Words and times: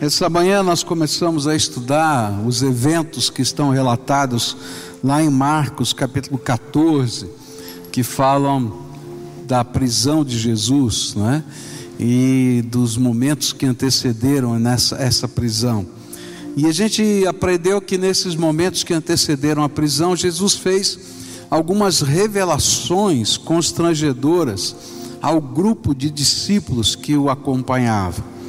Essa 0.00 0.30
manhã 0.30 0.62
nós 0.62 0.82
começamos 0.82 1.46
a 1.46 1.54
estudar 1.54 2.32
os 2.46 2.62
eventos 2.62 3.28
que 3.28 3.42
estão 3.42 3.68
relatados 3.68 4.56
lá 5.04 5.22
em 5.22 5.28
Marcos, 5.28 5.92
capítulo 5.92 6.38
14, 6.38 7.28
que 7.92 8.02
falam 8.02 8.72
da 9.46 9.62
prisão 9.62 10.24
de 10.24 10.38
Jesus, 10.38 11.12
não 11.14 11.30
é? 11.30 11.44
E 11.98 12.64
dos 12.68 12.96
momentos 12.96 13.52
que 13.52 13.66
antecederam 13.66 14.58
nessa 14.58 14.96
essa 14.96 15.28
prisão. 15.28 15.86
E 16.56 16.64
a 16.64 16.72
gente 16.72 17.26
aprendeu 17.26 17.78
que 17.78 17.98
nesses 17.98 18.34
momentos 18.34 18.82
que 18.82 18.94
antecederam 18.94 19.62
a 19.62 19.68
prisão, 19.68 20.16
Jesus 20.16 20.54
fez 20.54 20.98
algumas 21.50 22.00
revelações 22.00 23.36
constrangedoras 23.36 24.74
ao 25.20 25.42
grupo 25.42 25.94
de 25.94 26.08
discípulos 26.08 26.96
que 26.96 27.18
o 27.18 27.28
acompanhava. 27.28 28.39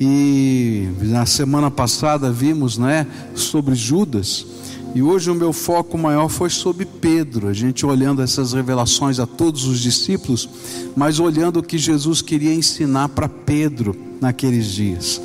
E 0.00 0.88
na 1.02 1.26
semana 1.26 1.70
passada 1.70 2.32
vimos, 2.32 2.78
né, 2.78 3.06
sobre 3.34 3.74
Judas. 3.74 4.46
E 4.94 5.02
hoje 5.02 5.30
o 5.30 5.34
meu 5.34 5.52
foco 5.52 5.98
maior 5.98 6.28
foi 6.30 6.48
sobre 6.48 6.86
Pedro, 6.86 7.48
a 7.48 7.52
gente 7.52 7.84
olhando 7.84 8.22
essas 8.22 8.54
revelações 8.54 9.20
a 9.20 9.26
todos 9.26 9.66
os 9.66 9.78
discípulos, 9.78 10.48
mas 10.96 11.20
olhando 11.20 11.58
o 11.58 11.62
que 11.62 11.76
Jesus 11.76 12.22
queria 12.22 12.54
ensinar 12.54 13.10
para 13.10 13.28
Pedro 13.28 13.94
naqueles 14.20 14.68
dias. 14.68 15.20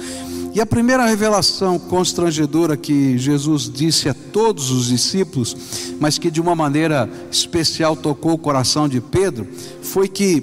E 0.54 0.62
a 0.62 0.66
primeira 0.66 1.06
revelação 1.06 1.80
constrangedora 1.80 2.78
que 2.78 3.18
Jesus 3.18 3.72
disse 3.74 4.08
a 4.08 4.14
todos 4.14 4.72
os 4.72 4.88
discípulos, 4.88 5.56
mas 6.00 6.18
que 6.18 6.30
de 6.30 6.40
uma 6.40 6.56
maneira 6.56 7.10
especial 7.32 7.96
tocou 7.96 8.34
o 8.34 8.38
coração 8.38 8.88
de 8.88 9.02
Pedro, 9.02 9.48
foi 9.82 10.08
que 10.08 10.42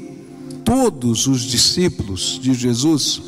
todos 0.64 1.26
os 1.26 1.42
discípulos 1.42 2.40
de 2.42 2.54
Jesus 2.54 3.22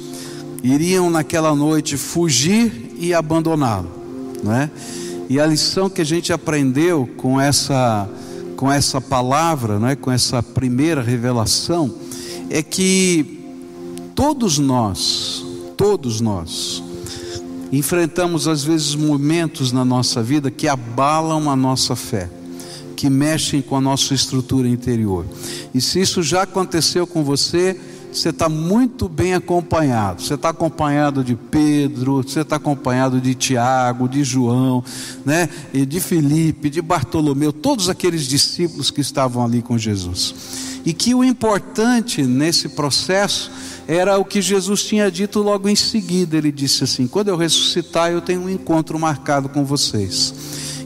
iriam 0.64 1.10
naquela 1.10 1.54
noite 1.54 1.98
fugir 1.98 2.96
e 2.98 3.12
abandoná-lo, 3.12 3.91
não 4.42 4.52
é? 4.52 4.70
E 5.29 5.38
a 5.38 5.46
lição 5.46 5.90
que 5.90 6.01
a 6.01 6.04
gente 6.04 6.32
aprendeu 6.32 7.09
com 7.18 7.38
essa 7.38 8.09
com 8.57 8.70
essa 8.70 9.01
palavra, 9.01 9.79
não 9.79 9.88
é? 9.88 9.96
Com 9.96 10.10
essa 10.10 10.42
primeira 10.42 11.02
revelação 11.02 11.92
é 12.48 12.62
que 12.62 13.45
todos 14.15 14.59
nós, 14.59 15.45
todos 15.76 16.20
nós 16.20 16.82
enfrentamos 17.70 18.46
às 18.48 18.65
vezes 18.65 18.95
momentos 18.95 19.73
na 19.73 19.85
nossa 19.85 20.23
vida 20.23 20.51
que 20.51 20.68
abalam 20.68 21.51
a 21.51 21.57
nossa 21.57 21.95
fé 21.95 22.30
que 22.96 23.10
mexem 23.10 23.60
com 23.60 23.76
a 23.76 23.80
nossa 23.80 24.15
estrutura 24.15 24.66
interior. 24.66 25.26
E 25.74 25.80
se 25.80 26.01
isso 26.01 26.23
já 26.23 26.42
aconteceu 26.42 27.07
com 27.07 27.23
você, 27.23 27.79
você 28.15 28.29
está 28.29 28.48
muito 28.48 29.09
bem 29.09 29.34
acompanhado. 29.34 30.23
Você 30.23 30.34
está 30.34 30.51
acompanhado 30.51 31.24
de 31.24 31.34
Pedro, 31.34 32.23
você 32.23 32.40
está 32.40 32.57
acompanhado 32.57 33.20
de 33.20 33.34
Tiago, 33.34 34.09
de 34.09 34.23
João, 34.23 34.84
né? 35.24 35.48
E 35.73 35.84
de 35.84 36.01
Felipe, 36.01 36.70
de 36.70 36.80
Bartolomeu, 36.80 37.52
todos 37.52 37.88
aqueles 37.88 38.26
discípulos 38.26 38.90
que 38.90 39.01
estavam 39.01 39.45
ali 39.45 39.60
com 39.60 39.76
Jesus. 39.76 40.35
E 40.85 40.92
que 40.92 41.15
o 41.15 41.24
importante 41.24 42.23
nesse 42.23 42.68
processo 42.68 43.51
era 43.88 44.18
o 44.18 44.24
que 44.24 44.40
Jesus 44.40 44.85
tinha 44.85 45.10
dito 45.10 45.40
logo 45.40 45.68
em 45.68 45.76
seguida. 45.76 46.37
Ele 46.37 46.52
disse 46.52 46.85
assim: 46.85 47.07
Quando 47.07 47.29
eu 47.29 47.37
ressuscitar, 47.37 48.12
eu 48.12 48.20
tenho 48.20 48.42
um 48.42 48.51
encontro 48.51 48.98
marcado 48.98 49.48
com 49.48 49.65
vocês. 49.65 50.35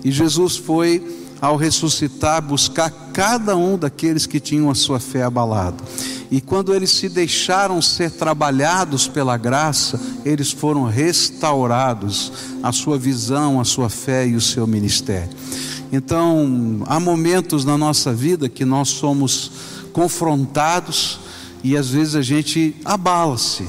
E 0.05 0.11
Jesus 0.11 0.57
foi 0.57 1.28
ao 1.41 1.57
ressuscitar, 1.57 2.43
buscar 2.43 2.91
cada 3.13 3.57
um 3.57 3.79
daqueles 3.79 4.27
que 4.27 4.41
tinham 4.41 4.71
a 4.71 4.75
sua 4.75 4.99
fé 4.99 5.23
abalada. 5.23 5.83
E 6.31 6.41
quando 6.41 6.75
eles 6.75 6.91
se 6.91 7.09
deixaram 7.09 7.81
ser 7.81 8.11
trabalhados 8.11 9.09
pela 9.09 9.37
graça, 9.37 9.99
eles 10.25 10.51
foram 10.51 10.85
restaurados, 10.85 12.33
a 12.63 12.71
sua 12.71 12.99
visão, 12.99 13.61
a 13.61 13.65
sua 13.65 13.89
fé 13.89 14.27
e 14.27 14.35
o 14.35 14.41
seu 14.41 14.67
ministério. 14.67 15.31
Então, 15.91 16.83
há 16.87 17.01
momentos 17.01 17.65
na 17.65 17.79
nossa 17.79 18.13
vida 18.13 18.49
que 18.49 18.65
nós 18.65 18.89
somos 18.91 19.51
confrontados 19.93 21.19
e 21.65 21.77
às 21.77 21.89
vezes 21.89 22.15
a 22.15 22.23
gente 22.23 22.77
abala-se, 22.85 23.67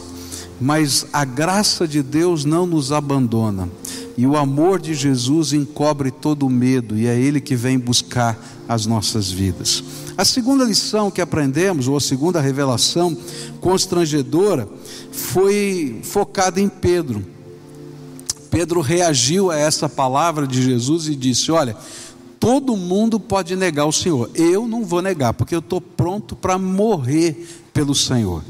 mas 0.60 1.06
a 1.14 1.24
graça 1.24 1.88
de 1.88 2.04
Deus 2.04 2.44
não 2.44 2.66
nos 2.66 2.92
abandona. 2.92 3.70
E 4.20 4.28
o 4.28 4.36
amor 4.36 4.82
de 4.82 4.94
Jesus 4.94 5.54
encobre 5.54 6.12
todo 6.12 6.46
o 6.46 6.50
medo, 6.50 6.98
e 6.98 7.08
é 7.08 7.18
Ele 7.18 7.40
que 7.40 7.56
vem 7.56 7.80
buscar 7.80 8.38
as 8.68 8.86
nossas 8.86 9.32
vidas. 9.32 9.82
A 10.18 10.26
segunda 10.26 10.66
lição 10.66 11.10
que 11.10 11.22
aprendemos, 11.22 11.88
ou 11.88 11.96
a 11.96 12.02
segunda 12.02 12.42
revelação 12.42 13.18
constrangedora, 13.62 14.68
foi 15.10 16.02
focada 16.04 16.60
em 16.60 16.68
Pedro. 16.68 17.26
Pedro 18.52 18.82
reagiu 18.82 19.52
a 19.52 19.58
essa 19.58 19.88
palavra 19.88 20.46
de 20.46 20.62
Jesus 20.62 21.08
e 21.08 21.16
disse: 21.16 21.50
Olha, 21.50 21.78
todo 22.42 22.76
mundo 22.76 23.22
pode 23.22 23.56
negar 23.56 23.86
o 23.86 23.94
Senhor, 23.94 24.30
eu 24.36 24.68
não 24.68 24.84
vou 24.84 25.02
negar, 25.02 25.34
porque 25.34 25.56
eu 25.56 25.60
estou 25.60 25.80
pronto 25.80 26.36
para 26.36 26.58
morrer 26.58 27.48
pelo 27.72 27.96
Senhor. 27.96 28.44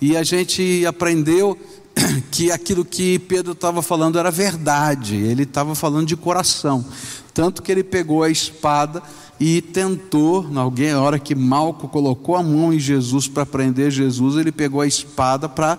E 0.00 0.16
a 0.16 0.24
gente 0.24 0.84
aprendeu 0.84 1.56
que 2.30 2.50
aquilo 2.50 2.84
que 2.84 3.18
Pedro 3.18 3.52
estava 3.52 3.82
falando 3.82 4.18
era 4.18 4.30
verdade, 4.30 5.16
ele 5.16 5.44
estava 5.44 5.74
falando 5.74 6.06
de 6.06 6.16
coração. 6.16 6.84
Tanto 7.32 7.62
que 7.62 7.72
ele 7.72 7.82
pegou 7.82 8.22
a 8.22 8.30
espada 8.30 9.02
e 9.40 9.60
tentou, 9.60 10.48
na 10.48 10.64
hora 11.00 11.18
que 11.18 11.34
Malco 11.34 11.88
colocou 11.88 12.36
a 12.36 12.42
mão 12.42 12.72
em 12.72 12.78
Jesus 12.78 13.26
para 13.26 13.44
prender 13.44 13.90
Jesus, 13.90 14.36
ele 14.36 14.52
pegou 14.52 14.80
a 14.80 14.86
espada 14.86 15.48
para, 15.48 15.76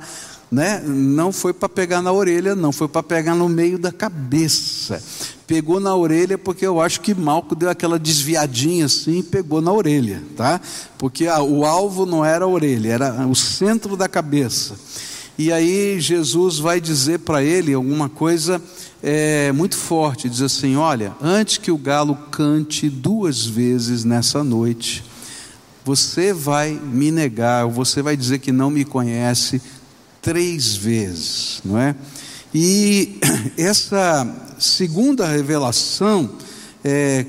né, 0.51 0.83
não 0.85 1.31
foi 1.31 1.53
para 1.53 1.69
pegar 1.69 2.01
na 2.01 2.11
orelha, 2.11 2.55
não, 2.55 2.73
foi 2.73 2.89
para 2.89 3.01
pegar 3.01 3.33
no 3.35 3.47
meio 3.47 3.79
da 3.79 3.91
cabeça. 3.91 5.01
Pegou 5.47 5.79
na 5.79 5.95
orelha 5.95 6.37
porque 6.37 6.65
eu 6.65 6.81
acho 6.81 6.99
que 6.99 7.13
Malco 7.13 7.55
deu 7.55 7.69
aquela 7.69 7.97
desviadinha 7.97 8.85
assim 8.85 9.19
e 9.19 9.23
pegou 9.23 9.61
na 9.61 9.71
orelha, 9.71 10.21
tá? 10.35 10.59
Porque 10.97 11.27
a, 11.27 11.41
o 11.41 11.63
alvo 11.63 12.05
não 12.05 12.25
era 12.25 12.43
a 12.43 12.47
orelha, 12.47 12.91
era 12.91 13.27
o 13.27 13.35
centro 13.35 13.95
da 13.95 14.09
cabeça. 14.09 14.75
E 15.37 15.51
aí 15.51 15.99
Jesus 15.99 16.59
vai 16.59 16.79
dizer 16.79 17.19
para 17.19 17.43
ele 17.43 17.73
alguma 17.73 18.07
coisa 18.07 18.61
é, 19.03 19.51
muito 19.51 19.75
forte: 19.75 20.29
diz 20.29 20.41
assim, 20.41 20.75
olha, 20.77 21.13
antes 21.21 21.57
que 21.57 21.71
o 21.71 21.77
galo 21.77 22.15
cante 22.31 22.89
duas 22.89 23.45
vezes 23.45 24.05
nessa 24.05 24.43
noite, 24.43 25.03
você 25.83 26.33
vai 26.33 26.71
me 26.71 27.11
negar, 27.11 27.67
você 27.67 28.01
vai 28.01 28.15
dizer 28.15 28.39
que 28.39 28.51
não 28.51 28.69
me 28.69 28.85
conhece 28.85 29.61
três 30.21 30.75
vezes, 30.75 31.61
não 31.65 31.77
é? 31.77 31.95
E 32.53 33.19
essa 33.57 34.25
segunda 34.57 35.27
revelação 35.27 36.31
é, 36.83 37.25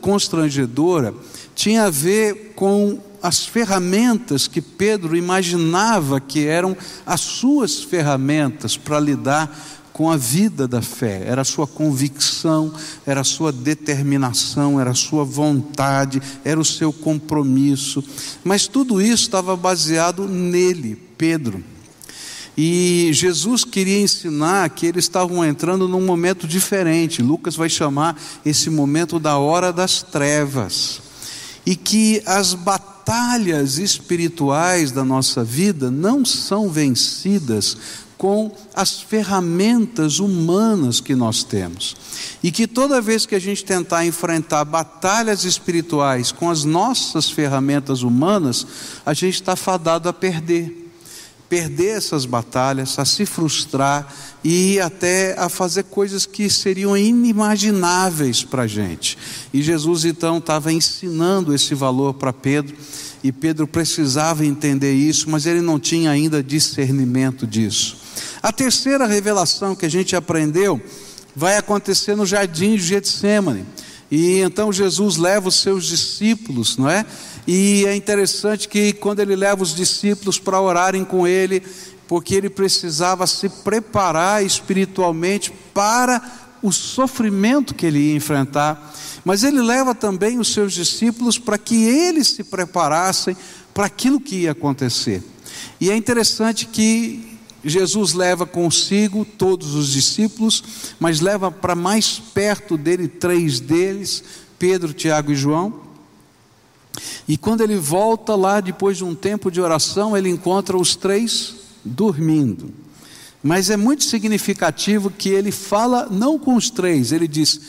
constrangedora 0.00 1.12
tinha 1.54 1.84
a 1.84 1.90
ver 1.90 2.52
com 2.54 3.00
as 3.22 3.44
ferramentas 3.44 4.46
que 4.46 4.60
Pedro 4.60 5.16
imaginava 5.16 6.20
que 6.20 6.46
eram 6.46 6.76
as 7.06 7.20
suas 7.20 7.82
ferramentas 7.82 8.76
para 8.76 9.00
lidar 9.00 9.50
com 9.92 10.08
a 10.08 10.16
vida 10.16 10.68
da 10.68 10.80
fé, 10.80 11.24
era 11.26 11.42
a 11.42 11.44
sua 11.44 11.66
convicção, 11.66 12.72
era 13.04 13.22
a 13.22 13.24
sua 13.24 13.50
determinação, 13.50 14.80
era 14.80 14.90
a 14.90 14.94
sua 14.94 15.24
vontade, 15.24 16.22
era 16.44 16.60
o 16.60 16.64
seu 16.64 16.92
compromisso, 16.92 18.04
mas 18.44 18.68
tudo 18.68 19.02
isso 19.02 19.24
estava 19.24 19.56
baseado 19.56 20.28
nele, 20.28 20.94
Pedro. 21.16 21.64
E 22.56 23.10
Jesus 23.12 23.64
queria 23.64 24.00
ensinar 24.00 24.70
que 24.70 24.86
eles 24.86 25.04
estavam 25.04 25.44
entrando 25.44 25.88
num 25.88 26.04
momento 26.04 26.46
diferente. 26.46 27.22
Lucas 27.22 27.54
vai 27.54 27.68
chamar 27.68 28.20
esse 28.44 28.68
momento 28.68 29.20
da 29.20 29.38
hora 29.38 29.72
das 29.72 30.02
trevas. 30.02 31.00
E 31.64 31.76
que 31.76 32.20
as 32.26 32.54
batalhas 32.54 32.97
batalhas 33.08 33.78
espirituais 33.78 34.92
da 34.92 35.02
nossa 35.02 35.42
vida 35.42 35.90
não 35.90 36.26
são 36.26 36.68
vencidas 36.68 37.74
com 38.18 38.54
as 38.74 39.00
ferramentas 39.00 40.18
humanas 40.18 41.00
que 41.00 41.14
nós 41.14 41.42
temos. 41.42 41.96
E 42.42 42.52
que 42.52 42.66
toda 42.66 43.00
vez 43.00 43.24
que 43.24 43.34
a 43.34 43.38
gente 43.38 43.64
tentar 43.64 44.04
enfrentar 44.04 44.62
batalhas 44.66 45.44
espirituais 45.44 46.30
com 46.30 46.50
as 46.50 46.64
nossas 46.64 47.30
ferramentas 47.30 48.02
humanas, 48.02 48.66
a 49.06 49.14
gente 49.14 49.36
está 49.36 49.56
fadado 49.56 50.06
a 50.06 50.12
perder 50.12 50.88
perder 51.48 51.96
essas 51.96 52.26
batalhas, 52.26 52.98
a 52.98 53.04
se 53.04 53.24
frustrar 53.24 54.12
e 54.44 54.78
até 54.80 55.34
a 55.38 55.48
fazer 55.48 55.84
coisas 55.84 56.26
que 56.26 56.48
seriam 56.50 56.96
inimagináveis 56.96 58.44
para 58.44 58.62
a 58.62 58.66
gente. 58.66 59.16
E 59.52 59.62
Jesus 59.62 60.04
então 60.04 60.38
estava 60.38 60.72
ensinando 60.72 61.54
esse 61.54 61.74
valor 61.74 62.14
para 62.14 62.32
Pedro, 62.32 62.76
e 63.22 63.32
Pedro 63.32 63.66
precisava 63.66 64.44
entender 64.44 64.92
isso, 64.92 65.28
mas 65.28 65.46
ele 65.46 65.60
não 65.60 65.78
tinha 65.78 66.10
ainda 66.10 66.42
discernimento 66.42 67.46
disso. 67.46 67.98
A 68.42 68.52
terceira 68.52 69.06
revelação 69.06 69.74
que 69.74 69.86
a 69.86 69.90
gente 69.90 70.14
aprendeu 70.14 70.80
vai 71.34 71.56
acontecer 71.56 72.14
no 72.14 72.26
jardim 72.26 72.76
de 72.76 72.82
Getsemane. 72.82 73.64
E 74.10 74.38
então 74.40 74.72
Jesus 74.72 75.16
leva 75.16 75.48
os 75.48 75.60
seus 75.60 75.84
discípulos, 75.84 76.76
não 76.76 76.88
é? 76.88 77.04
E 77.46 77.84
é 77.86 77.94
interessante 77.94 78.68
que 78.68 78.92
quando 78.92 79.20
ele 79.20 79.36
leva 79.36 79.62
os 79.62 79.74
discípulos 79.74 80.38
para 80.38 80.60
orarem 80.60 81.04
com 81.04 81.26
ele, 81.26 81.62
porque 82.06 82.34
ele 82.34 82.48
precisava 82.48 83.26
se 83.26 83.48
preparar 83.48 84.44
espiritualmente 84.44 85.52
para 85.74 86.22
o 86.62 86.72
sofrimento 86.72 87.74
que 87.74 87.86
ele 87.86 87.98
ia 87.98 88.16
enfrentar. 88.16 88.94
Mas 89.28 89.44
ele 89.44 89.60
leva 89.60 89.94
também 89.94 90.38
os 90.38 90.54
seus 90.54 90.72
discípulos 90.72 91.38
para 91.38 91.58
que 91.58 91.84
eles 91.84 92.28
se 92.28 92.42
preparassem 92.42 93.36
para 93.74 93.84
aquilo 93.84 94.18
que 94.18 94.36
ia 94.36 94.52
acontecer. 94.52 95.22
E 95.78 95.90
é 95.90 95.94
interessante 95.94 96.64
que 96.64 97.36
Jesus 97.62 98.14
leva 98.14 98.46
consigo 98.46 99.26
todos 99.26 99.74
os 99.74 99.92
discípulos, 99.92 100.64
mas 100.98 101.20
leva 101.20 101.50
para 101.50 101.74
mais 101.74 102.18
perto 102.18 102.78
dele 102.78 103.06
três 103.06 103.60
deles, 103.60 104.24
Pedro, 104.58 104.94
Tiago 104.94 105.30
e 105.30 105.36
João. 105.36 105.78
E 107.28 107.36
quando 107.36 107.60
ele 107.60 107.76
volta 107.76 108.34
lá, 108.34 108.62
depois 108.62 108.96
de 108.96 109.04
um 109.04 109.14
tempo 109.14 109.50
de 109.50 109.60
oração, 109.60 110.16
ele 110.16 110.30
encontra 110.30 110.74
os 110.74 110.96
três 110.96 111.54
dormindo. 111.84 112.72
Mas 113.42 113.68
é 113.68 113.76
muito 113.76 114.04
significativo 114.04 115.10
que 115.10 115.28
ele 115.28 115.52
fala 115.52 116.08
não 116.10 116.38
com 116.38 116.54
os 116.54 116.70
três, 116.70 117.12
ele 117.12 117.28
diz: 117.28 117.60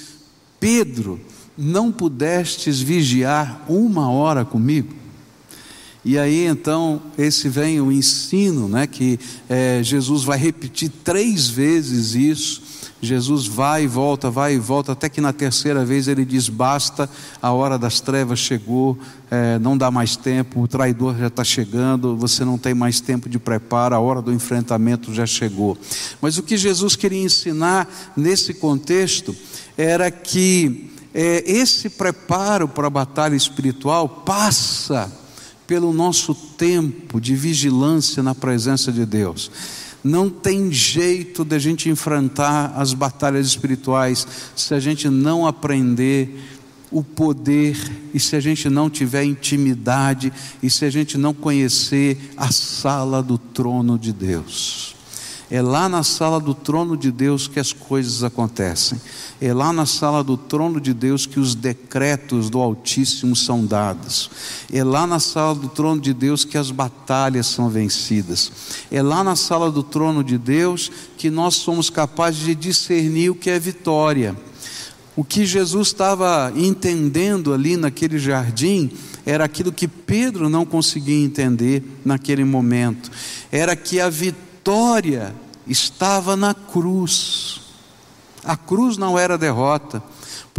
Pedro, 0.57 1.19
não 1.59 1.91
pudestes 1.91 2.79
vigiar 2.79 3.65
uma 3.67 4.09
hora 4.09 4.45
comigo? 4.45 4.99
E 6.03 6.17
aí 6.17 6.45
então, 6.45 7.01
esse 7.17 7.49
vem 7.49 7.81
o 7.81 7.91
ensino, 7.91 8.69
né, 8.69 8.87
que 8.87 9.19
é, 9.49 9.81
Jesus 9.83 10.23
vai 10.23 10.37
repetir 10.37 10.89
três 11.03 11.47
vezes 11.47 12.15
isso. 12.15 12.69
Jesus 13.01 13.47
vai 13.47 13.83
e 13.83 13.87
volta, 13.87 14.29
vai 14.29 14.55
e 14.55 14.59
volta, 14.59 14.91
até 14.91 15.07
que 15.07 15.21
na 15.21 15.31
terceira 15.31 15.85
vez 15.85 16.07
ele 16.07 16.25
diz: 16.25 16.49
basta, 16.49 17.09
a 17.41 17.51
hora 17.51 17.77
das 17.77 18.01
trevas 18.01 18.39
chegou, 18.39 18.97
é, 19.31 19.57
não 19.59 19.77
dá 19.77 19.89
mais 19.89 20.17
tempo, 20.17 20.61
o 20.61 20.67
traidor 20.67 21.17
já 21.17 21.27
está 21.27 21.43
chegando, 21.43 22.17
você 22.17 22.43
não 22.43 22.57
tem 22.57 22.73
mais 22.73 22.99
tempo 22.99 23.29
de 23.29 23.39
preparo, 23.39 23.95
a 23.95 23.99
hora 23.99 24.21
do 24.21 24.33
enfrentamento 24.33 25.13
já 25.13 25.25
chegou. 25.25 25.77
Mas 26.21 26.37
o 26.37 26.43
que 26.43 26.57
Jesus 26.57 26.95
queria 26.97 27.23
ensinar 27.23 27.87
nesse 28.17 28.53
contexto 28.53 29.33
era 29.77 30.11
que 30.11 30.88
é, 31.13 31.43
esse 31.45 31.89
preparo 31.89 32.67
para 32.67 32.87
a 32.87 32.91
batalha 32.91 33.35
espiritual 33.35 34.07
passa 34.07 35.11
pelo 35.65 35.93
nosso 35.93 36.33
tempo 36.33 37.21
de 37.21 37.35
vigilância 37.35 38.23
na 38.23 38.33
presença 38.33 38.91
de 38.91 39.05
Deus. 39.05 39.51
Não 40.03 40.29
tem 40.29 40.71
jeito 40.71 41.43
de 41.43 41.55
a 41.55 41.59
gente 41.59 41.89
enfrentar 41.89 42.73
as 42.75 42.93
batalhas 42.93 43.45
espirituais 43.45 44.25
se 44.55 44.73
a 44.73 44.79
gente 44.79 45.09
não 45.09 45.45
aprender 45.45 46.39
o 46.91 47.03
poder 47.03 47.77
e 48.13 48.19
se 48.19 48.35
a 48.35 48.39
gente 48.39 48.69
não 48.69 48.89
tiver 48.89 49.23
intimidade 49.23 50.33
e 50.63 50.69
se 50.69 50.85
a 50.85 50.89
gente 50.89 51.17
não 51.17 51.33
conhecer 51.33 52.33
a 52.35 52.51
sala 52.51 53.21
do 53.21 53.37
trono 53.37 53.99
de 53.99 54.11
Deus. 54.11 54.95
É 55.51 55.63
lá 55.63 55.89
na 55.89 56.03
sala 56.03 56.39
do 56.39 56.53
trono 56.53 56.95
de 56.95 57.11
Deus 57.11 57.47
que 57.47 57.59
as 57.59 57.73
coisas 57.73 58.23
acontecem. 58.23 59.01
É 59.41 59.51
lá 59.51 59.73
na 59.73 59.87
sala 59.87 60.23
do 60.23 60.37
trono 60.37 60.79
de 60.79 60.93
Deus 60.93 61.25
que 61.25 61.39
os 61.39 61.55
decretos 61.55 62.51
do 62.51 62.59
Altíssimo 62.59 63.35
são 63.35 63.65
dados. 63.65 64.29
É 64.71 64.83
lá 64.83 65.07
na 65.07 65.19
sala 65.19 65.55
do 65.55 65.67
trono 65.67 65.99
de 65.99 66.13
Deus 66.13 66.45
que 66.45 66.55
as 66.55 66.69
batalhas 66.69 67.47
são 67.47 67.67
vencidas. 67.67 68.51
É 68.91 69.01
lá 69.01 69.23
na 69.23 69.35
sala 69.35 69.71
do 69.71 69.81
trono 69.81 70.23
de 70.23 70.37
Deus 70.37 70.91
que 71.17 71.31
nós 71.31 71.55
somos 71.55 71.89
capazes 71.89 72.41
de 72.41 72.53
discernir 72.53 73.31
o 73.31 73.35
que 73.35 73.49
é 73.49 73.59
vitória. 73.59 74.37
O 75.15 75.23
que 75.23 75.47
Jesus 75.47 75.87
estava 75.87 76.53
entendendo 76.55 77.55
ali 77.55 77.75
naquele 77.75 78.19
jardim 78.19 78.91
era 79.25 79.45
aquilo 79.45 79.71
que 79.71 79.87
Pedro 79.87 80.47
não 80.47 80.63
conseguia 80.63 81.25
entender 81.25 81.83
naquele 82.05 82.43
momento. 82.43 83.09
Era 83.51 83.75
que 83.75 83.99
a 83.99 84.09
vitória 84.09 84.48
vitória 84.59 85.33
estava 85.65 86.35
na 86.35 86.53
cruz. 86.53 87.61
A 88.43 88.57
cruz 88.57 88.97
não 88.97 89.17
era 89.17 89.37
derrota, 89.37 90.03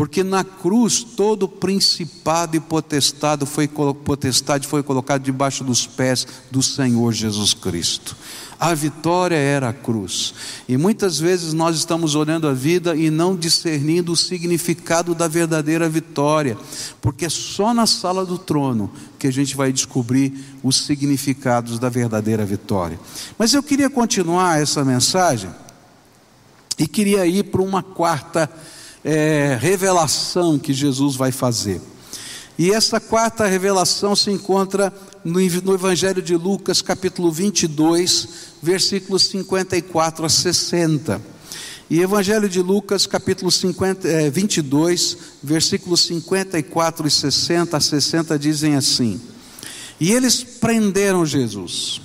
porque 0.01 0.25
na 0.25 0.43
cruz 0.43 1.05
todo 1.05 1.47
principado 1.47 2.57
e 2.57 2.61
potestade 2.61 3.45
foi, 3.45 3.69
potestade 3.69 4.67
foi 4.67 4.83
colocado 4.83 5.23
debaixo 5.23 5.63
dos 5.63 5.87
pés 5.87 6.27
do 6.51 6.63
Senhor 6.63 7.13
Jesus 7.13 7.53
Cristo. 7.53 8.17
A 8.59 8.73
vitória 8.73 9.37
era 9.37 9.69
a 9.69 9.75
cruz. 9.75 10.33
E 10.67 10.79
muitas 10.79 11.21
vezes 11.21 11.53
nós 11.53 11.77
estamos 11.77 12.15
olhando 12.15 12.49
a 12.49 12.55
vida 12.55 12.97
e 12.97 13.11
não 13.11 13.37
discernindo 13.37 14.13
o 14.13 14.17
significado 14.17 15.15
da 15.15 15.29
verdadeira 15.29 15.87
vitória, 15.87 16.57
porque 17.03 17.27
é 17.27 17.29
só 17.29 17.75
na 17.75 17.87
sala 17.87 18.25
do 18.25 18.39
trono 18.39 18.91
que 19.19 19.27
a 19.27 19.31
gente 19.31 19.55
vai 19.55 19.71
descobrir 19.71 20.33
os 20.63 20.79
significados 20.79 21.79
da 21.79 21.91
verdadeira 21.91 22.47
vitória. 22.47 22.99
Mas 23.39 23.53
eu 23.53 23.63
queria 23.63 23.91
continuar 23.91 24.63
essa 24.63 24.83
mensagem 24.83 25.51
e 26.79 26.89
queria 26.89 27.27
ir 27.27 27.43
para 27.51 27.61
uma 27.61 27.83
quarta 27.83 28.51
é, 29.05 29.57
revelação 29.61 30.59
que 30.59 30.73
Jesus 30.73 31.17
vai 31.17 31.33
fazer. 31.33 31.81
E 32.59 32.71
essa 32.71 33.01
quarta 33.01 33.47
revelação 33.47 34.15
se 34.15 34.31
encontra 34.31 34.93
no, 35.25 35.41
no 35.41 35.75
Evangelho 35.75 36.21
de 36.21 36.37
Lucas, 36.37 36.83
capítulo 36.83 37.33
22, 37.33 38.29
versículos 38.63 39.25
54 39.25 40.27
a 40.27 40.29
60. 40.29 41.23
E 41.89 42.01
Evangelho 42.01 42.49
de 42.49 42.61
Lucas, 42.61 43.07
capítulo 43.07 43.51
50, 43.51 44.07
é, 44.07 44.31
22, 44.31 45.17
versículos 45.43 46.03
54 46.07 47.07
e 47.07 47.11
60 47.11 47.77
a 47.77 47.81
60 47.81 48.39
dizem 48.39 48.77
assim: 48.77 49.21
E 49.99 50.13
eles 50.13 50.45
prenderam 50.45 51.25
Jesus 51.25 52.01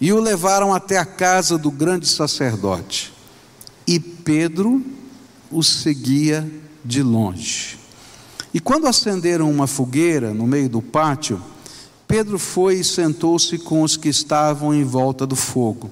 e 0.00 0.12
o 0.12 0.20
levaram 0.20 0.74
até 0.74 0.98
a 0.98 1.04
casa 1.04 1.56
do 1.56 1.70
grande 1.70 2.08
sacerdote. 2.08 3.12
E 3.86 4.00
Pedro 4.00 4.82
o 5.52 5.62
seguia 5.62 6.50
de 6.84 7.02
longe. 7.02 7.78
E 8.54 8.60
quando 8.60 8.86
acenderam 8.86 9.50
uma 9.50 9.66
fogueira 9.66 10.34
no 10.34 10.46
meio 10.46 10.68
do 10.68 10.82
pátio, 10.82 11.40
Pedro 12.06 12.38
foi 12.38 12.80
e 12.80 12.84
sentou-se 12.84 13.56
com 13.58 13.82
os 13.82 13.96
que 13.96 14.08
estavam 14.08 14.74
em 14.74 14.84
volta 14.84 15.26
do 15.26 15.36
fogo. 15.36 15.90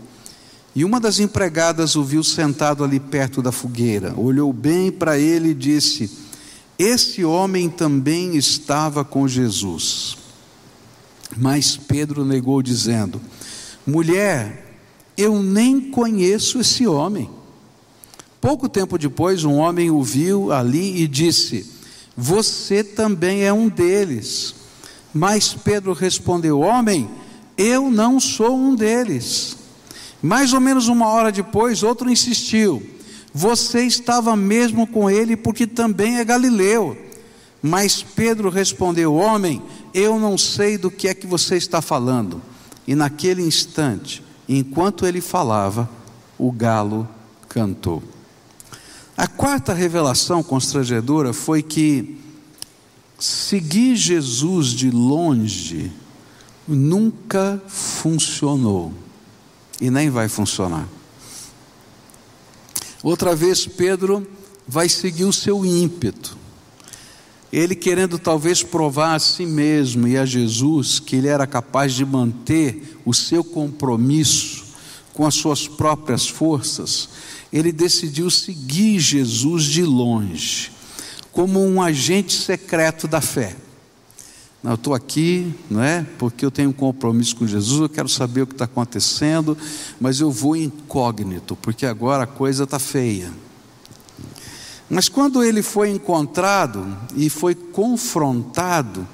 E 0.74 0.84
uma 0.84 1.00
das 1.00 1.18
empregadas 1.18 1.96
o 1.96 2.04
viu 2.04 2.22
sentado 2.22 2.84
ali 2.84 3.00
perto 3.00 3.42
da 3.42 3.50
fogueira, 3.50 4.14
olhou 4.16 4.52
bem 4.52 4.92
para 4.92 5.18
ele 5.18 5.50
e 5.50 5.54
disse: 5.54 6.10
Esse 6.78 7.24
homem 7.24 7.68
também 7.68 8.36
estava 8.36 9.04
com 9.04 9.26
Jesus. 9.26 10.16
Mas 11.36 11.76
Pedro 11.76 12.24
negou, 12.24 12.62
dizendo: 12.62 13.20
Mulher, 13.86 14.78
eu 15.16 15.42
nem 15.42 15.90
conheço 15.90 16.60
esse 16.60 16.86
homem. 16.86 17.30
Pouco 18.40 18.68
tempo 18.68 18.98
depois, 18.98 19.44
um 19.44 19.56
homem 19.56 19.90
o 19.90 20.02
viu 20.02 20.50
ali 20.52 21.02
e 21.02 21.06
disse: 21.06 21.80
você 22.20 22.84
também 22.84 23.44
é 23.44 23.52
um 23.52 23.66
deles. 23.66 24.54
Mas 25.14 25.54
Pedro 25.54 25.94
respondeu: 25.94 26.60
Homem, 26.60 27.08
eu 27.56 27.90
não 27.90 28.20
sou 28.20 28.54
um 28.54 28.74
deles. 28.74 29.56
Mais 30.22 30.52
ou 30.52 30.60
menos 30.60 30.86
uma 30.86 31.08
hora 31.08 31.32
depois, 31.32 31.82
outro 31.82 32.10
insistiu: 32.10 32.82
Você 33.32 33.86
estava 33.86 34.36
mesmo 34.36 34.86
com 34.86 35.08
ele 35.08 35.34
porque 35.34 35.66
também 35.66 36.18
é 36.18 36.24
galileu. 36.24 36.94
Mas 37.62 38.02
Pedro 38.02 38.50
respondeu: 38.50 39.14
Homem, 39.14 39.62
eu 39.94 40.18
não 40.18 40.36
sei 40.36 40.76
do 40.76 40.90
que 40.90 41.08
é 41.08 41.14
que 41.14 41.26
você 41.26 41.56
está 41.56 41.80
falando. 41.80 42.42
E 42.86 42.94
naquele 42.94 43.40
instante, 43.40 44.22
enquanto 44.46 45.06
ele 45.06 45.22
falava, 45.22 45.88
o 46.36 46.52
galo 46.52 47.08
cantou. 47.48 48.02
A 49.20 49.26
quarta 49.26 49.74
revelação 49.74 50.42
constrangedora 50.42 51.34
foi 51.34 51.62
que 51.62 52.18
seguir 53.18 53.94
Jesus 53.94 54.68
de 54.68 54.90
longe 54.90 55.92
nunca 56.66 57.62
funcionou 57.68 58.94
e 59.78 59.90
nem 59.90 60.08
vai 60.08 60.26
funcionar. 60.26 60.88
Outra 63.02 63.36
vez, 63.36 63.66
Pedro 63.66 64.26
vai 64.66 64.88
seguir 64.88 65.24
o 65.24 65.34
seu 65.34 65.66
ímpeto. 65.66 66.34
Ele 67.52 67.74
querendo 67.74 68.18
talvez 68.18 68.62
provar 68.62 69.16
a 69.16 69.18
si 69.18 69.44
mesmo 69.44 70.08
e 70.08 70.16
a 70.16 70.24
Jesus 70.24 70.98
que 70.98 71.16
ele 71.16 71.28
era 71.28 71.46
capaz 71.46 71.92
de 71.92 72.06
manter 72.06 72.98
o 73.04 73.12
seu 73.12 73.44
compromisso 73.44 74.64
com 75.12 75.26
as 75.26 75.34
suas 75.34 75.68
próprias 75.68 76.26
forças, 76.26 77.10
ele 77.52 77.72
decidiu 77.72 78.30
seguir 78.30 78.98
Jesus 78.98 79.64
de 79.64 79.82
longe, 79.82 80.70
como 81.32 81.64
um 81.64 81.82
agente 81.82 82.34
secreto 82.34 83.08
da 83.08 83.20
fé. 83.20 83.56
Não, 84.62 84.72
eu 84.72 84.74
estou 84.74 84.94
aqui, 84.94 85.54
não 85.70 85.82
é? 85.82 86.06
Porque 86.18 86.44
eu 86.44 86.50
tenho 86.50 86.68
um 86.68 86.72
compromisso 86.72 87.34
com 87.34 87.46
Jesus, 87.46 87.80
eu 87.80 87.88
quero 87.88 88.08
saber 88.08 88.42
o 88.42 88.46
que 88.46 88.52
está 88.52 88.66
acontecendo, 88.66 89.56
mas 89.98 90.20
eu 90.20 90.30
vou 90.30 90.54
incógnito, 90.54 91.56
porque 91.56 91.86
agora 91.86 92.24
a 92.24 92.26
coisa 92.26 92.64
está 92.64 92.78
feia. 92.78 93.32
Mas 94.88 95.08
quando 95.08 95.42
ele 95.42 95.62
foi 95.62 95.88
encontrado 95.88 96.96
e 97.16 97.30
foi 97.30 97.54
confrontado, 97.54 99.06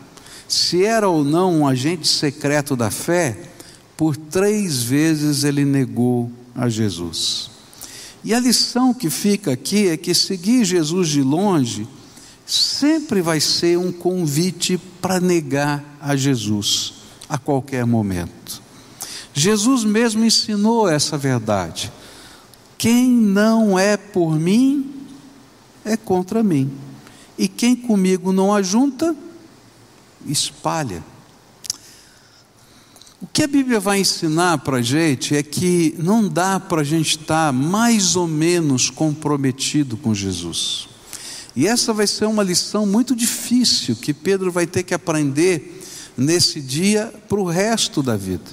se 0.49 0.85
era 0.85 1.09
ou 1.09 1.23
não 1.23 1.61
um 1.61 1.69
agente 1.69 2.09
secreto 2.09 2.75
da 2.75 2.91
fé, 2.91 3.39
por 3.97 4.17
três 4.17 4.83
vezes 4.83 5.45
ele 5.45 5.65
negou 5.65 6.31
a 6.55 6.69
Jesus. 6.69 7.56
E 8.27 8.35
a 8.35 8.41
lição 8.41 8.93
que 8.93 9.09
fica 9.09 9.53
aqui 9.53 9.87
é 9.87 9.97
que 9.97 10.13
seguir 10.13 10.65
Jesus 10.65 11.11
de 11.11 11.23
longe 11.23 11.87
sempre 12.45 13.23
vai 13.23 13.39
ser 13.39 13.79
um 13.79 13.93
convite 13.93 14.77
para 15.01 15.21
negar 15.21 15.97
a 16.01 16.17
Jesus 16.17 16.95
a 17.29 17.39
qualquer 17.39 17.87
momento. 17.87 18.61
Jesus 19.33 19.85
mesmo 19.85 20.25
ensinou 20.25 20.89
essa 20.89 21.17
verdade. 21.17 21.93
Quem 22.77 23.09
não 23.09 23.79
é 23.79 23.97
por 23.97 24.35
mim 24.35 25.07
é 25.85 25.97
contra 25.97 26.43
mim. 26.43 26.69
E 27.39 27.47
quem 27.47 27.77
comigo 27.77 28.33
não 28.33 28.53
ajunta, 28.53 29.15
espalha. 30.27 31.01
Que 33.37 33.43
a 33.43 33.47
Bíblia 33.47 33.79
vai 33.79 34.01
ensinar 34.01 34.57
para 34.57 34.79
a 34.79 34.83
gente 34.83 35.37
é 35.37 35.43
que 35.43 35.95
não 35.99 36.27
dá 36.27 36.59
para 36.59 36.81
a 36.81 36.85
gente 36.85 37.19
estar 37.19 37.53
mais 37.53 38.17
ou 38.17 38.27
menos 38.27 38.89
comprometido 38.89 39.95
com 39.99 40.15
Jesus. 40.15 40.89
E 41.55 41.67
essa 41.67 41.93
vai 41.93 42.07
ser 42.07 42.25
uma 42.25 42.43
lição 42.43 42.87
muito 42.87 43.15
difícil 43.15 43.95
que 43.95 44.15
Pedro 44.15 44.51
vai 44.51 44.67
ter 44.67 44.85
que 44.85 44.95
aprender 44.95 45.83
nesse 46.17 46.63
dia 46.63 47.13
para 47.29 47.39
o 47.39 47.45
resto 47.45 48.03
da 48.03 48.17
vida. 48.17 48.51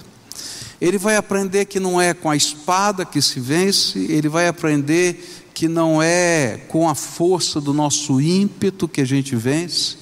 Ele 0.81 0.97
vai 0.97 1.15
aprender 1.15 1.63
que 1.63 1.79
não 1.79 2.01
é 2.01 2.13
com 2.13 2.29
a 2.29 2.35
espada 2.35 3.05
que 3.05 3.21
se 3.21 3.39
vence, 3.39 3.97
ele 3.97 4.27
vai 4.27 4.49
aprender 4.49 5.47
que 5.53 5.69
não 5.69 6.03
é 6.03 6.59
com 6.67 6.89
a 6.89 6.93
força 6.93 7.61
do 7.61 7.73
nosso 7.73 8.19
ímpeto 8.19 8.89
que 8.89 8.99
a 8.99 9.05
gente 9.05 9.33
vence, 9.33 9.95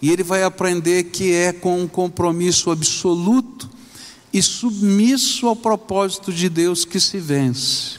e 0.00 0.10
ele 0.10 0.22
vai 0.22 0.42
aprender 0.44 1.10
que 1.10 1.30
é 1.30 1.52
com 1.52 1.82
um 1.82 1.86
compromisso 1.86 2.70
absoluto 2.70 3.73
e 4.34 4.42
submisso 4.42 5.46
ao 5.46 5.54
propósito 5.54 6.32
de 6.32 6.48
Deus 6.48 6.84
que 6.84 6.98
se 6.98 7.18
vence. 7.18 7.98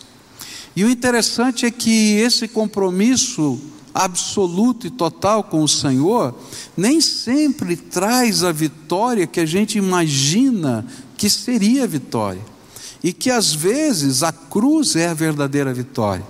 E 0.75 0.83
o 0.83 0.89
interessante 0.89 1.65
é 1.65 1.71
que 1.71 2.17
esse 2.17 2.49
compromisso 2.49 3.57
absoluto 3.93 4.85
e 4.85 4.89
total 4.89 5.45
com 5.45 5.63
o 5.63 5.69
Senhor, 5.69 6.37
nem 6.75 6.99
sempre 6.99 7.77
traz 7.77 8.43
a 8.43 8.51
vitória 8.51 9.25
que 9.25 9.39
a 9.39 9.45
gente 9.45 9.77
imagina 9.77 10.85
que 11.15 11.29
seria 11.29 11.85
a 11.85 11.87
vitória. 11.87 12.41
E 13.01 13.13
que 13.13 13.31
às 13.31 13.53
vezes 13.53 14.21
a 14.21 14.33
cruz 14.33 14.97
é 14.97 15.07
a 15.07 15.13
verdadeira 15.13 15.73
vitória. 15.73 16.25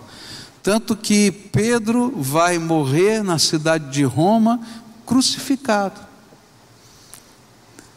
Tanto 0.61 0.95
que 0.95 1.31
Pedro 1.31 2.13
vai 2.15 2.59
morrer 2.59 3.23
na 3.23 3.39
cidade 3.39 3.91
de 3.91 4.03
Roma 4.03 4.59
crucificado. 5.03 6.04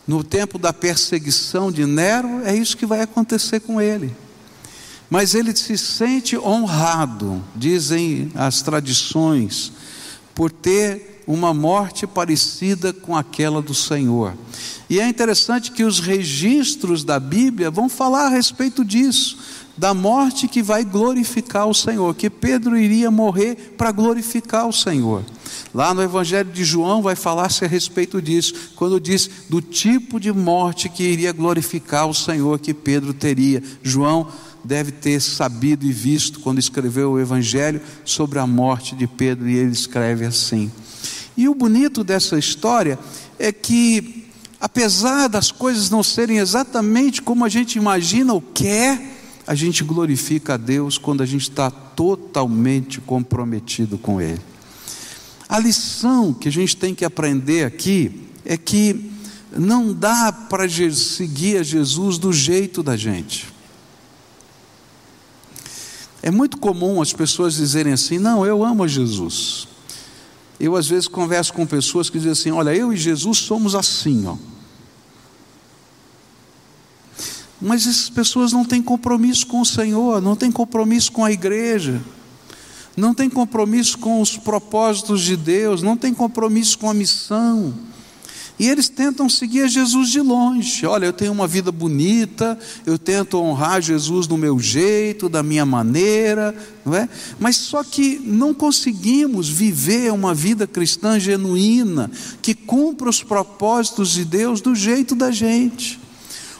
No 0.08 0.24
tempo 0.24 0.58
da 0.58 0.72
perseguição 0.72 1.70
de 1.70 1.86
Nero, 1.86 2.40
é 2.44 2.56
isso 2.56 2.76
que 2.76 2.86
vai 2.86 3.02
acontecer 3.02 3.60
com 3.60 3.80
ele 3.80 4.12
mas 5.10 5.34
ele 5.34 5.56
se 5.56 5.78
sente 5.78 6.36
honrado, 6.36 7.42
dizem 7.56 8.30
as 8.34 8.60
tradições, 8.60 9.72
por 10.34 10.50
ter 10.50 11.22
uma 11.26 11.52
morte 11.52 12.06
parecida 12.06 12.92
com 12.92 13.16
aquela 13.16 13.60
do 13.60 13.74
Senhor. 13.74 14.34
E 14.88 15.00
é 15.00 15.08
interessante 15.08 15.72
que 15.72 15.84
os 15.84 15.98
registros 15.98 17.04
da 17.04 17.18
Bíblia 17.18 17.70
vão 17.70 17.88
falar 17.88 18.26
a 18.26 18.30
respeito 18.30 18.84
disso, 18.84 19.38
da 19.78 19.94
morte 19.94 20.49
que 20.49 20.61
vai 20.61 20.85
glorificar 20.85 21.68
o 21.68 21.75
Senhor, 21.75 22.12
que 22.14 22.28
Pedro 22.28 22.76
iria 22.76 23.12
morrer 23.12 23.75
para 23.78 23.92
glorificar 23.92 24.66
o 24.66 24.73
Senhor. 24.73 25.25
Lá 25.73 25.94
no 25.94 26.02
Evangelho 26.02 26.50
de 26.50 26.64
João 26.64 27.00
vai 27.00 27.14
falar-se 27.14 27.64
a 27.64 27.68
respeito 27.68 28.20
disso, 28.20 28.73
quando 28.75 28.99
diz 28.99 29.30
do 29.49 29.62
tipo 29.62 30.18
de 30.18 30.32
morte 30.32 30.88
que 30.88 31.04
iria 31.04 31.32
glorificar 31.32 32.08
o 32.08 32.14
Senhor 32.14 32.58
que 32.58 32.75
Pedro 32.75 33.14
teria. 33.14 33.62
João 33.80 34.26
deve 34.64 34.90
ter 34.90 35.20
sabido 35.20 35.87
e 35.87 35.92
visto 35.92 36.40
quando 36.40 36.58
escreveu 36.58 37.12
o 37.12 37.20
Evangelho 37.20 37.80
sobre 38.04 38.40
a 38.40 38.47
morte 38.47 38.97
de 38.97 39.06
Pedro, 39.06 39.49
e 39.49 39.56
ele 39.56 39.73
escreve 39.73 40.25
assim. 40.25 40.73
E 41.37 41.49
o 41.49 41.54
bonito 41.54 42.02
dessa 42.02 42.37
história 42.37 42.99
é 43.38 43.52
que, 43.52 44.26
apesar 44.61 45.28
das 45.28 45.52
coisas 45.52 45.88
não 45.88 46.02
serem 46.02 46.38
exatamente 46.38 47.23
como 47.23 47.44
a 47.44 47.49
gente 47.49 47.78
imagina 47.78 48.35
ou 48.35 48.42
quer, 48.42 49.17
a 49.49 49.55
gente 49.55 49.83
glorifica 49.83 50.55
a 50.55 50.57
Deus 50.59 50.99
quando 50.99 51.23
a 51.23 51.26
gente 51.26 51.49
está 51.49 51.71
totalmente 51.71 53.00
comprometido 53.00 53.97
com 53.97 54.21
Ele. 54.21 54.43
A 55.49 55.59
lição 55.59 56.35
que 56.35 56.49
a 56.49 56.52
gente 56.52 56.76
tem 56.76 56.95
que 56.95 57.02
aprender 57.02 57.64
aqui 57.64 58.28
é 58.45 58.59
que 58.59 59.11
não 59.50 59.95
dá 59.95 60.31
para 60.31 60.69
seguir 60.69 61.57
a 61.57 61.62
Jesus 61.62 62.19
do 62.19 62.31
jeito 62.31 62.83
da 62.83 62.95
gente. 62.95 63.47
É 66.23 66.31
muito 66.31 66.59
comum 66.59 67.00
as 67.00 67.14
pessoas 67.14 67.55
dizerem 67.55 67.95
assim: 67.95 68.19
não, 68.19 68.45
eu 68.45 68.62
amo 68.62 68.87
Jesus. 68.87 69.67
Eu 70.61 70.76
às 70.76 70.87
vezes 70.87 71.09
converso 71.09 71.55
com 71.55 71.64
pessoas 71.64 72.11
que 72.11 72.19
dizem 72.19 72.33
assim: 72.33 72.50
olha, 72.50 72.75
eu 72.75 72.93
e 72.93 72.99
Jesus 72.99 73.38
somos 73.38 73.75
assim, 73.75 74.26
ó. 74.26 74.37
Mas 77.60 77.82
essas 77.86 78.08
pessoas 78.08 78.52
não 78.52 78.64
têm 78.64 78.82
compromisso 78.82 79.46
com 79.46 79.60
o 79.60 79.66
Senhor, 79.66 80.22
não 80.22 80.36
têm 80.36 80.50
compromisso 80.50 81.10
com 81.10 81.24
a 81.24 81.32
igreja, 81.32 82.00
não 82.96 83.12
têm 83.12 83.28
compromisso 83.28 83.98
com 83.98 84.20
os 84.20 84.36
propósitos 84.36 85.22
de 85.22 85.36
Deus, 85.36 85.82
não 85.82 85.96
têm 85.96 86.14
compromisso 86.14 86.78
com 86.78 86.88
a 86.88 86.94
missão. 86.94 87.74
E 88.58 88.68
eles 88.68 88.88
tentam 88.88 89.28
seguir 89.28 89.68
Jesus 89.68 90.10
de 90.10 90.20
longe. 90.20 90.84
Olha, 90.84 91.06
eu 91.06 91.12
tenho 91.12 91.30
uma 91.30 91.46
vida 91.46 91.70
bonita, 91.70 92.58
eu 92.84 92.98
tento 92.98 93.38
honrar 93.38 93.80
Jesus 93.80 94.26
do 94.26 94.36
meu 94.36 94.58
jeito, 94.58 95.28
da 95.28 95.44
minha 95.44 95.64
maneira, 95.64 96.56
não 96.84 96.92
é? 96.92 97.08
Mas 97.38 97.56
só 97.56 97.84
que 97.84 98.18
não 98.18 98.52
conseguimos 98.52 99.48
viver 99.48 100.12
uma 100.12 100.34
vida 100.34 100.66
cristã 100.66 101.20
genuína, 101.20 102.10
que 102.42 102.52
cumpra 102.52 103.08
os 103.08 103.22
propósitos 103.22 104.10
de 104.10 104.24
Deus 104.24 104.60
do 104.60 104.74
jeito 104.74 105.14
da 105.14 105.30
gente. 105.30 106.00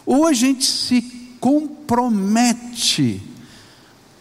Ou 0.09 0.27
a 0.27 0.33
gente 0.33 0.65
se 0.65 1.03
compromete 1.39 3.21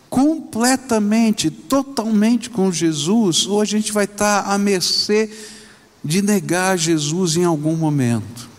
completamente, 0.10 1.50
totalmente 1.50 2.50
com 2.50 2.70
Jesus, 2.70 3.48
ou 3.48 3.62
a 3.62 3.66
gente 3.66 3.94
vai 3.94 4.04
estar 4.04 4.42
à 4.42 4.58
mercê 4.58 5.32
de 6.04 6.22
negar 6.22 6.78
Jesus 6.78 7.38
em 7.38 7.46
algum 7.46 7.78
momento. 7.78 8.50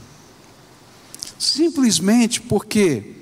Simplesmente 1.39 2.41
porque 2.41 3.17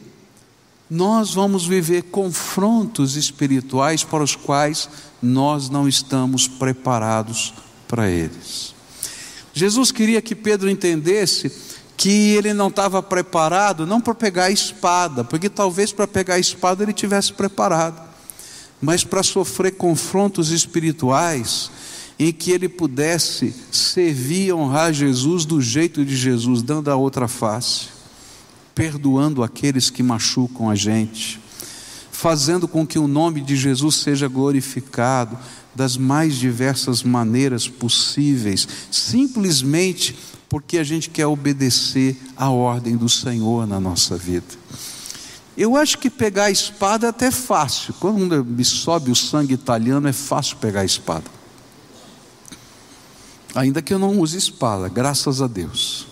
nós 0.89 1.35
vamos 1.35 1.67
viver 1.67 2.05
confrontos 2.05 3.17
espirituais 3.17 4.05
para 4.05 4.23
os 4.23 4.37
quais 4.37 4.89
nós 5.21 5.69
não 5.69 5.89
estamos 5.89 6.47
preparados 6.47 7.53
para 7.89 8.09
eles. 8.09 8.73
Jesus 9.53 9.91
queria 9.91 10.23
que 10.23 10.37
Pedro 10.37 10.71
entendesse 10.71 11.51
que 11.97 12.35
ele 12.35 12.53
não 12.53 12.69
estava 12.69 13.03
preparado 13.03 13.87
não 13.87 14.01
para 14.01 14.15
pegar 14.15 14.45
a 14.45 14.51
espada, 14.51 15.25
porque 15.25 15.49
talvez 15.49 15.93
para 15.93 16.07
pegar 16.07 16.35
a 16.35 16.39
espada 16.39 16.83
ele 16.83 16.93
tivesse 16.93 17.33
preparado, 17.33 18.01
mas 18.81 19.03
para 19.03 19.23
sofrer 19.23 19.73
confrontos 19.73 20.51
espirituais 20.51 21.71
em 22.19 22.33
que 22.33 22.51
ele 22.51 22.69
pudesse 22.69 23.55
servir 23.71 24.47
e 24.47 24.53
honrar 24.53 24.93
Jesus 24.93 25.45
do 25.45 25.61
jeito 25.61 26.05
de 26.05 26.17
Jesus, 26.17 26.63
dando 26.63 26.91
a 26.91 26.97
outra 26.97 27.29
face, 27.29 27.89
perdoando 28.75 29.43
aqueles 29.43 29.91
que 29.91 30.03
machucam 30.03 30.71
a 30.71 30.75
gente, 30.75 31.41
fazendo 32.11 32.67
com 32.67 32.87
que 32.87 32.99
o 32.99 33.07
nome 33.07 33.43
de 33.43 33.57
Jesus 33.57 33.97
seja 33.97 34.29
glorificado 34.29 35.39
das 35.75 35.99
mais 35.99 36.37
diversas 36.37 37.03
maneiras 37.03 37.69
possíveis, 37.69 38.67
simplesmente 38.91 40.17
porque 40.49 40.79
a 40.79 40.85
gente 40.85 41.11
quer 41.11 41.27
obedecer 41.27 42.17
à 42.37 42.51
ordem 42.51 42.97
do 42.97 43.09
Senhor 43.09 43.67
na 43.67 43.81
nossa 43.81 44.17
vida. 44.17 44.47
Eu 45.57 45.77
acho 45.77 45.99
que 45.99 46.11
pegar 46.11 46.45
a 46.45 46.51
espada 46.51 47.07
é 47.07 47.11
até 47.11 47.31
fácil. 47.31 47.95
Quando 47.95 48.45
me 48.45 48.65
sobe 48.65 49.11
o 49.11 49.17
sangue 49.17 49.55
italiano, 49.55 50.07
é 50.07 50.13
fácil 50.13 50.57
pegar 50.59 50.81
a 50.81 50.85
espada 50.85 51.37
ainda 53.57 53.81
que 53.81 53.93
eu 53.93 53.99
não 53.99 54.19
use 54.19 54.37
espada, 54.37 54.89
graças 54.89 55.41
a 55.41 55.47
Deus. 55.47 56.07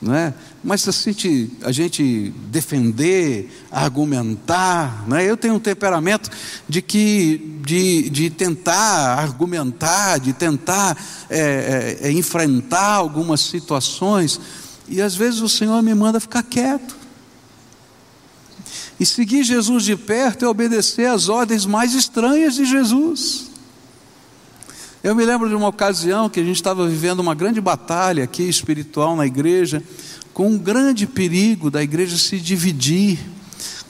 Não 0.00 0.14
é? 0.14 0.34
Mas 0.66 0.88
assim, 0.88 1.14
a 1.62 1.70
gente 1.70 2.34
defender, 2.48 3.48
argumentar, 3.70 5.04
né? 5.06 5.24
eu 5.24 5.36
tenho 5.36 5.54
um 5.54 5.60
temperamento 5.60 6.28
de 6.68 6.82
que 6.82 7.60
de, 7.64 8.10
de 8.10 8.30
tentar 8.30 9.16
argumentar, 9.16 10.18
de 10.18 10.32
tentar 10.32 10.98
é, 11.30 11.98
é, 12.02 12.08
é, 12.08 12.10
enfrentar 12.10 12.94
algumas 12.94 13.42
situações, 13.42 14.40
e 14.88 15.00
às 15.00 15.14
vezes 15.14 15.40
o 15.40 15.48
Senhor 15.48 15.80
me 15.84 15.94
manda 15.94 16.18
ficar 16.18 16.42
quieto. 16.42 16.96
E 18.98 19.06
seguir 19.06 19.44
Jesus 19.44 19.84
de 19.84 19.94
perto 19.94 20.44
é 20.44 20.48
obedecer 20.48 21.06
às 21.06 21.28
ordens 21.28 21.64
mais 21.64 21.94
estranhas 21.94 22.56
de 22.56 22.64
Jesus 22.64 23.50
Eu 25.00 25.14
me 25.14 25.24
lembro 25.24 25.48
de 25.48 25.54
uma 25.54 25.68
ocasião 25.68 26.28
que 26.28 26.40
a 26.40 26.44
gente 26.44 26.56
estava 26.56 26.88
vivendo 26.88 27.20
uma 27.20 27.36
grande 27.36 27.60
batalha 27.60 28.24
aqui 28.24 28.42
espiritual 28.42 29.14
na 29.14 29.26
igreja, 29.26 29.80
com 30.36 30.48
um 30.48 30.58
grande 30.58 31.06
perigo 31.06 31.70
da 31.70 31.82
igreja 31.82 32.18
se 32.18 32.38
dividir. 32.38 33.18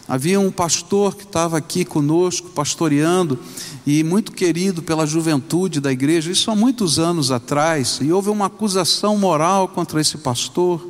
Havia 0.07 0.39
um 0.39 0.53
pastor 0.53 1.17
que 1.17 1.25
estava 1.25 1.59
aqui 1.59 1.85
conosco, 1.85 2.51
pastoreando, 2.51 3.37
e 3.85 4.05
muito 4.05 4.31
querido 4.31 4.81
pela 4.81 5.05
juventude 5.09 5.81
da 5.81 5.91
igreja, 5.91 6.31
isso 6.31 6.49
há 6.49 6.55
muitos 6.55 7.01
anos 7.01 7.33
atrás, 7.33 7.99
e 8.01 8.13
houve 8.13 8.31
uma 8.31 8.47
acusação 8.47 9.19
moral 9.19 9.67
contra 9.67 10.01
esse 10.01 10.19
pastor, 10.19 10.89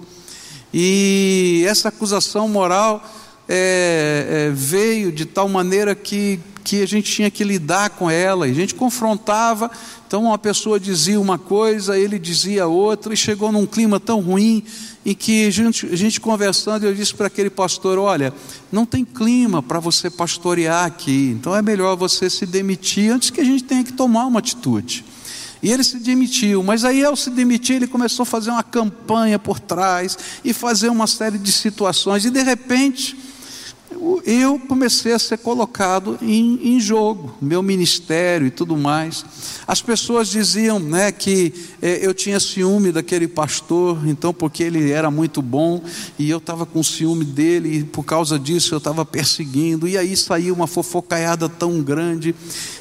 e 0.75 1.65
essa 1.67 1.89
acusação 1.89 2.47
moral 2.51 3.03
é, 3.49 4.49
é, 4.49 4.53
veio 4.55 5.11
de 5.11 5.25
tal 5.25 5.49
maneira 5.49 5.95
que, 5.95 6.39
que 6.63 6.83
a 6.83 6.87
gente 6.87 7.11
tinha 7.11 7.31
que 7.31 7.43
lidar 7.43 7.89
com 7.89 8.11
ela, 8.11 8.47
e 8.47 8.51
a 8.51 8.55
gente 8.55 8.75
confrontava, 8.75 9.71
então 10.07 10.25
uma 10.25 10.37
pessoa 10.37 10.79
dizia 10.79 11.19
uma 11.19 11.39
coisa, 11.39 11.99
ele 11.99 12.19
dizia 12.19 12.67
outra, 12.67 13.15
e 13.15 13.17
chegou 13.17 13.51
num 13.51 13.65
clima 13.65 13.99
tão 13.99 14.21
ruim, 14.21 14.63
em 15.07 15.15
que 15.15 15.47
a 15.47 15.51
gente, 15.51 15.87
a 15.87 15.95
gente 15.95 16.21
conversando, 16.21 16.85
eu 16.85 16.93
disse 16.93 17.15
para 17.15 17.29
aquele 17.29 17.49
pastor: 17.49 17.97
olha, 17.97 18.35
não 18.73 18.85
tem 18.85 19.05
clima 19.05 19.63
para 19.63 19.79
você 19.79 20.11
pastorear 20.11 20.85
aqui, 20.85 21.37
então 21.39 21.55
é 21.55 21.63
melhor 21.63 21.97
você 21.97 22.29
se 22.29 22.45
demitir 22.45 23.13
antes 23.13 23.31
que 23.31 23.41
a 23.41 23.45
gente 23.45 23.63
tenha 23.63 23.85
que 23.85 23.93
tomar 23.93 24.27
uma 24.27 24.41
atitude. 24.41 25.05
E 25.63 25.71
ele 25.71 25.85
se 25.85 25.99
demitiu, 25.99 26.63
mas 26.63 26.85
aí 26.85 27.05
ao 27.05 27.15
se 27.15 27.31
demitir, 27.31 27.77
ele 27.77 27.87
começou 27.87 28.25
a 28.25 28.27
fazer 28.27 28.51
uma 28.51 28.65
campanha 28.65 29.39
por 29.39 29.61
trás 29.61 30.19
e 30.45 30.53
fazer 30.53 30.89
uma 30.89 31.07
série 31.07 31.39
de 31.39 31.53
situações, 31.53 32.25
e 32.25 32.31
de 32.31 32.43
repente 32.43 33.17
eu 34.25 34.59
comecei 34.59 35.13
a 35.13 35.19
ser 35.19 35.39
colocado 35.39 36.19
em, 36.21 36.75
em, 36.75 36.81
jogo, 36.81 37.35
meu 37.41 37.63
ministério 37.63 38.47
e 38.47 38.51
tudo 38.51 38.77
mais. 38.77 39.25
As 39.67 39.83
pessoas 39.83 40.29
diziam 40.29 40.79
né, 40.79 41.11
que 41.11 41.53
eh, 41.81 42.01
eu 42.03 42.13
tinha 42.13 42.39
ciúme 42.39 42.93
daquele 42.93 43.27
pastor, 43.27 44.07
então, 44.07 44.33
porque 44.33 44.63
ele 44.63 44.91
era 44.91 45.11
muito 45.11 45.41
bom, 45.41 45.83
e 46.19 46.31
eu 46.31 46.39
estava 46.39 46.65
com 46.65 46.83
ciúme 46.83 47.25
dele, 47.25 47.79
e 47.79 47.85
por 47.85 48.05
causa 48.05 48.39
disso 48.39 48.75
eu 48.75 48.79
estava 48.79 49.05
perseguindo, 49.05 49.89
e 49.89 49.97
aí 49.97 50.17
saiu 50.17 50.55
uma 50.55 50.67
fofocaiada 50.67 51.49
tão 51.49 51.83
grande. 51.83 52.35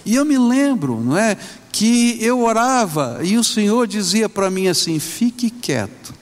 E 0.06 0.16
eu 0.16 0.26
me 0.26 0.38
lembro, 0.38 1.00
não 1.02 1.18
é, 1.18 1.38
que 1.72 2.18
eu 2.24 2.42
orava 2.42 3.20
e 3.22 3.38
o 3.38 3.44
Senhor 3.44 3.86
dizia 3.86 4.30
para 4.30 4.50
mim 4.50 4.68
assim: 4.68 4.98
fique 4.98 5.50
quieto. 5.50 6.14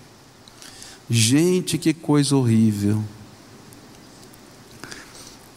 Gente, 1.10 1.78
que 1.78 1.94
coisa 1.94 2.36
horrível 2.36 3.04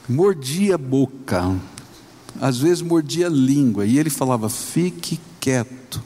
mordia 0.08 0.74
a 0.74 0.78
boca, 0.78 1.54
às 2.40 2.58
vezes 2.58 2.82
mordia 2.82 3.26
a 3.26 3.30
língua, 3.30 3.86
e 3.86 3.98
ele 3.98 4.10
falava: 4.10 4.48
fique 4.48 5.20
quieto, 5.40 6.02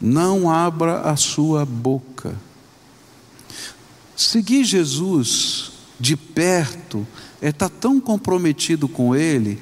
não 0.00 0.50
abra 0.50 1.00
a 1.02 1.16
sua 1.16 1.64
boca. 1.64 2.34
Seguir 4.16 4.64
Jesus 4.64 5.72
de 6.00 6.16
perto 6.16 7.06
é 7.40 7.48
estar 7.48 7.68
tá 7.68 7.76
tão 7.80 8.00
comprometido 8.00 8.88
com 8.88 9.14
Ele 9.14 9.58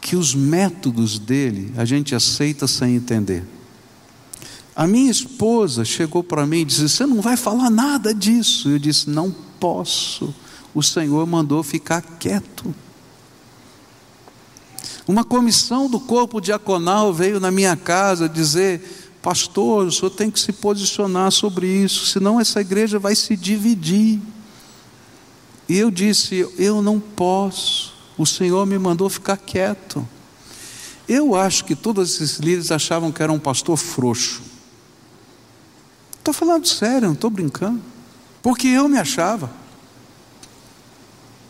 que 0.00 0.16
os 0.16 0.34
métodos 0.34 1.18
dele 1.18 1.72
a 1.76 1.84
gente 1.84 2.14
aceita 2.14 2.66
sem 2.66 2.96
entender. 2.96 3.44
A 4.74 4.86
minha 4.86 5.10
esposa 5.10 5.84
chegou 5.84 6.24
para 6.24 6.46
mim 6.46 6.60
e 6.60 6.64
disse: 6.64 6.88
Você 6.88 7.04
não 7.04 7.20
vai 7.20 7.36
falar 7.36 7.68
nada 7.68 8.14
disso. 8.14 8.70
Eu 8.70 8.78
disse: 8.78 9.10
Não 9.10 9.30
posso 9.58 10.34
o 10.74 10.82
Senhor 10.82 11.26
mandou 11.26 11.62
ficar 11.62 12.00
quieto. 12.18 12.74
Uma 15.06 15.24
comissão 15.24 15.88
do 15.90 15.98
corpo 15.98 16.40
diaconal 16.40 17.12
veio 17.12 17.40
na 17.40 17.50
minha 17.50 17.76
casa 17.76 18.28
dizer: 18.28 19.10
Pastor, 19.20 19.86
o 19.86 19.92
senhor 19.92 20.10
tem 20.10 20.30
que 20.30 20.38
se 20.38 20.52
posicionar 20.52 21.32
sobre 21.32 21.66
isso, 21.66 22.06
senão 22.06 22.40
essa 22.40 22.60
igreja 22.60 22.98
vai 22.98 23.14
se 23.14 23.36
dividir. 23.36 24.20
E 25.68 25.76
eu 25.76 25.90
disse: 25.90 26.48
Eu 26.56 26.80
não 26.80 27.00
posso, 27.00 27.92
o 28.16 28.24
Senhor 28.24 28.64
me 28.66 28.78
mandou 28.78 29.08
ficar 29.08 29.36
quieto. 29.36 30.06
Eu 31.08 31.34
acho 31.34 31.64
que 31.64 31.74
todos 31.74 32.14
esses 32.14 32.38
líderes 32.38 32.70
achavam 32.70 33.10
que 33.10 33.22
era 33.22 33.32
um 33.32 33.38
pastor 33.38 33.76
frouxo. 33.76 34.42
Estou 36.18 36.32
falando 36.32 36.68
sério, 36.68 37.08
não 37.08 37.14
estou 37.14 37.30
brincando. 37.30 37.80
Porque 38.40 38.68
eu 38.68 38.88
me 38.88 38.96
achava 38.96 39.50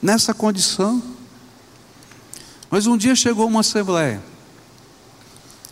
nessa 0.02 0.32
condição. 0.32 1.02
Mas 2.70 2.86
um 2.86 2.96
dia 2.96 3.14
chegou 3.14 3.46
uma 3.46 3.60
assembleia. 3.60 4.22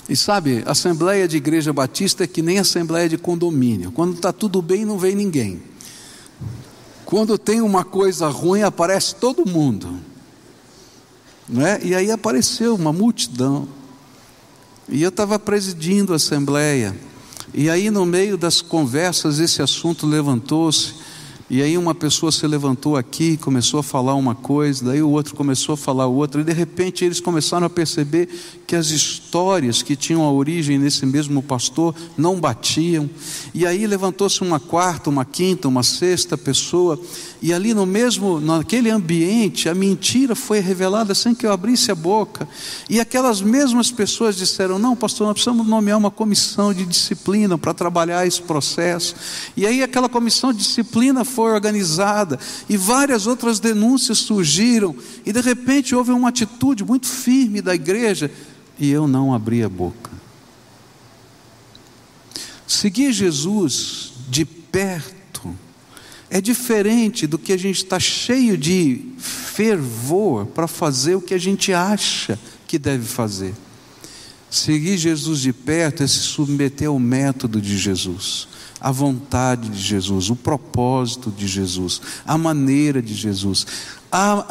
E 0.09 0.17
sabe, 0.17 0.63
assembleia 0.67 1.29
de 1.29 1.37
igreja 1.37 1.73
batista 1.73 2.25
é 2.25 2.27
que 2.27 2.41
nem 2.41 2.59
assembleia 2.59 3.09
de 3.09 3.19
condomínio. 3.19 3.93
Quando 3.93 4.15
está 4.15 4.33
tudo 4.33 4.63
bem, 4.63 4.85
não 4.85 4.99
vem 4.99 5.15
ninguém. 5.15 5.63
Quando 7.05 7.39
tem 7.39 7.61
uma 7.61 7.85
coisa 7.85 8.29
ruim, 8.29 8.63
aparece 8.63 9.15
todo 9.15 9.49
mundo. 9.49 10.01
Não 11.49 11.67
é? 11.67 11.81
E 11.83 11.95
aí 11.95 12.11
apareceu 12.11 12.75
uma 12.75 12.93
multidão. 12.93 13.69
E 14.89 15.03
eu 15.03 15.11
estava 15.11 15.39
presidindo 15.39 16.13
a 16.13 16.17
assembleia. 16.17 16.97
E 17.53 17.69
aí, 17.71 17.91
no 17.91 18.05
meio 18.05 18.37
das 18.37 18.61
conversas, 18.61 19.39
esse 19.39 19.63
assunto 19.63 20.07
levantou-se. 20.07 20.95
E 21.51 21.63
aí 21.63 21.79
uma 21.79 21.95
pessoa 21.95 22.31
se 22.31 22.47
levantou 22.47 22.95
aqui, 22.95 23.39
começou 23.39 23.81
a 23.81 23.83
falar 23.83 24.15
uma 24.15 24.35
coisa, 24.35 24.85
daí 24.85 25.03
o 25.03 25.09
outro 25.09 25.35
começou 25.35 25.73
a 25.73 25.77
falar 25.79 26.07
outra, 26.07 26.43
e 26.43 26.45
de 26.45 26.53
repente 26.53 27.07
eles 27.07 27.21
começaram 27.21 27.67
a 27.67 27.71
perceber 27.71 28.29
que 28.67 28.77
as 28.77 28.91
histórias 28.91 29.81
que 29.81 29.97
tinham 29.97 30.23
a 30.25 30.31
origem 30.31 30.79
nesse 30.79 31.07
mesmo 31.07 31.43
pastor 31.43 31.95
não 32.19 32.39
batiam. 32.39 33.09
E 33.55 33.67
aí 33.67 33.87
levantou-se 33.87 34.43
uma 34.43 34.61
quarta, 34.61 35.09
uma 35.09 35.25
quinta, 35.25 35.69
uma 35.69 35.83
sexta 35.83 36.37
pessoa, 36.37 37.01
e 37.41 37.53
ali 37.53 37.73
no 37.73 37.87
mesmo, 37.87 38.41
naquele 38.41 38.91
ambiente, 38.91 39.69
a 39.69 39.75
mentira 39.75 40.35
foi 40.35 40.59
revelada 40.59 41.15
sem 41.15 41.35
que 41.35 41.47
eu 41.47 41.53
abrisse 41.53 41.91
a 41.91 41.95
boca. 41.95 42.49
E 42.91 42.99
aquelas 42.99 43.41
mesmas 43.41 43.91
pessoas 43.91 44.37
disseram: 44.37 44.79
"Não, 44.79 44.97
pastor, 44.97 45.27
nós 45.27 45.35
precisamos 45.35 45.67
nomear 45.67 45.99
uma 45.99 46.11
comissão 46.11 46.75
de 46.75 46.85
disciplina 46.85 47.57
para 47.57 47.73
trabalhar 47.73 48.27
esse 48.27 48.43
processo". 48.43 49.15
E 49.57 49.67
aí 49.67 49.83
aquela 49.83 50.09
comissão 50.09 50.53
de 50.53 50.59
disciplina 50.59 51.25
foi 51.25 51.53
organizada 51.53 52.39
e 52.69 52.77
várias 52.77 53.27
outras 53.27 53.61
denúncias 53.61 54.19
surgiram, 54.19 54.97
e 55.25 55.33
de 55.33 55.41
repente 55.41 55.95
houve 55.95 56.11
uma 56.11 56.31
atitude 56.31 56.85
muito 56.85 57.07
firme 57.07 57.63
da 57.63 57.75
igreja 57.75 58.31
e 58.79 58.91
eu 58.91 59.07
não 59.07 59.35
abri 59.35 59.63
a 59.63 59.69
boca. 59.69 60.11
Seguir 62.67 63.13
Jesus 63.13 64.13
de 64.29 64.45
perto 64.45 65.18
é 66.31 66.41
diferente 66.41 67.27
do 67.27 67.39
que 67.39 67.53
a 67.53 67.57
gente 67.57 67.85
está 67.85 67.99
cheio 67.99 68.57
de 68.57 69.03
fervor 69.19 70.47
para 70.47 70.69
fazer 70.69 71.15
o 71.15 71.21
que 71.21 71.35
a 71.35 71.39
gente 71.39 71.73
acha 71.73 72.39
que 72.67 72.79
deve 72.79 73.07
fazer. 73.07 73.55
Seguir 74.51 74.97
Jesus 74.97 75.41
de 75.41 75.53
perto 75.53 76.03
é 76.03 76.07
se 76.07 76.21
submeter 76.21 76.89
ao 76.89 76.99
método 76.99 77.61
de 77.61 77.77
Jesus, 77.77 78.49
à 78.81 78.91
vontade 78.91 79.69
de 79.69 79.81
Jesus, 79.81 80.31
o 80.31 80.37
propósito 80.37 81.31
de 81.31 81.47
Jesus, 81.47 82.01
a 82.27 82.39
maneira 82.39 83.03
de 83.03 83.15
Jesus, 83.15 83.67
a, 84.11 84.45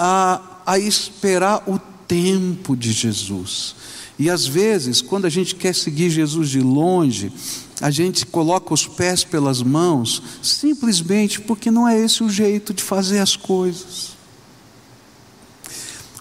a, 0.65 0.73
a 0.73 0.79
esperar 0.79 1.63
o 1.67 1.79
tempo 2.07 2.75
de 2.75 2.91
Jesus. 2.91 3.75
E 4.19 4.29
às 4.29 4.47
vezes, 4.47 5.01
quando 5.01 5.25
a 5.25 5.29
gente 5.29 5.55
quer 5.55 5.73
seguir 5.73 6.09
Jesus 6.09 6.49
de 6.49 6.59
longe, 6.59 7.31
a 7.81 7.91
gente 7.91 8.25
coloca 8.25 8.73
os 8.73 8.87
pés 8.87 9.23
pelas 9.23 9.61
mãos, 9.61 10.21
simplesmente 10.41 11.39
porque 11.39 11.69
não 11.69 11.87
é 11.87 11.99
esse 11.99 12.23
o 12.23 12.29
jeito 12.29 12.73
de 12.73 12.81
fazer 12.81 13.19
as 13.19 13.35
coisas. 13.35 14.17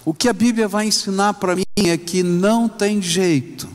O 0.05 0.15
que 0.15 0.29
a 0.29 0.33
Bíblia 0.33 0.69
vai 0.69 0.87
ensinar 0.87 1.35
para 1.35 1.57
mim 1.57 1.65
é 1.77 1.97
que 1.97 2.23
não 2.23 2.69
tem 2.69 3.03
jeito 3.03 3.69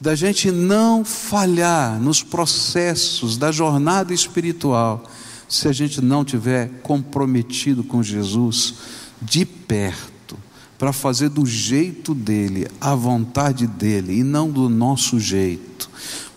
da 0.00 0.14
gente 0.14 0.50
não 0.50 1.04
falhar 1.04 1.98
nos 1.98 2.22
processos 2.22 3.38
da 3.38 3.50
jornada 3.50 4.12
espiritual 4.12 5.04
se 5.48 5.68
a 5.68 5.72
gente 5.72 6.02
não 6.02 6.24
tiver 6.24 6.68
comprometido 6.82 7.82
com 7.82 8.02
Jesus 8.02 8.74
de 9.22 9.46
perto 9.46 10.36
para 10.76 10.92
fazer 10.92 11.30
do 11.30 11.46
jeito 11.46 12.14
dele, 12.14 12.66
a 12.80 12.94
vontade 12.94 13.66
dele, 13.66 14.18
e 14.18 14.22
não 14.22 14.50
do 14.50 14.68
nosso 14.68 15.18
jeito. 15.18 15.73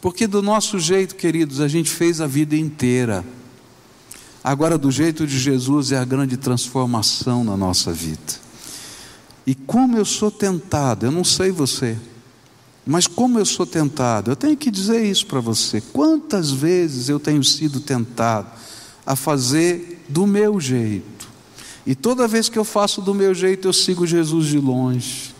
Porque 0.07 0.25
do 0.25 0.41
nosso 0.41 0.79
jeito, 0.79 1.15
queridos, 1.15 1.59
a 1.59 1.67
gente 1.67 1.89
fez 1.89 2.21
a 2.21 2.27
vida 2.27 2.55
inteira. 2.55 3.25
Agora, 4.41 4.77
do 4.77 4.89
jeito 4.89 5.27
de 5.27 5.37
Jesus, 5.37 5.91
é 5.91 5.97
a 5.97 6.05
grande 6.05 6.37
transformação 6.37 7.43
na 7.43 7.57
nossa 7.57 7.91
vida. 7.91 8.35
E 9.45 9.53
como 9.53 9.97
eu 9.97 10.05
sou 10.05 10.31
tentado, 10.31 11.05
eu 11.05 11.11
não 11.11 11.25
sei 11.25 11.51
você, 11.51 11.97
mas 12.85 13.05
como 13.05 13.37
eu 13.37 13.45
sou 13.45 13.65
tentado, 13.65 14.31
eu 14.31 14.37
tenho 14.37 14.55
que 14.55 14.71
dizer 14.71 15.05
isso 15.05 15.25
para 15.25 15.41
você. 15.41 15.81
Quantas 15.81 16.51
vezes 16.51 17.09
eu 17.09 17.19
tenho 17.19 17.43
sido 17.43 17.81
tentado 17.81 18.47
a 19.05 19.13
fazer 19.13 20.05
do 20.07 20.25
meu 20.25 20.57
jeito? 20.57 21.27
E 21.85 21.93
toda 21.93 22.29
vez 22.29 22.47
que 22.47 22.57
eu 22.57 22.63
faço 22.63 23.01
do 23.01 23.13
meu 23.13 23.33
jeito, 23.33 23.67
eu 23.67 23.73
sigo 23.73 24.07
Jesus 24.07 24.47
de 24.47 24.57
longe. 24.57 25.35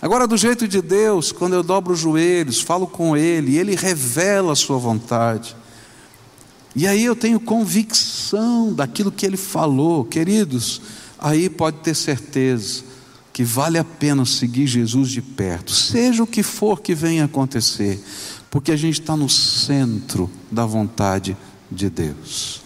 Agora, 0.00 0.26
do 0.26 0.36
jeito 0.36 0.68
de 0.68 0.80
Deus, 0.80 1.32
quando 1.32 1.54
eu 1.54 1.62
dobro 1.62 1.92
os 1.92 1.98
joelhos, 1.98 2.60
falo 2.60 2.86
com 2.86 3.16
Ele, 3.16 3.56
Ele 3.56 3.74
revela 3.74 4.52
a 4.52 4.56
Sua 4.56 4.78
vontade. 4.78 5.56
E 6.76 6.86
aí 6.86 7.04
eu 7.04 7.16
tenho 7.16 7.40
convicção 7.40 8.72
daquilo 8.72 9.10
que 9.10 9.26
Ele 9.26 9.36
falou, 9.36 10.04
queridos, 10.04 10.80
aí 11.18 11.50
pode 11.50 11.78
ter 11.78 11.94
certeza 11.94 12.84
que 13.32 13.42
vale 13.44 13.78
a 13.78 13.84
pena 13.84 14.24
seguir 14.24 14.66
Jesus 14.66 15.10
de 15.10 15.22
perto, 15.22 15.72
seja 15.72 16.22
o 16.22 16.26
que 16.26 16.42
for 16.42 16.80
que 16.80 16.94
venha 16.94 17.24
acontecer, 17.24 18.02
porque 18.50 18.72
a 18.72 18.76
gente 18.76 19.00
está 19.00 19.16
no 19.16 19.28
centro 19.28 20.28
da 20.50 20.66
vontade 20.66 21.36
de 21.70 21.88
Deus. 21.88 22.62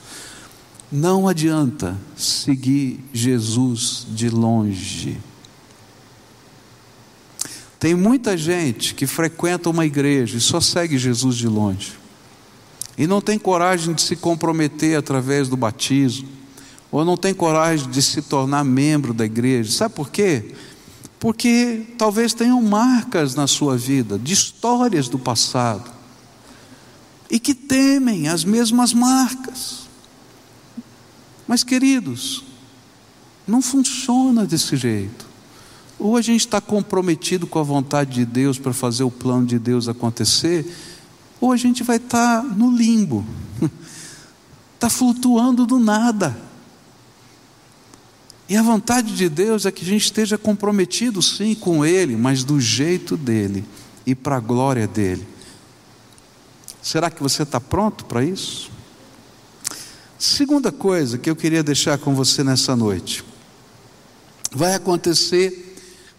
Não 0.90 1.28
adianta 1.28 1.98
seguir 2.16 3.00
Jesus 3.12 4.06
de 4.10 4.28
longe. 4.28 5.18
Tem 7.82 7.96
muita 7.96 8.36
gente 8.36 8.94
que 8.94 9.08
frequenta 9.08 9.68
uma 9.68 9.84
igreja 9.84 10.38
e 10.38 10.40
só 10.40 10.60
segue 10.60 10.96
Jesus 10.96 11.34
de 11.34 11.48
longe. 11.48 11.94
E 12.96 13.08
não 13.08 13.20
tem 13.20 13.36
coragem 13.36 13.92
de 13.92 14.02
se 14.02 14.14
comprometer 14.14 14.96
através 14.96 15.48
do 15.48 15.56
batismo, 15.56 16.28
ou 16.92 17.04
não 17.04 17.16
tem 17.16 17.34
coragem 17.34 17.90
de 17.90 18.00
se 18.00 18.22
tornar 18.22 18.62
membro 18.62 19.12
da 19.12 19.24
igreja. 19.24 19.72
Sabe 19.72 19.96
por 19.96 20.10
quê? 20.10 20.54
Porque 21.18 21.82
talvez 21.98 22.32
tenham 22.32 22.62
marcas 22.62 23.34
na 23.34 23.48
sua 23.48 23.76
vida, 23.76 24.16
de 24.16 24.32
histórias 24.32 25.08
do 25.08 25.18
passado, 25.18 25.90
e 27.28 27.40
que 27.40 27.52
temem 27.52 28.28
as 28.28 28.44
mesmas 28.44 28.92
marcas. 28.94 29.88
Mas, 31.48 31.64
queridos, 31.64 32.44
não 33.44 33.60
funciona 33.60 34.46
desse 34.46 34.76
jeito. 34.76 35.31
Ou 36.02 36.16
a 36.16 36.20
gente 36.20 36.40
está 36.40 36.60
comprometido 36.60 37.46
com 37.46 37.60
a 37.60 37.62
vontade 37.62 38.10
de 38.10 38.24
Deus 38.24 38.58
para 38.58 38.72
fazer 38.72 39.04
o 39.04 39.10
plano 39.10 39.46
de 39.46 39.56
Deus 39.56 39.86
acontecer, 39.86 40.66
ou 41.40 41.52
a 41.52 41.56
gente 41.56 41.84
vai 41.84 41.98
estar 41.98 42.42
tá 42.42 42.42
no 42.42 42.76
limbo, 42.76 43.24
está 44.74 44.90
flutuando 44.90 45.64
do 45.64 45.78
nada. 45.78 46.36
E 48.48 48.56
a 48.56 48.62
vontade 48.64 49.14
de 49.14 49.28
Deus 49.28 49.64
é 49.64 49.70
que 49.70 49.84
a 49.84 49.88
gente 49.88 50.06
esteja 50.06 50.36
comprometido 50.36 51.22
sim 51.22 51.54
com 51.54 51.84
Ele, 51.86 52.16
mas 52.16 52.42
do 52.42 52.60
jeito 52.60 53.16
dele 53.16 53.64
e 54.04 54.12
para 54.12 54.38
a 54.38 54.40
glória 54.40 54.88
dele. 54.88 55.24
Será 56.82 57.12
que 57.12 57.22
você 57.22 57.44
está 57.44 57.60
pronto 57.60 58.06
para 58.06 58.24
isso? 58.24 58.72
Segunda 60.18 60.72
coisa 60.72 61.16
que 61.16 61.30
eu 61.30 61.36
queria 61.36 61.62
deixar 61.62 61.96
com 61.96 62.12
você 62.12 62.42
nessa 62.42 62.74
noite, 62.74 63.24
vai 64.50 64.74
acontecer 64.74 65.71